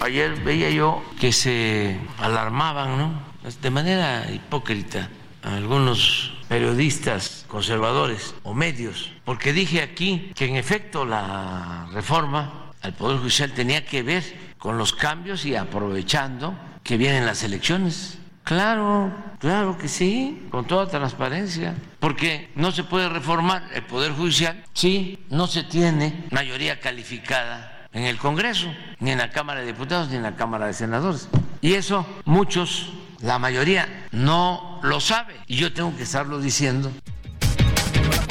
[0.00, 3.22] Ayer veía yo que se alarmaban, ¿no?
[3.62, 5.08] De manera hipócrita
[5.42, 13.20] algunos periodistas conservadores o medios, porque dije aquí que en efecto la reforma al Poder
[13.20, 14.22] Judicial tenía que ver
[14.58, 16.54] con los cambios y aprovechando
[16.88, 18.16] que vienen las elecciones.
[18.44, 24.64] Claro, claro que sí, con toda transparencia, porque no se puede reformar el Poder Judicial
[24.72, 30.08] si no se tiene mayoría calificada en el Congreso, ni en la Cámara de Diputados,
[30.08, 31.28] ni en la Cámara de Senadores.
[31.60, 35.34] Y eso muchos, la mayoría, no lo sabe.
[35.46, 36.90] Y yo tengo que estarlo diciendo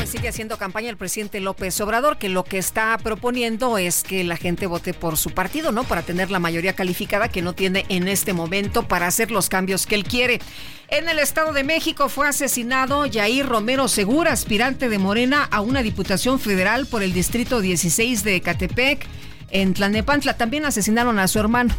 [0.08, 4.38] sigue haciendo campaña el presidente López Obrador, que lo que está proponiendo es que la
[4.38, 5.84] gente vote por su partido, ¿no?
[5.84, 9.86] Para tener la mayoría calificada que no tiene en este momento para hacer los cambios
[9.86, 10.40] que él quiere.
[10.88, 15.84] En el Estado de México fue asesinado Jair Romero Segura, aspirante de Morena a una
[15.84, 19.06] diputación federal por el distrito 16 de Catepec.
[19.52, 21.76] En Tlanepantla también asesinaron a su hermano.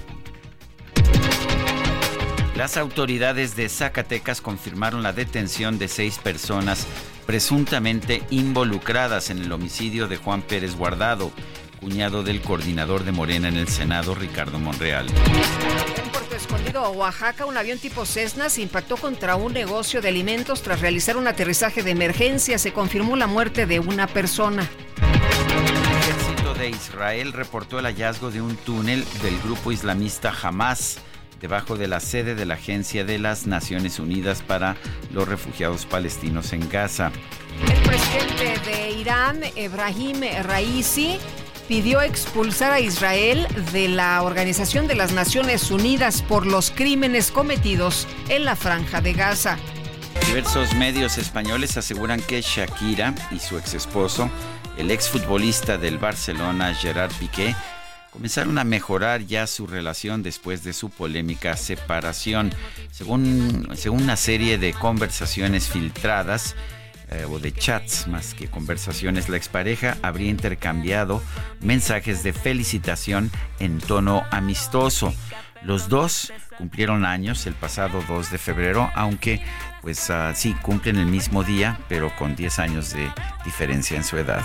[2.57, 6.87] Las autoridades de Zacatecas confirmaron la detención de seis personas
[7.29, 11.31] presuntamente involucradas en el homicidio de Juan Pérez Guardado,
[11.79, 15.07] cuñado del coordinador de Morena en el Senado, Ricardo Monreal.
[15.09, 20.63] En Puerto Escondido, Oaxaca, un avión tipo Cessna se impactó contra un negocio de alimentos
[20.63, 22.57] tras realizar un aterrizaje de emergencia.
[22.57, 24.67] Se confirmó la muerte de una persona.
[24.97, 31.03] El ejército de Israel reportó el hallazgo de un túnel del grupo islamista Hamas
[31.41, 34.77] debajo de la sede de la Agencia de las Naciones Unidas para
[35.13, 37.13] los Refugiados Palestinos en Gaza.
[37.69, 41.19] El presidente de Irán, Ebrahim Raisi,
[41.69, 48.09] pidió expulsar a Israel de la Organización de las Naciones Unidas por los crímenes cometidos
[48.29, 49.59] en la franja de Gaza.
[50.27, 54.31] Diversos medios españoles aseguran que Shakira y su ex esposo,
[54.77, 57.55] el exfutbolista del Barcelona Gerard Piqué,
[58.19, 62.53] comenzaron a mejorar ya su relación después de su polémica separación.
[62.91, 66.57] Según, según una serie de conversaciones filtradas,
[67.11, 71.23] eh, o de chats más que conversaciones, la expareja habría intercambiado
[71.61, 73.31] mensajes de felicitación
[73.61, 75.15] en tono amistoso.
[75.63, 79.41] Los dos cumplieron años el pasado 2 de febrero, aunque
[79.81, 83.13] pues uh, sí cumplen el mismo día, pero con 10 años de
[83.45, 84.45] diferencia en su edad.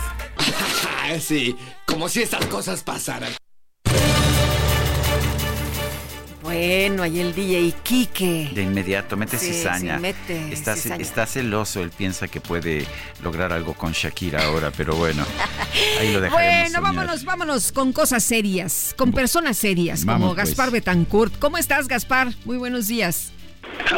[1.20, 3.34] sí, como si estas cosas pasaran.
[6.54, 8.52] Bueno, ahí el DJ Kike.
[8.54, 10.00] De inmediato, mete cizaña.
[10.52, 12.86] está, celoso, él piensa que puede
[13.24, 15.26] lograr algo con Shakira ahora, pero bueno,
[16.00, 16.72] ahí lo dejaremos.
[16.72, 20.50] Bueno, vámonos, vámonos con cosas serias, con personas serias, como pues.
[20.50, 21.38] Gaspar Betancourt.
[21.40, 22.34] ¿Cómo estás, Gaspar?
[22.46, 23.33] Muy buenos días.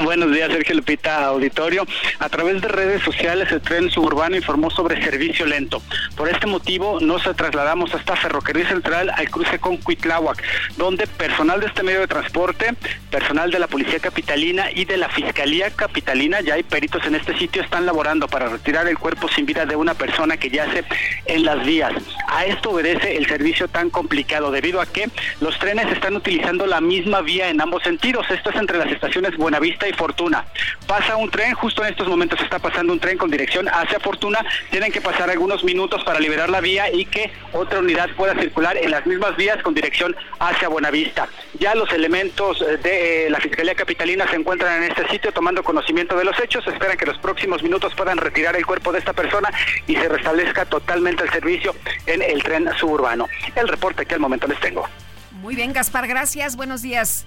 [0.03, 1.85] Buenos días, Sergio Lupita Auditorio.
[2.19, 5.81] A través de redes sociales, el tren suburbano informó sobre servicio lento.
[6.17, 10.41] Por este motivo, nos trasladamos hasta Ferrocarril Central al cruce con Cuitláhuac,
[10.77, 12.73] donde personal de este medio de transporte,
[13.09, 17.37] personal de la Policía Capitalina y de la Fiscalía Capitalina, ya hay peritos en este
[17.37, 20.83] sitio, están laborando para retirar el cuerpo sin vida de una persona que yace
[21.25, 21.93] en las vías.
[22.27, 25.09] A esto obedece el servicio tan complicado, debido a que
[25.39, 28.25] los trenes están utilizando la misma vía en ambos sentidos.
[28.29, 30.45] Esto es entre las estaciones Buenavista Vista y Fortuna.
[30.87, 34.39] Pasa un tren, justo en estos momentos está pasando un tren con dirección hacia Fortuna,
[34.69, 38.77] tienen que pasar algunos minutos para liberar la vía y que otra unidad pueda circular
[38.77, 41.27] en las mismas vías con dirección hacia Buenavista.
[41.59, 46.17] Ya los elementos de eh, la Fiscalía Capitalina se encuentran en este sitio tomando conocimiento
[46.17, 49.49] de los hechos, esperan que los próximos minutos puedan retirar el cuerpo de esta persona
[49.87, 51.75] y se restablezca totalmente el servicio
[52.05, 53.27] en el tren suburbano.
[53.55, 54.87] El reporte que al momento les tengo.
[55.31, 56.55] Muy bien, Gaspar, gracias.
[56.55, 57.25] Buenos días.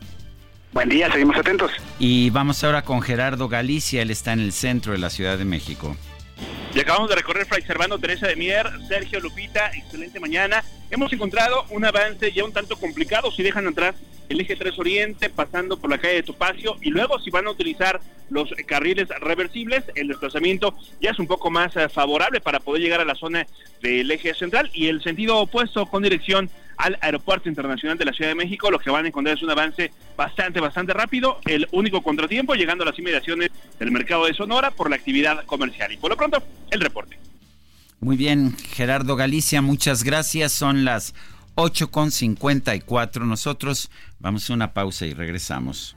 [0.73, 1.73] Buen día, seguimos atentos.
[1.99, 5.45] Y vamos ahora con Gerardo Galicia, él está en el centro de la Ciudad de
[5.45, 5.97] México.
[6.75, 10.63] Y acabamos de recorrer Fray Servando, Teresa de Mier, Sergio Lupita, excelente mañana.
[10.91, 13.95] Hemos encontrado un avance ya un tanto complicado si dejan atrás
[14.29, 17.51] el eje 3 Oriente pasando por la calle de Topacio y luego si van a
[17.51, 22.83] utilizar los carriles reversibles, el desplazamiento ya es un poco más eh, favorable para poder
[22.83, 23.47] llegar a la zona
[23.81, 28.31] del eje central y el sentido opuesto con dirección al Aeropuerto Internacional de la Ciudad
[28.31, 31.41] de México, lo que van a encontrar es un avance bastante, bastante rápido.
[31.45, 35.93] El único contratiempo llegando a las inmediaciones del mercado de Sonora por la actividad comercial.
[35.93, 37.19] Y por lo pronto, el reporte.
[38.01, 40.53] Muy bien, Gerardo Galicia, muchas gracias.
[40.53, 41.15] Son las
[41.57, 43.27] 8.54.
[43.27, 43.91] Nosotros
[44.21, 45.97] vamos a una pausa y regresamos.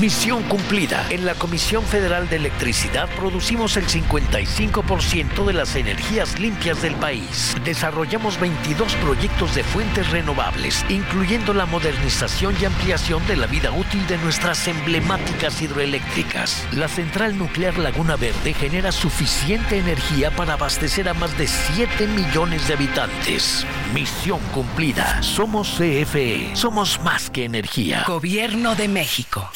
[0.00, 1.04] Misión cumplida.
[1.10, 7.56] En la Comisión Federal de Electricidad producimos el 55% de las energías limpias del país.
[7.64, 14.06] Desarrollamos 22 proyectos de fuentes renovables, incluyendo la modernización y ampliación de la vida útil
[14.06, 16.64] de nuestras emblemáticas hidroeléctricas.
[16.70, 22.68] La central nuclear Laguna Verde genera suficiente energía para abastecer a más de 7 millones
[22.68, 23.66] de habitantes.
[23.92, 25.20] Misión cumplida.
[25.24, 26.54] Somos CFE.
[26.54, 28.04] Somos más que energía.
[28.06, 29.50] Gobierno de México.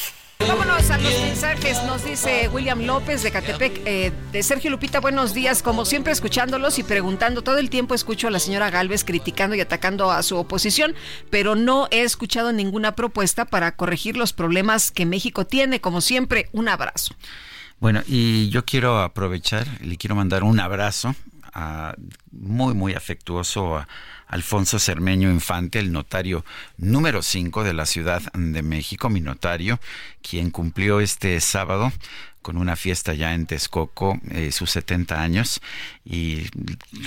[0.47, 5.33] Vámonos a los mensajes, nos dice William López de Catepec, eh, de Sergio Lupita, buenos
[5.33, 9.55] días, como siempre escuchándolos y preguntando, todo el tiempo escucho a la señora Galvez criticando
[9.55, 10.95] y atacando a su oposición,
[11.29, 16.49] pero no he escuchado ninguna propuesta para corregir los problemas que México tiene, como siempre,
[16.51, 17.15] un abrazo.
[17.79, 21.15] Bueno, y yo quiero aprovechar, le quiero mandar un abrazo
[22.31, 23.87] muy, muy afectuoso a
[24.33, 26.43] Alfonso Cermeño Infante, el notario
[26.77, 29.79] número 5 de la Ciudad de México, mi notario,
[30.23, 31.93] quien cumplió este sábado
[32.41, 35.61] con una fiesta ya en Texcoco, eh, sus 70 años,
[36.03, 36.47] y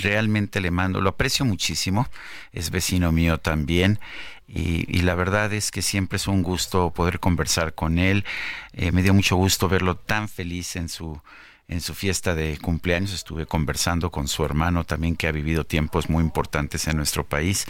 [0.01, 2.07] realmente le mando, lo aprecio muchísimo,
[2.53, 3.99] es vecino mío también,
[4.47, 8.23] y, la verdad es que siempre es un gusto poder conversar con él,
[8.71, 11.21] eh, me dio mucho gusto verlo tan feliz en su
[11.67, 13.13] en su fiesta de cumpleaños.
[13.13, 17.65] Estuve conversando con su hermano también que ha vivido tiempos muy importantes en nuestro país,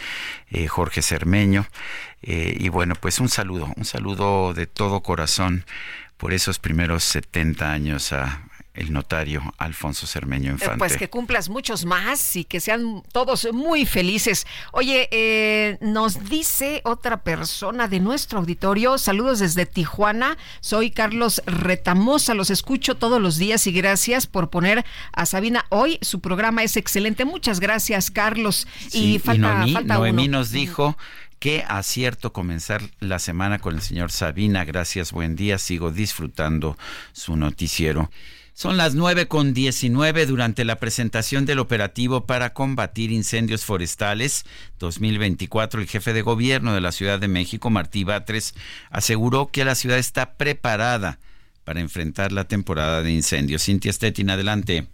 [0.49, 1.68] eh, Jorge Cermeño.
[2.22, 5.65] Eh, y bueno, pues un saludo, un saludo de todo corazón
[6.18, 8.47] por esos primeros 70 años a,
[8.78, 10.78] el notario Alfonso Cermeño Infante.
[10.78, 14.45] Pues que cumplas muchos más y que sean todos muy felices.
[14.72, 22.36] Oye, eh, nos dice otra persona de nuestro auditorio, saludos desde Tijuana, soy Carlos Retamosa,
[22.36, 26.78] los escucho todos los días y gracias por poner a Sabina hoy, su programa es
[26.78, 28.68] excelente, muchas gracias Carlos.
[28.94, 30.95] y falta, Noemí, nos dijo...
[31.40, 34.66] Qué acierto comenzar la semana con el señor Sabina.
[34.66, 35.60] Gracias, buen día.
[35.60, 36.76] Sigo disfrutando
[37.14, 38.10] su noticiero.
[38.58, 44.46] Son las 9 con 19 durante la presentación del operativo para combatir incendios forestales
[44.80, 45.80] 2024.
[45.80, 48.56] El jefe de gobierno de la Ciudad de México, Martí Batres,
[48.90, 51.20] aseguró que la ciudad está preparada
[51.66, 53.64] para enfrentar la temporada de incendios.
[53.64, 54.88] Cintia Stettin, adelante.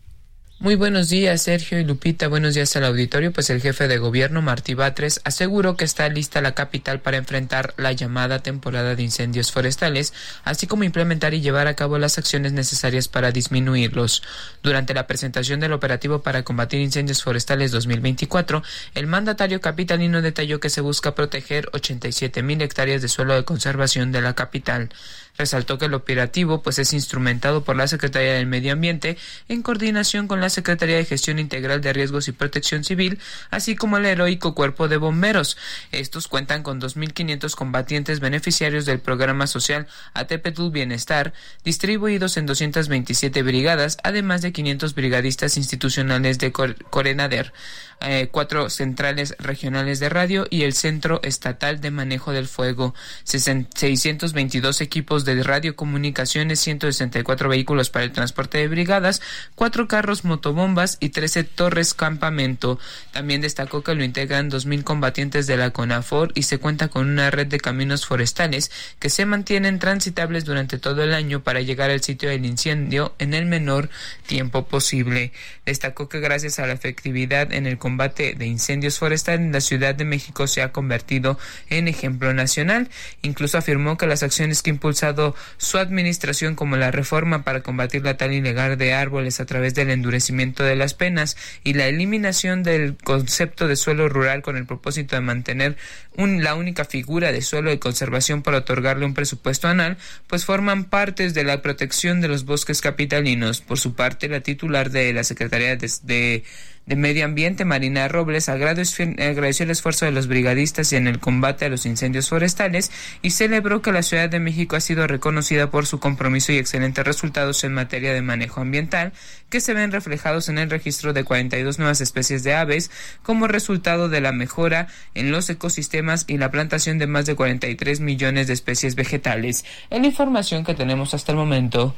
[0.60, 2.30] Muy buenos días, Sergio y Lupita.
[2.30, 3.34] Buenos días al auditorio.
[3.34, 7.74] Pues el jefe de gobierno, Martí Batres, aseguró que está lista la capital para enfrentar
[7.76, 10.14] la llamada temporada de incendios forestales,
[10.46, 14.24] así como implementar y llevar a cabo las acciones necesarias para disminuirlos.
[14.62, 18.64] Durante la presentación del operativo para combatir incendios forestales 2024,
[18.94, 24.14] el mandatario capitalino detalló que se busca proteger 87 mil hectáreas de suelo de conservación
[24.14, 24.90] de la capital.
[25.38, 29.18] Resaltó que el operativo pues es instrumentado por la Secretaría del Medio Ambiente
[29.50, 33.20] en coordinación con la Secretaría de Gestión Integral de Riesgos y Protección Civil,
[33.50, 35.58] así como el heroico Cuerpo de Bomberos.
[35.92, 41.34] Estos cuentan con 2.500 combatientes beneficiarios del programa social Atepetul Bienestar,
[41.64, 47.54] distribuidos en 227 brigadas, además de 500 brigadistas institucionales de Corenader.
[48.02, 52.94] Eh, cuatro centrales regionales de radio y el Centro Estatal de Manejo del Fuego,
[53.24, 59.22] 622 equipos de radiocomunicaciones, 164 vehículos para el transporte de brigadas,
[59.56, 62.78] cuatro carros motobombas y 13 torres campamento.
[63.12, 67.32] También destacó que lo integran 2.000 combatientes de la CONAFOR y se cuenta con una
[67.32, 72.02] red de caminos forestales que se mantienen transitables durante todo el año para llegar al
[72.02, 73.90] sitio del incendio en el menor
[74.28, 75.32] tiempo posible.
[75.66, 79.94] Destacó que gracias a la efectividad en el combate de incendios forestales en la Ciudad
[79.94, 81.38] de México se ha convertido
[81.70, 82.88] en ejemplo nacional.
[83.24, 88.02] Incluso afirmó que las acciones que ha impulsado su administración, como la reforma para combatir
[88.06, 91.36] la tala ilegal de árboles a través del endurecimiento de las penas
[91.66, 95.76] y la eliminación del concepto de suelo rural con el propósito de mantener
[96.16, 99.98] la única figura de suelo de conservación para otorgarle un presupuesto anual,
[100.28, 103.60] pues forman partes de la protección de los bosques capitalinos.
[103.60, 106.44] Por su parte, la titular de la Secretaría de
[106.86, 111.86] Medio Ambiente, Marina Robles, agradeció el esfuerzo de los brigadistas en el combate a los
[111.86, 112.92] incendios forestales
[113.22, 117.06] y celebró que la Ciudad de México ha sido reconocida por su compromiso y excelentes
[117.06, 119.14] resultados en materia de manejo ambiental,
[119.50, 122.92] que se ven reflejados en el registro de 42 nuevas especies de aves
[123.24, 128.02] como resultado de la mejora en los ecosistemas y la plantación de más de 43
[128.02, 129.64] millones de especies vegetales.
[129.90, 131.96] En la información que tenemos hasta el momento.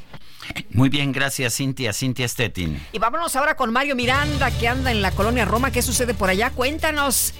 [0.70, 2.80] Muy bien, gracias Cintia, Cintia Stettin.
[2.92, 5.70] Y vámonos ahora con Mario Miranda, que anda en la colonia Roma.
[5.70, 6.50] ¿Qué sucede por allá?
[6.50, 7.34] Cuéntanos.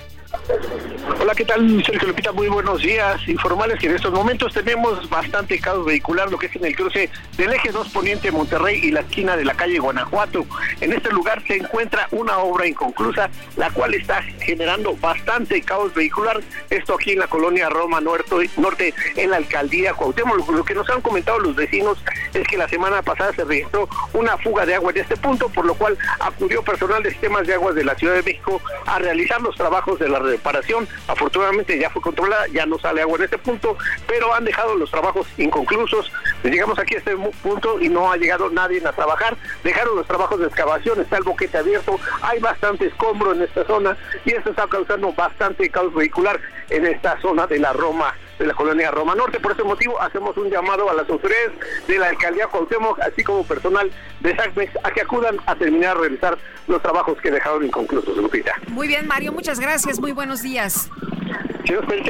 [1.21, 2.33] Hola, ¿qué tal, Sergio Lupita?
[2.33, 3.21] Muy buenos días.
[3.29, 7.11] Informales que en estos momentos tenemos bastante caos vehicular, lo que es en el cruce
[7.37, 10.45] del eje 2 Poniente Monterrey y la esquina de la calle Guanajuato.
[10.81, 16.41] En este lugar se encuentra una obra inconclusa, la cual está generando bastante caos vehicular.
[16.71, 20.49] Esto aquí en la colonia Roma Norte, en la alcaldía Cuauhtémoc.
[20.51, 21.99] Lo que nos han comentado los vecinos
[22.35, 25.65] es que la semana pasada se registró una fuga de agua en este punto, por
[25.65, 29.41] lo cual acudió personal de sistemas de aguas de la Ciudad de México a realizar
[29.41, 30.89] los trabajos de la reparación.
[31.09, 33.77] Afortunadamente ya fue controlada, ya no sale agua en este punto,
[34.07, 36.13] pero han dejado los trabajos inconclusos.
[36.43, 39.37] Llegamos aquí a este punto y no ha llegado nadie a trabajar.
[39.65, 43.97] Dejaron los trabajos de excavación, está el boquete abierto, hay bastante escombro en esta zona
[44.25, 46.41] y esto está causando bastante caos vehicular
[46.71, 49.41] en esta zona de la Roma de la colonia Roma Norte.
[49.41, 51.53] Por ese motivo hacemos un llamado a las autoridades
[51.87, 53.91] de la alcaldía Cuauhtémoc, así como personal
[54.21, 58.55] de SACMEX, a que acudan a terminar de realizar los trabajos que dejaron inconclusos, Lupita.
[58.69, 60.01] Muy bien, Mario, muchas gracias.
[60.01, 60.91] Muy buenos días.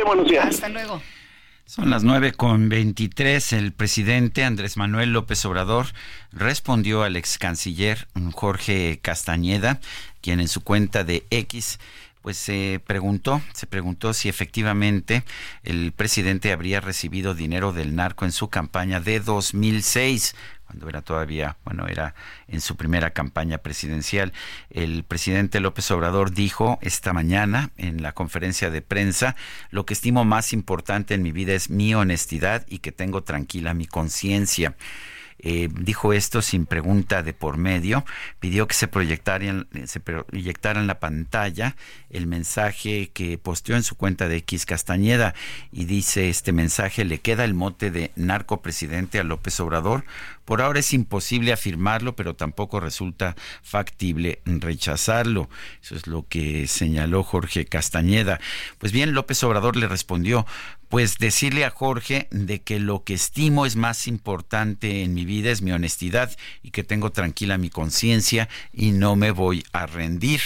[0.04, 0.46] buenos días.
[0.46, 1.00] Hasta luego.
[1.64, 3.52] Son las nueve con veintitrés.
[3.52, 5.86] El presidente Andrés Manuel López Obrador
[6.30, 9.80] respondió al ex canciller Jorge Castañeda,
[10.20, 11.80] quien en su cuenta de X
[12.26, 15.22] pues se preguntó, se preguntó si efectivamente
[15.62, 20.34] el presidente habría recibido dinero del narco en su campaña de 2006
[20.66, 22.16] cuando era todavía, bueno, era
[22.48, 24.32] en su primera campaña presidencial.
[24.70, 29.36] El presidente López Obrador dijo esta mañana en la conferencia de prensa,
[29.70, 33.72] lo que estimo más importante en mi vida es mi honestidad y que tengo tranquila
[33.72, 34.74] mi conciencia.
[35.38, 38.04] Eh, dijo esto sin pregunta de por medio,
[38.40, 41.76] pidió que se proyectara, se proyectara en la pantalla
[42.08, 45.34] el mensaje que posteó en su cuenta de X Castañeda
[45.70, 50.04] y dice este mensaje le queda el mote de narco presidente a López Obrador.
[50.46, 55.50] Por ahora es imposible afirmarlo, pero tampoco resulta factible rechazarlo.
[55.82, 58.40] Eso es lo que señaló Jorge Castañeda.
[58.78, 60.46] Pues bien, López Obrador le respondió,
[60.88, 65.50] pues decirle a Jorge de que lo que estimo es más importante en mi vida
[65.50, 70.40] es mi honestidad y que tengo tranquila mi conciencia y no me voy a rendir.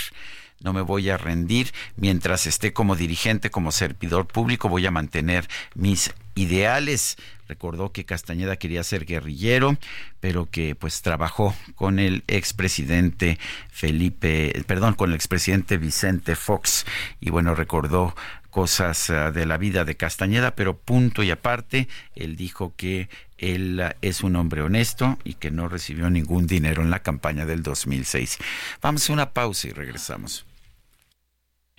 [0.61, 5.49] No me voy a rendir mientras esté como dirigente, como servidor público, voy a mantener
[5.75, 7.17] mis ideales.
[7.49, 9.77] Recordó que Castañeda quería ser guerrillero,
[10.21, 13.39] pero que pues trabajó con el expresidente
[13.71, 16.85] Felipe, perdón, con el expresidente Vicente Fox
[17.21, 18.15] y bueno, recordó
[18.51, 23.09] cosas ah, de la vida de Castañeda, pero punto y aparte, él dijo que
[23.39, 27.47] él ah, es un hombre honesto y que no recibió ningún dinero en la campaña
[27.47, 28.39] del 2006.
[28.83, 30.45] Vamos a una pausa y regresamos.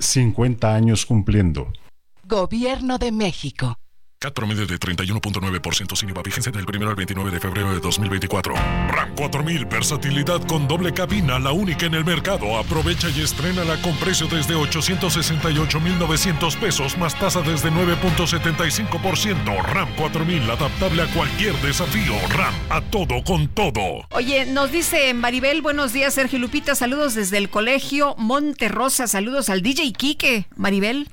[0.00, 1.72] 50 años cumpliendo.
[2.24, 3.78] Gobierno de México.
[4.22, 8.54] CAT promedio de 31.9% sin IVA vigencia del 1 al 29 de febrero de 2024.
[8.54, 12.58] RAM 4000, versatilidad con doble cabina, la única en el mercado.
[12.58, 19.62] Aprovecha y estrénala con precio desde 868,900 pesos más tasa desde 9.75%.
[19.62, 22.12] RAM 4000, adaptable a cualquier desafío.
[22.28, 24.04] RAM, a todo con todo.
[24.10, 29.48] Oye, nos dice Maribel, buenos días Sergio Lupita, saludos desde el colegio Monte Rosa, saludos
[29.48, 31.08] al DJ Quique, Maribel.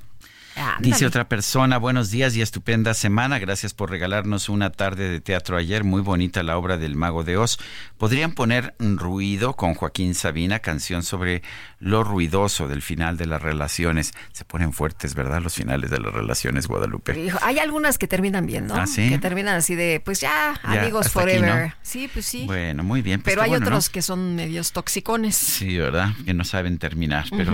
[0.79, 3.37] Dice otra persona, buenos días y estupenda semana.
[3.39, 5.83] Gracias por regalarnos una tarde de teatro ayer.
[5.83, 7.59] Muy bonita la obra del Mago de Oz.
[7.97, 11.43] ¿Podrían poner Ruido con Joaquín Sabina, canción sobre
[11.79, 14.13] lo ruidoso del final de las relaciones?
[14.31, 15.41] Se ponen fuertes, ¿verdad?
[15.41, 17.31] Los finales de las relaciones, Guadalupe.
[17.41, 18.75] Hay algunas que terminan bien, ¿no?
[18.75, 19.09] ¿Ah, sí?
[19.09, 21.75] Que terminan así de, pues ya, amigos forever.
[21.81, 22.45] Sí, pues sí.
[22.45, 23.21] Bueno, muy bien.
[23.21, 25.35] Pues pero hay otros que son medios toxicones.
[25.35, 26.09] Sí, ¿verdad?
[26.25, 27.53] Que no saben terminar, pero...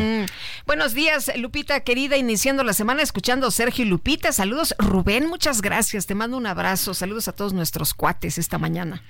[0.65, 4.31] Buenos días, Lupita, querida, iniciando la semana escuchando Sergio Lupita.
[4.31, 6.05] Saludos, Rubén, muchas gracias.
[6.05, 6.93] Te mando un abrazo.
[6.93, 9.01] Saludos a todos nuestros cuates esta mañana.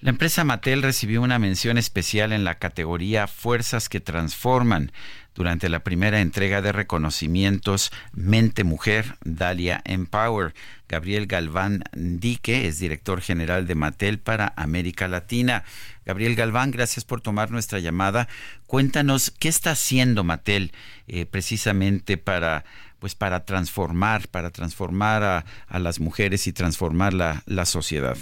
[0.00, 4.92] La empresa Mattel recibió una mención especial en la categoría Fuerzas que Transforman
[5.34, 10.54] durante la primera entrega de reconocimientos Mente Mujer Dalia Empower.
[10.88, 15.64] Gabriel Galván Dique es director general de Mattel para América Latina.
[16.06, 18.26] Gabriel Galván, gracias por tomar nuestra llamada.
[18.66, 20.72] Cuéntanos qué está haciendo Mattel
[21.08, 22.64] eh, precisamente para
[23.00, 25.22] pues para transformar, para transformar
[25.68, 28.16] a, las mujeres y transformar la, la, sociedad.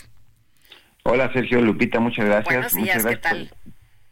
[1.02, 2.72] Hola Sergio Lupita, muchas gracias.
[2.72, 3.50] Buenos días, ¿qué tal?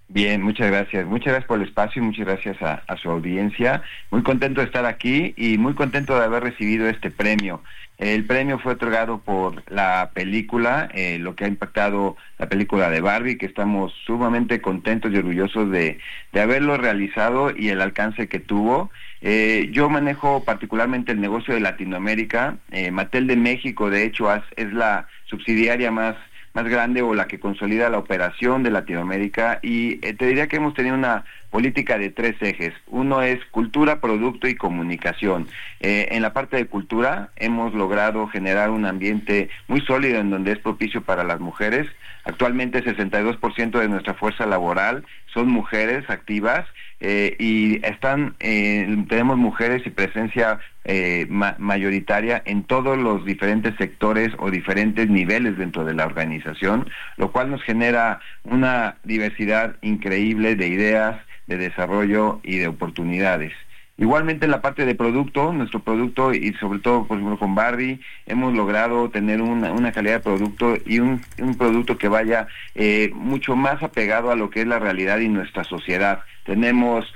[0.08, 1.04] Bien, muchas gracias.
[1.04, 3.82] Muchas gracias por el espacio y muchas gracias a, su audiencia.
[4.10, 7.62] Muy contento de estar aquí y muy contento de haber recibido este premio.
[7.98, 13.00] El premio fue otorgado por la película, eh, lo que ha impactado la película de
[13.00, 15.98] Barbie, que estamos sumamente contentos y orgullosos de,
[16.32, 18.90] de haberlo realizado y el alcance que tuvo.
[19.22, 22.58] Eh, yo manejo particularmente el negocio de Latinoamérica.
[22.70, 26.16] Eh, Mattel de México, de hecho, es la subsidiaria más
[26.56, 30.56] más grande o la que consolida la operación de Latinoamérica y eh, te diría que
[30.56, 32.72] hemos tenido una política de tres ejes.
[32.86, 35.48] Uno es cultura, producto y comunicación.
[35.80, 40.52] Eh, en la parte de cultura hemos logrado generar un ambiente muy sólido en donde
[40.52, 41.88] es propicio para las mujeres.
[42.24, 45.04] Actualmente 62% de nuestra fuerza laboral
[45.34, 46.64] son mujeres activas
[47.00, 54.32] eh, y están eh, tenemos mujeres y presencia eh, mayoritaria en todos los diferentes sectores
[54.38, 60.68] o diferentes niveles dentro de la organización, lo cual nos genera una diversidad increíble de
[60.68, 63.52] ideas, de desarrollo y de oportunidades.
[63.98, 68.00] Igualmente en la parte de producto, nuestro producto y sobre todo por ejemplo con Barbie,
[68.26, 71.22] hemos logrado tener una, calidad de producto y un,
[71.56, 75.64] producto que vaya eh, mucho más apegado a lo que es la realidad y nuestra
[75.64, 76.20] sociedad.
[76.44, 77.12] Tenemos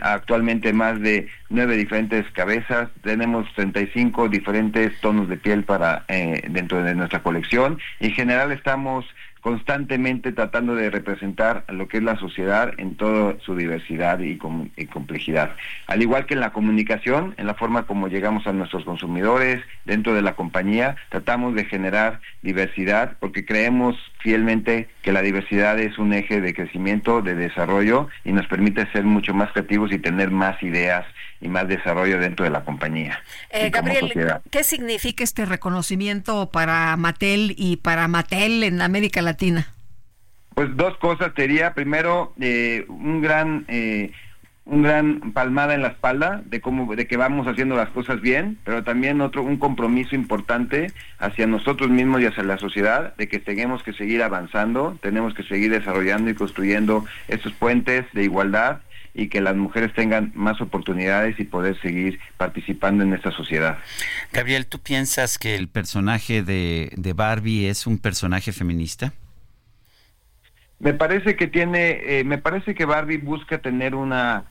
[0.00, 6.82] actualmente más de nueve diferentes cabezas, tenemos 35 diferentes tonos de piel para eh, dentro
[6.84, 9.04] de nuestra colección en general estamos
[9.46, 15.52] constantemente tratando de representar lo que es la sociedad en toda su diversidad y, complejidad.
[15.86, 20.14] Al igual que en la comunicación, en la forma como llegamos a nuestros consumidores, dentro
[20.14, 26.12] de la compañía, tratamos de generar diversidad porque creemos fielmente que la diversidad es un
[26.12, 30.60] eje de crecimiento, de desarrollo y nos permite ser mucho más creativos y tener más
[30.60, 31.06] ideas
[31.46, 33.22] y más desarrollo dentro de la compañía.
[33.50, 34.12] Eh, Gabriel,
[34.50, 39.68] ¿qué significa este reconocimiento para Mattel y para Mattel en América Latina?
[40.54, 44.10] Pues dos cosas sería primero eh, un gran eh,
[44.64, 48.58] un gran palmada en la espalda de cómo de que vamos haciendo las cosas bien,
[48.64, 53.38] pero también otro un compromiso importante hacia nosotros mismos y hacia la sociedad de que
[53.38, 58.80] tenemos que seguir avanzando, tenemos que seguir desarrollando y construyendo estos puentes de igualdad
[59.16, 63.78] y que las mujeres tengan más oportunidades y poder seguir participando en esta sociedad.
[64.30, 69.14] Gabriel, ¿tú piensas que el personaje de, de Barbie es un personaje feminista?
[70.78, 74.44] Me parece que tiene, eh, me parece que Barbie busca tener una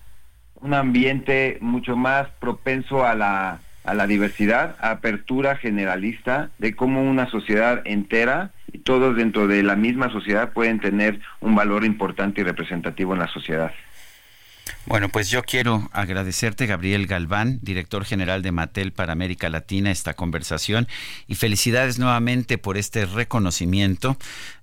[0.56, 7.04] un ambiente mucho más propenso a la a la diversidad, a apertura generalista de cómo
[7.04, 12.42] una sociedad entera y todos dentro de la misma sociedad pueden tener un valor importante
[12.42, 13.72] y representativo en la sociedad.
[14.88, 20.14] Bueno, pues yo quiero agradecerte, Gabriel Galván, director general de Mattel para América Latina, esta
[20.14, 20.88] conversación
[21.28, 24.16] y felicidades nuevamente por este reconocimiento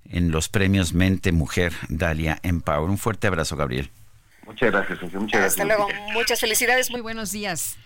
[0.09, 2.89] en los premios Mente Mujer Dalia Empower.
[2.89, 3.89] Un fuerte abrazo, Gabriel.
[4.45, 5.45] Muchas gracias, muchas gracias.
[5.45, 7.77] Hasta luego, muchas felicidades, muy buenos días.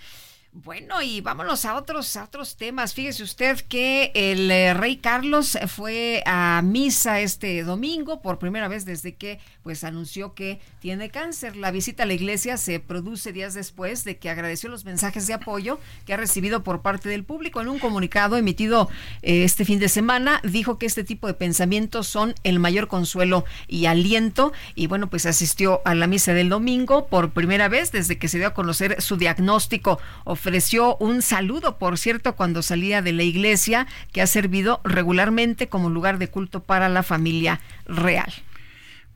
[0.54, 2.94] Bueno, y vámonos a otros, a otros temas.
[2.96, 8.84] Fíjese usted que el eh, rey Carlos fue a misa este domingo por primera vez
[8.84, 11.58] desde que pues anunció que tiene cáncer.
[11.58, 15.34] La visita a la iglesia se produce días después de que agradeció los mensajes de
[15.34, 17.62] apoyo que ha recibido por parte del público.
[17.62, 18.90] En un comunicado emitido
[19.22, 23.46] eh, este fin de semana, dijo que este tipo de pensamientos son el mayor consuelo
[23.68, 24.54] y aliento.
[24.74, 28.40] Y bueno, pues asistió a la misa del domingo por primera vez desde que se
[28.40, 30.00] dio a conocer su diagnóstico.
[30.38, 35.90] Ofreció un saludo, por cierto, cuando salía de la iglesia, que ha servido regularmente como
[35.90, 38.32] lugar de culto para la familia real.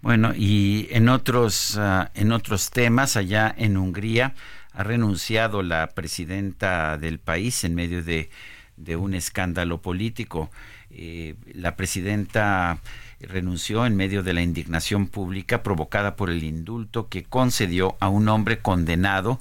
[0.01, 4.33] Bueno, y en otros, ah, en otros temas, allá en Hungría,
[4.73, 8.31] ha renunciado la presidenta del país en medio de,
[8.97, 10.49] un escándalo político.
[10.89, 12.79] Eh, la presidenta
[13.19, 18.27] renunció en medio de la indignación pública provocada por el indulto que concedió a un
[18.27, 19.39] hombre condenado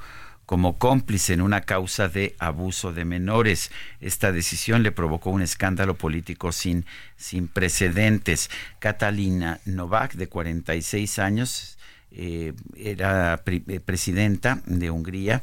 [0.51, 3.71] como cómplice en una causa de abuso de menores.
[4.01, 6.87] Esta decisión le provocó un escándalo político sin,
[7.17, 8.51] sin precedentes.
[8.81, 11.79] Catalina Novak, de 46 años,
[12.11, 15.41] eh, era eh, presidenta de Hungría,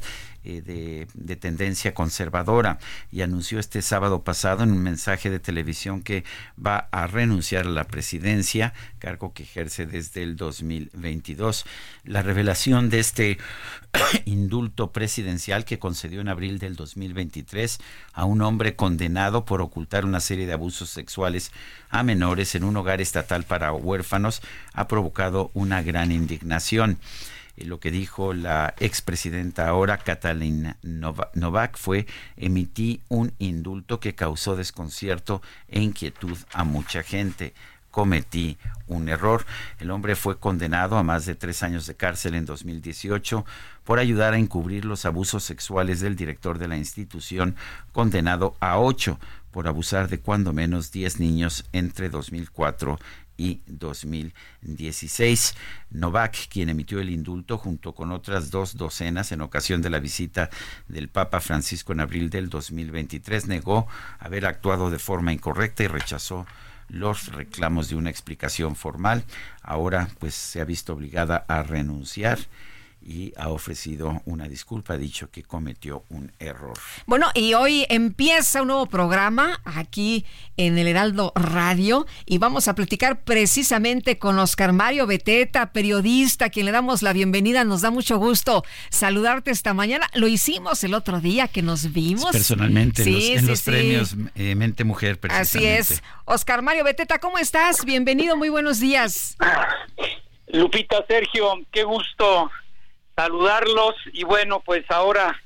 [0.48, 2.78] de, de, tendencia conservadora
[3.12, 6.24] y anunció este sábado pasado en un mensaje de televisión que
[6.64, 11.64] va a renunciar a la presidencia, cargo que ejerce desde el 2022.
[12.04, 13.38] La revelación de este
[14.24, 17.78] indulto presidencial que concedió en abril del 2023
[18.12, 21.52] a un hombre condenado por ocultar una serie de abusos sexuales
[21.90, 24.42] a menores en un hogar estatal para huérfanos
[24.72, 26.98] ha provocado una gran indignación.
[27.58, 32.06] Eh, lo que dijo la expresidenta ahora, Catalina Novak, fue
[32.36, 37.54] emití un indulto que causó desconcierto e inquietud a mucha gente
[37.90, 39.44] cometí un error.
[39.80, 43.44] El hombre fue condenado a más de tres años de cárcel en 2018
[43.82, 47.56] por ayudar a encubrir los abusos sexuales del director de la institución,
[47.92, 49.18] condenado a ocho
[49.50, 52.98] por abusar de cuando menos diez niños entre 2004
[53.38, 55.54] y 2016.
[55.92, 60.50] Novak, quien emitió el indulto junto con otras dos docenas en ocasión de la visita
[60.88, 63.86] del Papa Francisco en abril del 2023, negó
[64.18, 66.46] haber actuado de forma incorrecta y rechazó
[66.88, 69.24] los reclamos de una explicación formal.
[69.62, 72.38] Ahora pues se ha visto obligada a renunciar
[73.00, 76.76] y ha ofrecido una disculpa, ha dicho que cometió un error.
[77.06, 80.24] Bueno, y hoy empieza un nuevo programa aquí
[80.56, 86.50] en el Heraldo Radio y vamos a platicar precisamente con Oscar Mario Beteta, periodista, a
[86.50, 87.64] quien le damos la bienvenida.
[87.64, 90.08] Nos da mucho gusto saludarte esta mañana.
[90.14, 92.32] Lo hicimos el otro día que nos vimos.
[92.32, 93.02] Personalmente,
[93.34, 95.18] en los, premios eh, Mente Mujer.
[95.30, 96.02] Así es.
[96.24, 97.84] Oscar Mario Beteta, ¿cómo estás?
[97.84, 99.36] Bienvenido, muy buenos días.
[100.48, 102.50] Lupita, Sergio, qué gusto
[103.18, 105.36] saludarlos y bueno, pues ahora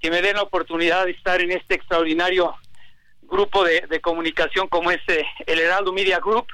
[0.00, 2.52] que me den la oportunidad de estar en este extraordinario
[3.22, 6.46] grupo de, comunicación como es eh, el Heraldo Media Group.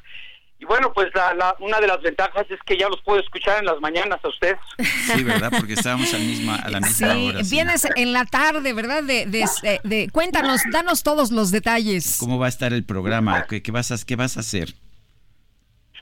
[0.60, 3.64] Y bueno, pues la, una de las ventajas es que ya los puedo escuchar en
[3.64, 4.58] las mañanas a ustedes.
[5.08, 5.50] Sí, ¿verdad?
[5.56, 7.44] Porque estábamos a, misma, a la misma hora.
[7.44, 9.02] Sí, vienes en la tarde, ¿verdad?
[9.02, 9.46] De, de,
[9.84, 12.18] de, cuéntanos, danos todos los detalles.
[12.20, 13.46] ¿Cómo va a estar el programa?
[13.48, 14.74] ¿Qué, qué vas, a, qué vas a hacer?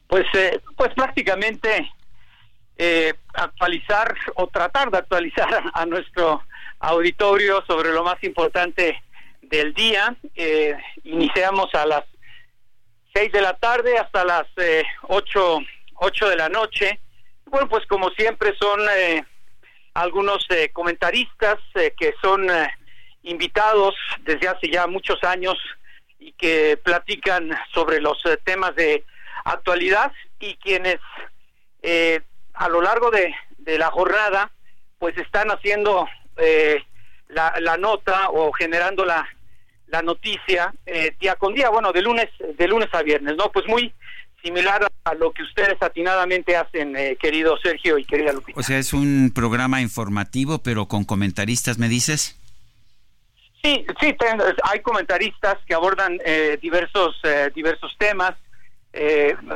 [0.08, 1.88] Pues, eh, pues prácticamente
[2.78, 6.42] eh, actualizar o tratar de actualizar a nuestro
[6.80, 9.02] auditorio sobre lo más importante
[9.42, 10.14] del día.
[10.34, 12.04] Eh, iniciamos a las
[13.16, 15.58] 6 de la tarde hasta las eh, 8,
[16.28, 17.00] de la noche.
[17.46, 19.24] Bueno, pues como siempre son eh,
[19.94, 22.46] algunos eh, comentaristas que son
[23.22, 25.56] invitados desde hace ya muchos años
[26.18, 29.02] y que platican sobre los temas de
[29.44, 30.98] actualidad y quienes
[32.56, 33.34] a lo largo de,
[33.78, 34.52] la jornada,
[34.98, 36.06] pues están haciendo
[36.36, 36.82] eh,
[37.28, 39.26] la, nota o generando la,
[39.88, 43.50] la noticia eh, día con día, bueno, de lunes, de lunes a viernes, ¿no?
[43.50, 43.92] Pues muy
[44.42, 48.60] similar a lo que ustedes atinadamente hacen, eh, querido Sergio y querida Lupita.
[48.60, 52.38] O sea, es un programa informativo, pero con comentaristas, ¿me dices?
[53.64, 54.14] Sí, sí,
[54.62, 56.20] hay comentaristas que abordan
[56.62, 57.20] diversos,
[57.52, 58.34] diversos temas,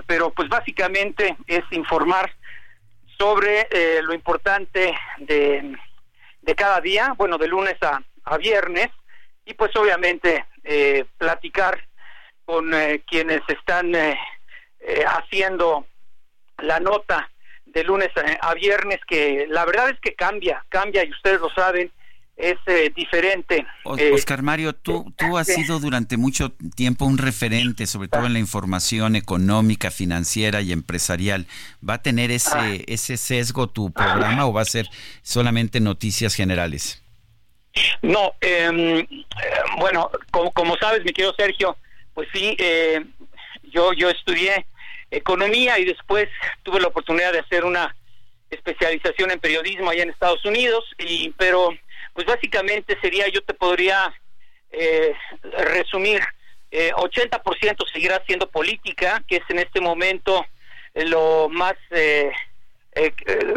[0.09, 2.35] pero pues básicamente es informar
[3.21, 5.77] sobre eh, lo importante de,
[6.41, 8.89] de, cada día, bueno, de lunes a, a viernes,
[9.45, 11.87] y pues obviamente eh, platicar
[12.47, 13.93] con eh, quienes están
[15.07, 15.85] haciendo
[16.57, 17.31] la nota
[17.67, 18.09] de lunes
[18.41, 21.93] a, viernes, que la verdad es que cambia, cambia y ustedes lo saben,
[22.41, 23.67] es eh, diferente.
[23.99, 28.33] Eh, Oscar Mario, tú, tú has sido durante mucho tiempo un referente, sobre todo en
[28.33, 31.47] la información económica, financiera y empresarial.
[31.87, 32.77] ¿Va a tener ese, ah.
[32.87, 34.89] ese sesgo tu programa o va a ser
[35.23, 37.03] solamente noticias generales?
[38.03, 39.07] No, em, eh,
[39.79, 41.77] bueno, como, como, sabes, mi querido Sergio,
[42.15, 42.57] pues sí,
[43.73, 44.67] yo, yo estudié
[45.11, 46.29] economía y después
[46.63, 47.95] tuve la oportunidad de hacer una
[48.51, 51.71] especialización en periodismo allá en Estados Unidos, y pero
[52.15, 54.13] pues básicamente sería, yo te podría
[54.71, 55.15] eh,
[55.73, 56.21] resumir,
[56.71, 60.47] eh, 80% seguirá siendo política, que es en este momento
[60.95, 62.33] eh, lo más eh,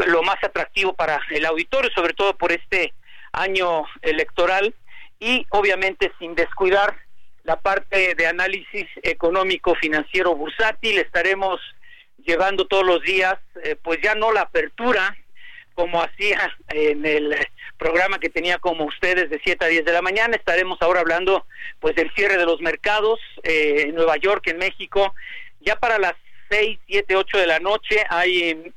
[0.07, 2.93] lo más atractivo para el auditorio, sobre todo por este
[3.31, 4.73] año electoral
[5.19, 6.95] y obviamente sin descuidar
[7.43, 11.59] la parte de análisis económico financiero bursátil estaremos
[12.23, 13.35] llevando todos los días
[13.81, 15.17] pues ya no la apertura
[15.73, 17.35] como hacía en el
[17.83, 20.37] programa que tenía como ustedes de 7 a 10 de la mañana.
[20.37, 21.45] Estaremos ahora hablando
[21.81, 25.13] pues del cierre de los mercados eh, en Nueva York, en México.
[25.59, 26.13] Ya para las
[26.49, 28.71] 6, 7, 8 de la noche hay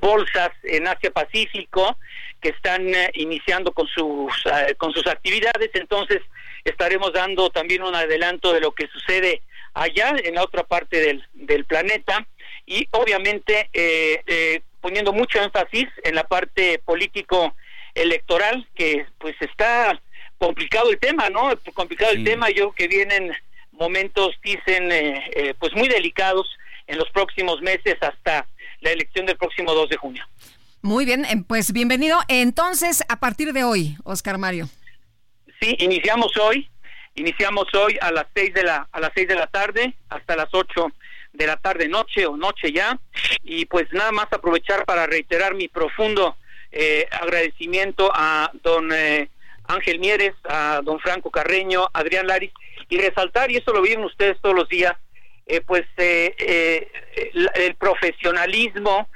[0.00, 1.98] bolsas en Asia Pacífico
[2.40, 5.70] que están eh, iniciando con sus, eh, con sus actividades.
[5.74, 6.22] Entonces
[6.64, 9.42] estaremos dando también un adelanto de lo que sucede
[9.74, 12.26] allá en la otra parte del, del planeta
[12.64, 13.68] y obviamente
[14.80, 17.54] poniendo mucho énfasis en la parte político
[17.94, 20.00] electoral, que pues está
[20.38, 21.50] complicado el tema, ¿no?
[21.74, 23.32] Complicado el tema, yo que vienen
[23.72, 26.46] momentos, dicen, eh, eh, pues muy delicados
[26.86, 28.46] en los próximos meses hasta
[28.80, 30.26] la elección del próximo 2 de junio.
[30.82, 32.18] Muy bien, em, pues bienvenido.
[32.28, 34.68] Entonces, a partir de hoy, Oscar Mario.
[35.60, 36.68] Sí, iniciamos hoy,
[37.14, 40.48] iniciamos hoy a las seis de la a las seis de la tarde hasta las
[40.52, 40.88] 8
[41.34, 42.98] de la tarde noche o noche ya
[43.44, 46.36] y pues nada más aprovechar para reiterar mi profundo
[46.72, 49.28] eh, agradecimiento a don eh,
[49.68, 52.52] Ángel Mieres, a don Franco Carreño, Adrián Laris
[52.88, 54.94] y resaltar y eso lo viven ustedes todos los días
[55.46, 59.08] eh, pues el, el, profesionalismo,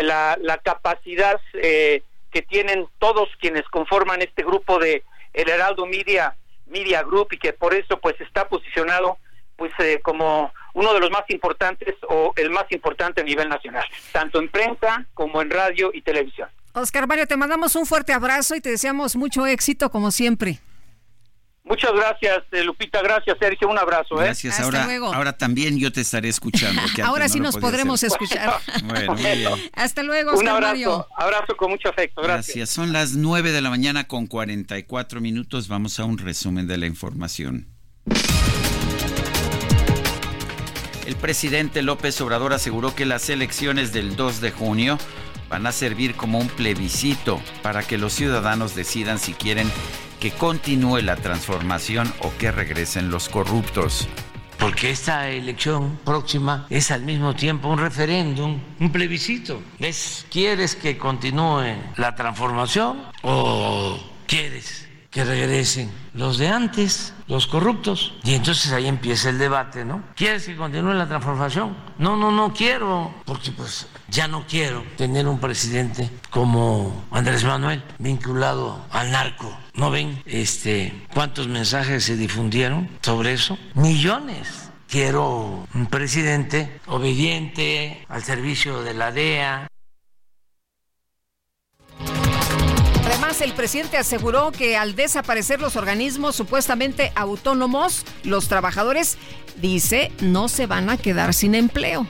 [0.00, 6.36] la, la, capacidad que tienen todos quienes conforman este grupo de el Heraldo Media
[6.66, 9.18] Media Group y que por eso pues está posicionado
[9.56, 13.84] pues eh, como uno de los más importantes o el más importante a nivel nacional,
[14.12, 16.48] tanto en prensa como en radio y televisión.
[16.74, 20.60] Oscar Mario, te mandamos un fuerte abrazo y te deseamos mucho éxito como siempre.
[21.62, 23.00] Muchas gracias, eh, Lupita.
[23.00, 23.68] Gracias, Sergio.
[23.68, 24.20] Un abrazo.
[24.20, 24.24] ¿eh?
[24.24, 24.60] Gracias.
[24.60, 26.82] ahora, ahora también yo te estaré escuchando.
[27.04, 28.60] ahora sí nos podremos escuchar.
[28.84, 29.52] bueno, muy bien.
[29.72, 31.08] Hasta luego, Oscar Un abrazo, Mario.
[31.16, 32.20] abrazo con mucho afecto.
[32.20, 32.56] Gracias.
[32.56, 32.70] Gracias.
[32.70, 35.68] Son las 9 de la mañana con 44 minutos.
[35.68, 37.68] Vamos a un resumen de la información.
[41.06, 44.98] El presidente López Obrador aseguró que las elecciones del 2 de junio
[45.48, 49.70] van a servir como un plebiscito para que los ciudadanos decidan si quieren
[50.20, 54.08] que continúe la transformación o que regresen los corruptos.
[54.58, 59.60] Porque esta elección próxima es al mismo tiempo un referéndum, un plebiscito.
[59.78, 60.26] ¿Ves?
[60.30, 68.14] ¿Quieres que continúe la transformación o quieres que regresen los de antes, los corruptos.
[68.24, 70.02] Y entonces ahí empieza el debate, ¿no?
[70.16, 71.76] ¿Quieres que continúe la transformación?
[71.98, 77.82] No, no, no quiero, porque pues ya no quiero tener un presidente como Andrés Manuel
[77.98, 79.58] vinculado al narco.
[79.74, 83.58] ¿No ven este cuántos mensajes se difundieron sobre eso?
[83.74, 84.70] Millones.
[84.88, 89.66] Quiero un presidente obediente al servicio de la DEA,
[93.06, 99.18] Además, el presidente aseguró que al desaparecer los organismos supuestamente autónomos, los trabajadores,
[99.56, 102.06] dice, no se van a quedar sin empleo.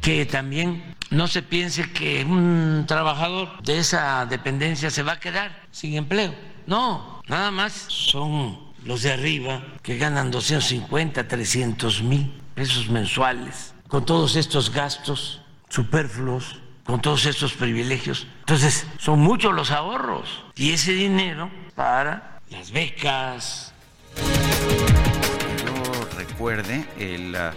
[0.00, 5.62] Que también no se piense que un trabajador de esa dependencia se va a quedar
[5.70, 6.34] sin empleo.
[6.66, 14.04] No, nada más son los de arriba que ganan 250, 300 mil pesos mensuales con
[14.04, 18.26] todos estos gastos superfluos con todos estos privilegios.
[18.40, 23.72] Entonces, son muchos los ahorros y ese dinero para las becas.
[24.16, 27.54] Yo recuerde, el, ah,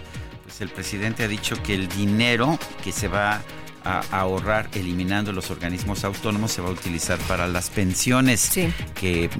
[0.60, 3.42] el presidente ha dicho que el dinero que se va
[3.86, 8.40] a ahorrar eliminando los organismos autónomos se va a utilizar para las pensiones.
[8.40, 8.68] Sí.
[8.94, 9.30] Que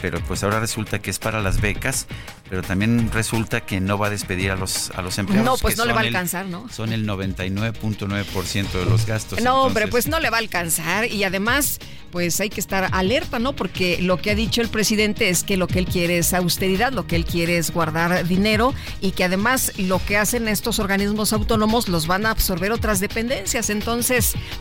[0.00, 2.06] pero pues ahora resulta que es para las becas,
[2.48, 5.44] pero también resulta que no va a despedir a los a los empleados.
[5.44, 6.68] No, pues que no le va a el- alcanzar, ¿no?
[6.70, 9.40] Son el 99.9% de los gastos.
[9.42, 11.78] No, hombre, pues no le va a alcanzar y además,
[12.10, 13.54] pues hay que estar alerta, ¿no?
[13.54, 16.92] Porque lo que ha dicho el presidente es que lo que él quiere es austeridad,
[16.92, 21.32] lo que él quiere es guardar dinero y que además lo que hacen estos organismos
[21.32, 23.70] autónomos los van a absorber otras dependencias.
[23.70, 23.89] Entonces,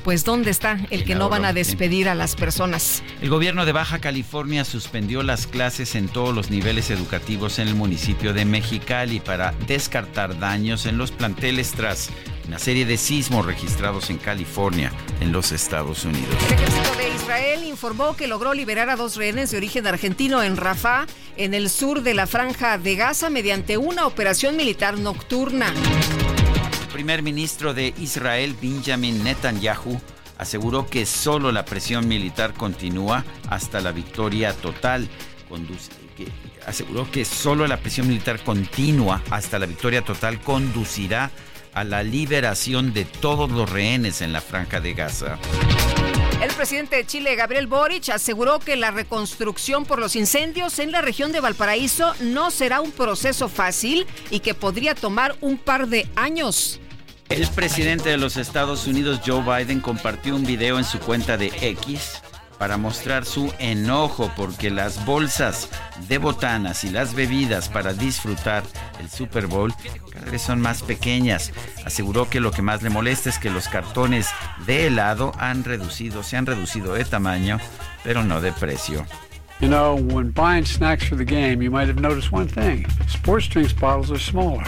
[0.04, 3.04] pues ¿dónde está el que no van a despedir a las personas?
[3.22, 7.76] El gobierno de Baja California suspendió las clases en todos los niveles educativos en el
[7.76, 12.10] municipio de Mexicali para descartar daños en los planteles tras
[12.48, 14.92] una serie de sismos registrados en California,
[15.22, 16.36] en los Estados Unidos.
[16.48, 20.58] El ejército de Israel informó que logró liberar a dos rehenes de origen argentino en
[20.58, 21.06] Rafah,
[21.38, 25.72] en el sur de la franja de Gaza, mediante una operación militar nocturna.
[26.90, 30.02] El primer ministro de Israel, Benjamin Netanyahu,
[30.40, 35.08] aseguró que solo la presión militar continúa hasta la victoria total.
[36.66, 41.30] Aseguró que solo la presión militar continua hasta la victoria total conducirá
[41.76, 45.38] a la liberación de todos los rehenes en la franja de Gaza.
[46.42, 51.02] El presidente de Chile, Gabriel Boric, aseguró que la reconstrucción por los incendios en la
[51.02, 56.08] región de Valparaíso no será un proceso fácil y que podría tomar un par de
[56.16, 56.80] años.
[57.28, 61.48] El presidente de los Estados Unidos, Joe Biden, compartió un video en su cuenta de
[61.62, 62.22] X
[62.60, 65.70] para mostrar su enojo porque las bolsas
[66.08, 68.64] de botanas y las bebidas para disfrutar
[69.00, 69.74] el Super Bowl
[70.12, 71.52] cada vez son más pequeñas.
[71.86, 74.28] Aseguró que lo que más le molesta es que los cartones
[74.68, 77.60] de helado han reducido, se han reducido de tamaño,
[78.04, 79.06] pero no de precio.
[79.62, 82.86] You know, when buying snacks for the game, you might have noticed one thing.
[83.08, 84.64] Sports drinks bottles are smaller.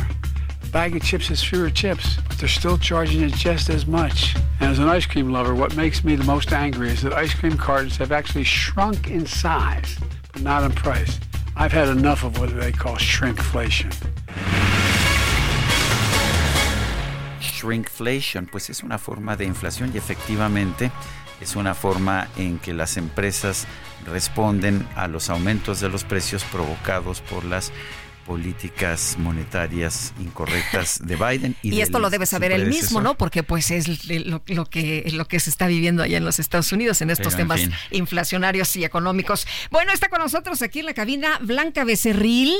[0.71, 4.35] Bag of chips has fewer chips, but they're still charging it just as much.
[4.59, 7.33] And as an ice cream lover, what makes me the most angry is that ice
[7.33, 9.97] cream cartons have actually shrunk in size,
[10.31, 11.19] but not in price.
[11.57, 13.93] I've had enough of what they call shrinkflation.
[17.41, 20.91] Shrinkflation, pues es una forma de inflación y efectivamente
[21.41, 23.67] es una forma en que las empresas
[24.05, 27.71] responden a los aumentos de los precios provocados por las
[28.25, 31.55] políticas monetarias incorrectas de Biden.
[31.61, 33.17] Y, esto lo debe saber él mismo, ¿no?
[33.17, 37.01] Porque pues es lo, que, lo que se está viviendo allá en los Estados Unidos
[37.01, 37.61] en estos temas
[37.91, 39.47] inflacionarios y económicos.
[39.69, 42.53] Bueno, está con nosotros aquí en la cabina Blanca Becerril,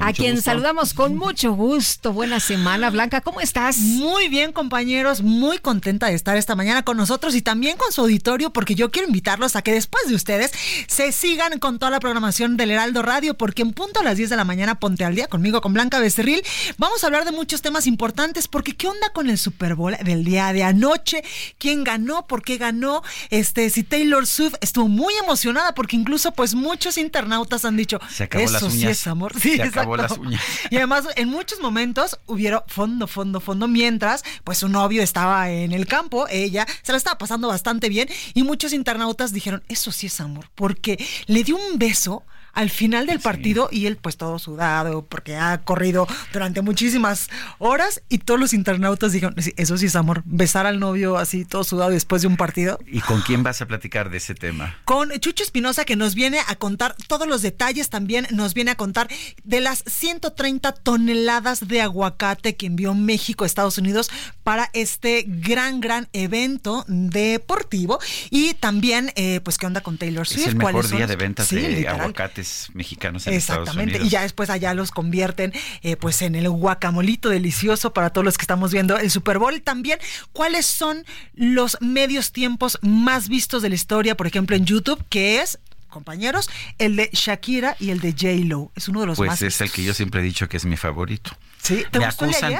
[0.00, 2.12] a quien saludamos con mucho gusto.
[2.12, 3.78] Buena semana, Blanca, ¿cómo estás?
[3.78, 8.02] Muy bien, compañeros, muy contenta de estar esta mañana con nosotros y también con su
[8.02, 10.52] auditorio, porque yo quiero invitarlos a que después de ustedes
[10.86, 14.30] se sigan con toda la programación del Heraldo Radio, porque en punto a las 10
[14.30, 16.42] de la mañana ponte al día conmigo, con Blanca Becerril.
[16.78, 20.24] Vamos a hablar de muchos temas importantes porque ¿qué onda con el Super Bowl del
[20.24, 21.22] día de anoche?
[21.58, 22.26] ¿Quién ganó?
[22.26, 23.02] ¿Por qué ganó?
[23.30, 28.24] Este, si Taylor Swift estuvo muy emocionada porque incluso pues muchos internautas han dicho, se
[28.24, 28.74] acabó eso las uñas.
[28.74, 29.32] sí es amor.
[29.40, 30.42] Sí, se acabó las uñas.
[30.70, 35.72] Y además en muchos momentos hubieron fondo, fondo, fondo, mientras pues su novio estaba en
[35.72, 40.06] el campo, ella se la estaba pasando bastante bien y muchos internautas dijeron, eso sí
[40.06, 42.24] es amor, porque le dio un beso
[42.56, 47.28] al final del partido y él pues todo sudado porque ha corrido durante muchísimas
[47.58, 51.64] horas y todos los internautas dijeron, eso sí es amor, besar al novio así todo
[51.64, 52.78] sudado después de un partido.
[52.86, 54.74] ¿Y con quién vas a platicar de ese tema?
[54.86, 58.74] Con Chucho Espinosa que nos viene a contar todos los detalles, también nos viene a
[58.74, 59.08] contar
[59.44, 64.10] de las 130 toneladas de aguacate que envió México a Estados Unidos
[64.42, 67.98] para este gran, gran evento deportivo
[68.30, 70.40] y también eh, pues qué onda con Taylor Swift.
[70.40, 74.74] Es el mejor día de ventas de aguacates mexicanos en Exactamente, y ya después allá
[74.74, 75.52] los convierten
[75.82, 79.60] eh, pues en el guacamolito delicioso para todos los que estamos viendo el Super Bowl.
[79.62, 79.98] También,
[80.32, 81.04] ¿cuáles son
[81.34, 85.58] los medios tiempos más vistos de la historia, por ejemplo, en YouTube, que es
[85.88, 88.70] compañeros, el de Shakira y el de J Lo.
[88.74, 89.38] Es uno de los pues más.
[89.38, 91.30] Pues es el que yo siempre he dicho que es mi favorito.
[91.62, 92.54] Sí, ¿te me gustó acusan,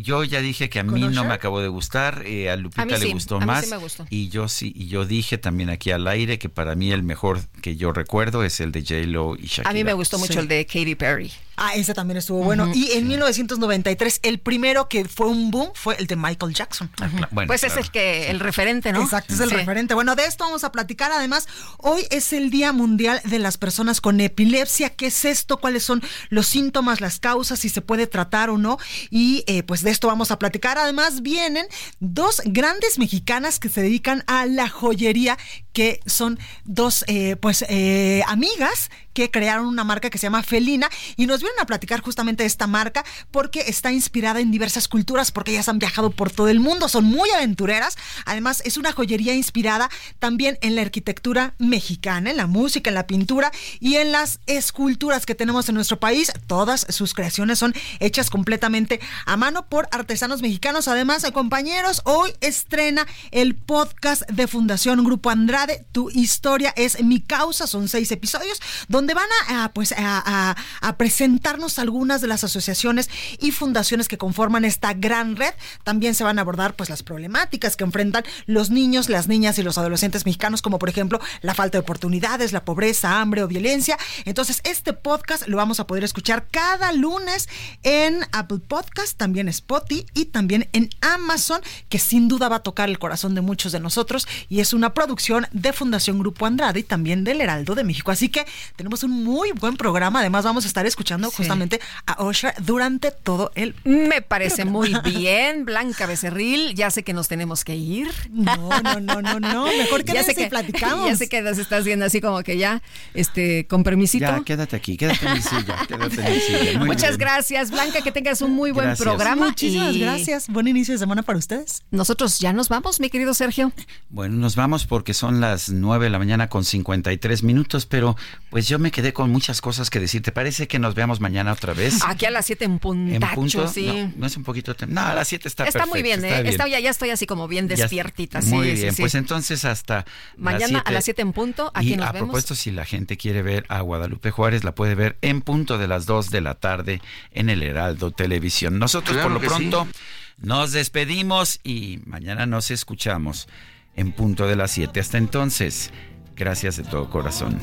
[0.00, 3.12] yo ya dije que a mí no me acabó de gustar, eh, a Lupita le
[3.12, 3.68] gustó más.
[4.10, 7.40] Y yo sí, y yo dije también aquí al aire que para mí el mejor
[7.60, 9.70] que yo recuerdo es el de J Lo y Shakira.
[9.70, 11.32] A mí me gustó mucho el de Katy Perry.
[11.56, 12.72] Ah, ese también estuvo bueno.
[12.74, 16.90] Y en 1993, el primero que fue un boom fue el de Michael Jackson.
[17.00, 17.10] Ah,
[17.46, 19.02] pues es el que, el referente, ¿no?
[19.02, 19.94] Exacto, es el referente.
[19.94, 21.12] Bueno, de esto vamos a platicar.
[21.12, 21.46] Además,
[21.76, 24.90] hoy es el Día Mundial de las Personas con Epilepsia.
[24.90, 25.58] ¿Qué es esto?
[25.58, 28.78] ¿Cuáles son los síntomas, las causas, si se puede tratar o no?
[29.10, 30.78] Y eh, pues de esto vamos a platicar.
[30.78, 31.66] Además, vienen
[32.00, 35.38] dos grandes mexicanas que se dedican a la joyería,
[35.72, 40.88] que son dos, eh, pues, eh, amigas que crearon una marca que se llama Felina
[41.16, 45.32] y nos vienen a platicar justamente de esta marca porque está inspirada en diversas culturas,
[45.32, 47.96] porque ellas han viajado por todo el mundo, son muy aventureras.
[48.24, 53.06] Además, es una joyería inspirada también en la arquitectura mexicana, en la música, en la
[53.06, 56.32] pintura y en las esculturas que tenemos en nuestro país.
[56.46, 60.88] Todas sus creaciones son hechas completamente a mano por artesanos mexicanos.
[60.88, 65.61] Además, compañeros, hoy estrena el podcast de Fundación Grupo Andrade.
[65.92, 67.66] Tu historia es mi causa.
[67.66, 70.54] Son seis episodios donde van a, pues, a
[70.96, 75.52] presentarnos algunas de las asociaciones y fundaciones que conforman esta gran red.
[75.84, 79.62] También se van a abordar pues las problemáticas que enfrentan los niños, las niñas y
[79.62, 83.98] los adolescentes mexicanos, como por ejemplo la falta de oportunidades, la pobreza, hambre o violencia.
[84.24, 87.48] Entonces, este podcast lo vamos a poder escuchar cada lunes
[87.82, 89.72] en Apple Podcast, también Spotify
[90.14, 93.80] y también en Amazon, que sin duda va a tocar el corazón de muchos de
[93.80, 98.10] nosotros y es una producción de Fundación Grupo Andrade y también del Heraldo de México.
[98.10, 98.44] Así que
[98.76, 100.20] tenemos un muy buen programa.
[100.20, 103.74] Además, vamos a estar escuchando justamente a Osher durante todo el.
[103.84, 106.74] Me parece muy bien, Blanca Becerril.
[106.74, 108.08] Ya sé que nos tenemos que ir.
[108.30, 109.66] No, no, no, no, no.
[109.66, 111.06] Mejor que ya sé que platicamos.
[111.06, 112.82] Ya sé que nos estás viendo así como que ya,
[113.14, 114.24] este, con permisito.
[114.24, 116.84] Ya, quédate aquí, quédate en mi silla, quédate en mi silla.
[116.84, 119.46] Muchas gracias, Blanca, que tengas un muy buen programa.
[119.46, 120.48] Muchísimas gracias.
[120.48, 121.82] Buen inicio de semana para ustedes.
[121.90, 123.72] Nosotros ya nos vamos, mi querido Sergio.
[124.08, 128.16] Bueno, nos vamos porque son las 9 de la mañana con 53 minutos, pero
[128.48, 130.22] pues yo me quedé con muchas cosas que decir.
[130.22, 132.00] ¿Te parece que nos veamos mañana otra vez?
[132.06, 133.14] Aquí a las 7 en punto.
[133.14, 133.68] ¿En punto?
[133.68, 134.10] Sí.
[134.16, 134.74] No, es un poquito.
[134.88, 135.94] No, a las 7 está, está perfecto.
[135.94, 136.42] Muy bien, está ¿eh?
[136.42, 136.52] bien.
[136.52, 138.40] Está, ya, ya, estoy así como bien despiertita.
[138.40, 140.06] Ya, muy sí, bien, sí, pues entonces hasta.
[140.38, 141.70] Mañana las a las 7 en punto.
[141.74, 142.28] Aquí y nos a vemos.
[142.28, 145.88] propósito, si la gente quiere ver a Guadalupe Juárez, la puede ver en punto de
[145.88, 147.02] las 2 de la tarde
[147.32, 148.78] en el Heraldo Televisión.
[148.78, 149.98] Nosotros, Claro por lo pronto, sí.
[150.38, 153.48] nos despedimos y mañana nos escuchamos
[153.96, 155.00] en punto de las 7.
[155.00, 155.90] Hasta entonces,
[156.36, 157.58] gracias de todo corazón.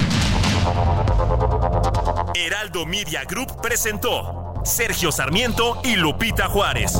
[2.35, 6.93] Heraldo Media Group presentó Sergio Sarmiento y Lupita Juárez.